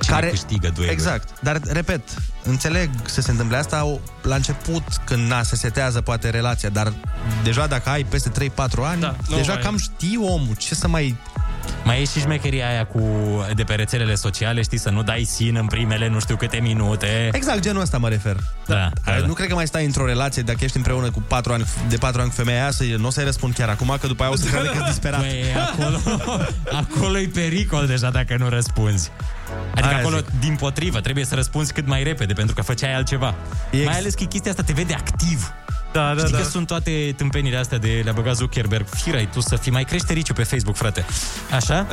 Cine 0.00 0.14
care 0.16 0.28
câștigă 0.28 0.68
duelul. 0.74 0.92
Exact. 0.94 1.28
Dar, 1.40 1.60
repet, 1.68 2.00
înțeleg 2.42 2.90
să 3.04 3.20
se 3.20 3.30
întâmple 3.30 3.56
asta 3.56 3.84
o- 3.84 3.98
la 4.22 4.34
început, 4.34 4.82
când 5.04 5.28
na, 5.28 5.42
se 5.42 5.56
setează 5.56 6.00
poate 6.00 6.30
relația, 6.30 6.68
dar 6.68 6.92
deja 7.42 7.66
dacă 7.66 7.88
ai 7.88 8.04
peste 8.04 8.30
3-4 8.30 8.52
ani, 8.84 9.00
Da, 9.00 9.16
nu 9.28 9.36
deja 9.36 9.52
mai- 9.52 9.62
cam 9.62 9.76
știi 9.78 10.18
omul, 10.22 10.54
ce 10.58 10.74
să 10.74 10.88
mai... 10.88 11.16
Mai 11.84 12.00
e 12.00 12.04
și 12.04 12.20
șmecheria 12.20 12.68
aia 12.68 12.84
cu, 12.86 13.00
de 13.54 13.62
pe 13.64 13.74
rețelele 13.74 14.14
sociale, 14.14 14.62
știi, 14.62 14.78
să 14.78 14.90
nu 14.90 15.02
dai 15.02 15.22
sin 15.22 15.56
în 15.56 15.66
primele 15.66 16.08
nu 16.08 16.20
știu 16.20 16.36
câte 16.36 16.56
minute. 16.62 17.28
Exact, 17.32 17.60
genul 17.60 17.80
ăsta 17.82 17.98
mă 17.98 18.08
refer. 18.08 18.36
Da, 18.66 18.74
da, 19.04 19.12
da. 19.18 19.26
Nu 19.26 19.32
cred 19.32 19.48
că 19.48 19.54
mai 19.54 19.66
stai 19.66 19.84
într-o 19.84 20.06
relație 20.06 20.42
dacă 20.42 20.58
ești 20.60 20.76
împreună 20.76 21.10
cu 21.10 21.20
4 21.28 21.52
ani, 21.52 21.64
de 21.88 21.96
4 21.96 22.20
ani 22.20 22.28
cu 22.30 22.34
femeia 22.36 22.60
aia, 22.62 22.70
să, 22.70 22.84
nu 22.98 23.06
o 23.06 23.10
să-i 23.10 23.24
răspund 23.24 23.54
chiar 23.54 23.68
acum, 23.68 23.96
că 24.00 24.06
după 24.06 24.22
aia 24.22 24.32
o 24.32 24.36
să 24.36 24.46
creadă 24.46 24.66
că 24.66 24.74
ești 24.74 24.88
disperat. 24.88 25.20
Băi, 25.20 25.44
acolo, 25.70 26.00
acolo 26.82 27.18
e 27.18 27.30
pericol 27.34 27.86
deja 27.86 28.10
dacă 28.10 28.36
nu 28.38 28.48
răspunzi. 28.48 29.10
Adică 29.70 29.86
Aia 29.88 29.98
acolo, 29.98 30.16
zic. 30.16 30.26
din 30.40 30.56
potrivă, 30.56 31.00
trebuie 31.00 31.24
să 31.24 31.34
răspunzi 31.34 31.72
cât 31.72 31.86
mai 31.86 32.02
repede, 32.02 32.32
pentru 32.32 32.54
că 32.54 32.62
făceai 32.62 32.94
altceva. 32.94 33.34
Ex- 33.70 33.84
Mai 33.84 33.98
ales 33.98 34.14
că 34.14 34.24
chestia 34.24 34.50
asta 34.50 34.62
te 34.62 34.72
vede 34.72 34.94
activ. 34.94 35.52
Da, 35.94 36.14
da, 36.14 36.20
Știi 36.20 36.32
da. 36.32 36.38
că 36.38 36.44
sunt 36.44 36.66
toate 36.66 37.14
tâmpenile 37.16 37.56
astea 37.56 37.78
de 37.78 38.00
le-a 38.04 38.12
băgat 38.12 38.34
Zuckerberg. 38.34 38.86
Firai 38.88 39.28
tu 39.32 39.40
să 39.40 39.56
fii 39.56 39.72
mai 39.72 39.84
crește 39.84 40.12
riciu 40.12 40.32
pe 40.32 40.42
Facebook, 40.42 40.76
frate. 40.76 41.04
Așa? 41.50 41.86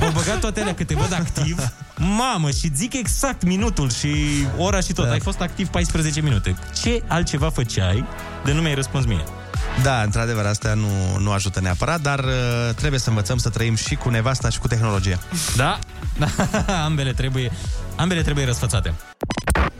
Au 0.00 0.10
băgat 0.10 0.40
toate 0.40 0.60
alea 0.60 0.74
că 0.74 0.84
te 0.84 0.94
văd 0.94 1.12
activ. 1.12 1.72
Mamă, 1.96 2.50
și 2.50 2.70
zic 2.74 2.94
exact 2.94 3.42
minutul 3.42 3.90
și 3.90 4.14
ora 4.56 4.80
și 4.80 4.92
tot. 4.92 5.04
Da. 5.04 5.10
Ai 5.10 5.20
fost 5.20 5.40
activ 5.40 5.68
14 5.68 6.20
minute. 6.20 6.56
Ce 6.82 7.02
altceva 7.06 7.50
făceai 7.50 8.04
de 8.44 8.52
nu 8.52 8.60
mi-ai 8.60 8.74
răspuns 8.74 9.04
mie? 9.04 9.24
Da, 9.82 10.02
într-adevăr, 10.02 10.44
astea 10.46 10.74
nu, 10.74 11.18
nu 11.18 11.32
ajută 11.32 11.60
neapărat, 11.60 12.00
dar 12.00 12.18
uh, 12.18 12.74
trebuie 12.76 13.00
să 13.00 13.08
învățăm 13.08 13.38
să 13.38 13.48
trăim 13.48 13.74
și 13.74 13.94
cu 13.94 14.08
nevasta 14.08 14.48
și 14.48 14.58
cu 14.58 14.68
tehnologia. 14.68 15.18
Da, 15.56 15.78
ambele 16.84 17.12
trebuie, 17.12 17.52
ambele 17.96 18.22
trebuie 18.22 18.44
răsfățate. 18.44 18.94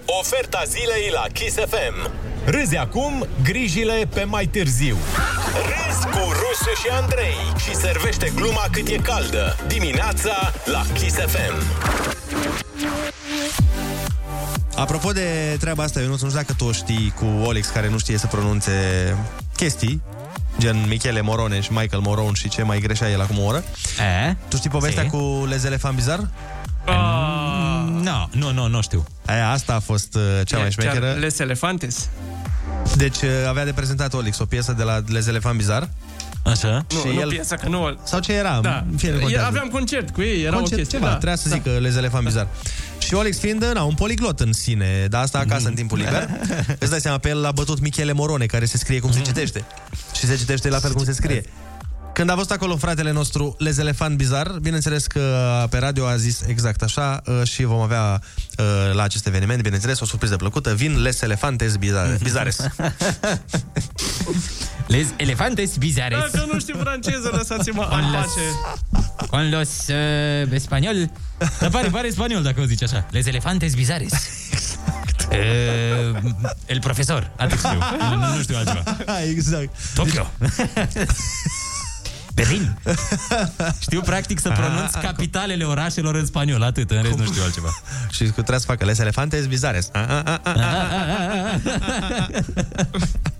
Oferta 0.05 0.63
zilei 0.67 1.11
la 1.13 1.25
Kiss 1.33 1.55
FM 1.55 2.11
Râzi 2.51 2.77
acum, 2.77 3.27
grijile 3.43 4.09
pe 4.15 4.25
mai 4.25 4.47
târziu 4.47 4.97
Râzi 5.55 6.07
cu 6.07 6.19
Rusu 6.19 6.81
și 6.83 6.89
Andrei 7.01 7.35
Și 7.65 7.75
servește 7.75 8.33
gluma 8.35 8.67
cât 8.73 8.89
e 8.89 8.97
caldă 8.97 9.57
Dimineața 9.67 10.53
la 10.65 10.83
Kiss 10.95 11.15
FM 11.17 11.63
Apropo 14.77 15.13
de 15.13 15.57
treaba 15.61 15.83
asta, 15.83 16.01
eu 16.01 16.09
nu 16.09 16.17
știu 16.17 16.29
dacă 16.29 16.53
tu 16.53 16.65
o 16.65 16.73
știi 16.73 17.13
cu 17.17 17.25
Olex 17.25 17.69
care 17.69 17.89
nu 17.89 17.99
știe 17.99 18.19
să 18.19 18.27
pronunțe 18.27 18.73
chestii, 19.57 20.03
gen 20.59 20.85
Michele 20.89 21.21
Morone 21.21 21.61
și 21.61 21.73
Michael 21.73 22.03
Moron 22.03 22.33
și 22.35 22.49
ce 22.49 22.63
mai 22.63 22.81
greșea 22.81 23.11
el 23.11 23.21
acum 23.21 23.39
o 23.39 23.45
oră. 23.45 23.65
E? 24.29 24.37
Tu 24.49 24.57
știi 24.57 24.71
povestea 24.71 25.03
Si. 25.03 25.09
cu 25.09 25.47
Les 25.49 25.65
Elefant 25.65 25.95
Bizar? 25.95 26.29
Nu, 28.03 28.29
nu, 28.33 28.53
nu, 28.53 28.67
nu 28.67 28.83
știu. 28.83 29.05
Aia, 29.27 29.51
asta 29.51 29.75
a 29.75 29.79
fost 29.81 30.15
uh, 30.15 30.23
cea 30.45 30.59
mai 30.59 30.71
șmecheră. 30.71 31.13
Les 31.13 31.39
Elefantes? 31.39 32.09
Deci 32.97 33.17
uh, 33.23 33.29
avea 33.49 33.65
de 33.65 33.73
prezentat 33.73 34.15
Olix 34.15 34.39
o 34.39 34.45
piesă 34.45 34.73
de 34.73 34.83
la 34.83 35.03
Les 35.07 35.27
Elefant 35.27 35.57
Bizar. 35.57 35.89
Așa. 36.45 36.87
Nu, 36.93 36.99
Și 37.01 37.15
nu 37.15 37.21
el... 37.21 37.29
piesa, 37.29 37.57
că 37.57 37.69
nu... 37.69 37.99
Sau 38.05 38.21
ce 38.21 38.33
era? 38.33 38.59
Da. 38.63 38.85
În 38.91 38.97
fine, 38.97 39.13
nu 39.13 39.19
contează. 39.19 39.47
Aveam 39.47 39.69
concert 39.69 40.11
cu 40.11 40.23
ei, 40.23 40.43
era 40.43 40.57
Concert, 40.57 40.73
o 40.73 40.77
chestie. 40.77 40.99
ceva, 40.99 41.11
da. 41.11 41.17
trebuia 41.17 41.37
să 41.37 41.49
zic 41.51 41.63
că 41.63 41.71
Les 41.71 41.97
Elefant 41.97 42.25
Bizar. 42.25 42.49
Și 42.99 43.15
Olix 43.15 43.39
fiind, 43.39 43.65
na, 43.65 43.83
un 43.83 43.95
poliglot 43.95 44.41
în 44.41 44.53
sine, 44.53 45.07
dar 45.11 45.23
asta 45.23 45.39
acasă 45.39 45.69
în 45.69 45.75
timpul 45.75 45.99
liber, 45.99 46.29
îți 46.79 46.91
dai 46.91 47.01
seama, 47.01 47.19
pe 47.19 47.29
el 47.29 47.41
l-a 47.41 47.51
bătut 47.53 47.81
Michele 47.81 48.13
Morone, 48.13 48.47
care 48.47 48.65
se 48.65 48.77
scrie 48.79 48.99
cum 48.99 49.13
se 49.13 49.21
citește. 49.21 49.65
Și 50.15 50.27
se 50.27 50.37
citește 50.37 50.69
la 50.69 50.79
fel 50.79 50.93
cum 50.93 51.05
se 51.05 51.13
scrie. 51.13 51.43
Când 52.19 52.31
a 52.31 52.35
fost 52.35 52.51
acolo 52.51 52.77
fratele 52.77 53.13
nostru 53.13 53.55
Les 53.59 53.79
Elefant 53.79 54.17
Bizar, 54.17 54.53
bineînțeles 54.63 55.07
că 55.07 55.67
pe 55.71 55.79
radio 55.79 56.07
a 56.07 56.17
zis 56.17 56.41
exact 56.47 56.83
așa 56.83 57.23
uh, 57.27 57.49
și 57.49 57.65
vom 57.65 57.81
avea 57.81 58.21
uh, 58.59 58.95
la 58.95 59.03
acest 59.03 59.27
eveniment, 59.27 59.63
bineînțeles, 59.63 60.01
o 60.01 60.05
surpriză 60.05 60.37
plăcută. 60.37 60.75
Vin 60.75 61.03
Les 61.03 61.21
Elefantes 61.21 61.77
Bizar- 61.77 62.19
Bizares. 62.23 62.57
Les 64.87 65.07
elefantes 65.17 65.77
bizares. 65.77 66.19
Dacă 66.19 66.47
nu 66.53 66.59
știu 66.59 66.79
franceză, 66.81 67.29
lăsați-mă 67.33 67.89
în 67.91 68.13
pace. 68.13 68.41
Con 69.31 69.51
los 69.51 69.69
uh, 69.89 70.53
español. 70.53 71.11
Dar 71.61 71.71
pare, 71.71 71.89
pare 71.89 72.11
spaniol 72.11 72.43
dacă 72.43 72.61
o 72.61 72.65
zici 72.65 72.83
așa. 72.83 73.07
Les 73.11 73.27
elefantes 73.27 73.75
bizares. 73.75 74.13
Uh, 75.31 75.35
el 76.67 76.81
profesor. 76.81 77.31
Atât 77.37 77.59
știu. 77.59 77.79
Nu, 78.11 78.35
nu 78.35 78.43
știu 78.43 78.57
altceva. 78.57 78.83
exact. 79.35 79.69
Tokyo. 79.95 80.31
Berlin. 82.39 82.79
Știu 83.87 84.01
practic 84.01 84.39
să 84.39 84.51
pronunț 84.51 84.93
capitalele 84.93 85.65
orașelor 85.65 86.15
în 86.15 86.27
spaniol, 86.27 86.63
atât, 86.63 86.91
în 86.91 87.03
rest 87.03 87.19
nu 87.19 87.25
știu 87.25 87.43
altceva. 87.43 87.69
și 88.15 88.25
că 88.25 88.31
trebuie 88.31 88.59
să 88.59 88.67
facă 88.67 88.85
Les 88.85 88.99
Elefantes 88.99 89.47
Bizares. 89.47 89.91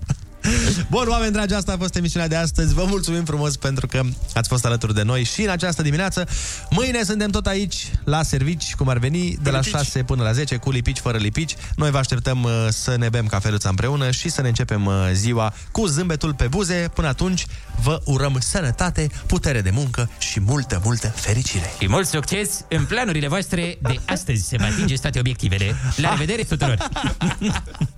A, 0.49 0.51
a, 0.51 0.55
a, 0.55 0.65
a, 0.65 0.81
a. 0.81 0.85
Bun, 0.89 1.07
oameni 1.07 1.31
dragi, 1.31 1.53
asta 1.53 1.71
a 1.73 1.77
fost 1.77 1.95
emisiunea 1.95 2.27
de 2.27 2.35
astăzi. 2.35 2.73
Vă 2.73 2.85
mulțumim 2.87 3.25
frumos 3.25 3.55
pentru 3.55 3.87
că 3.87 4.01
ați 4.33 4.49
fost 4.49 4.65
alături 4.65 4.93
de 4.93 5.03
noi 5.03 5.23
și 5.23 5.41
în 5.41 5.49
această 5.49 5.81
dimineață. 5.81 6.27
Mâine 6.69 7.03
suntem 7.03 7.29
tot 7.29 7.47
aici, 7.47 7.91
la 8.03 8.23
servici, 8.23 8.75
cum 8.75 8.89
ar 8.89 8.97
veni, 8.97 9.37
de 9.41 9.49
la 9.49 9.59
lipici. 9.59 9.73
6 9.73 10.03
până 10.03 10.23
la 10.23 10.31
10, 10.31 10.55
cu 10.55 10.71
lipici, 10.71 10.97
fără 10.99 11.17
lipici. 11.17 11.55
Noi 11.75 11.91
vă 11.91 11.97
așteptăm 11.97 12.43
uh, 12.43 12.51
să 12.69 12.95
ne 12.97 13.09
bem 13.09 13.25
cafeluța 13.25 13.69
împreună 13.69 14.11
și 14.11 14.29
să 14.29 14.41
ne 14.41 14.47
începem 14.47 14.85
uh, 14.85 14.93
ziua 15.13 15.53
cu 15.71 15.85
zâmbetul 15.85 16.33
pe 16.33 16.47
buze. 16.47 16.91
Până 16.93 17.07
atunci, 17.07 17.45
vă 17.81 18.01
urăm 18.05 18.37
sănătate, 18.39 19.09
putere 19.25 19.61
de 19.61 19.69
muncă 19.69 20.09
și 20.19 20.39
multă, 20.39 20.81
multă 20.83 21.07
fericire. 21.07 21.73
Și 21.79 21.87
mult 21.87 22.07
succes 22.07 22.65
în 22.69 22.85
planurile 22.85 23.27
voastre 23.27 23.77
de 23.81 23.99
astăzi. 24.05 24.47
Se 24.47 24.57
va 24.57 24.65
atinge 24.65 24.95
toate 24.95 25.19
obiectivele. 25.19 25.75
La 25.95 26.09
revedere 26.09 26.43
tuturor! 26.43 26.77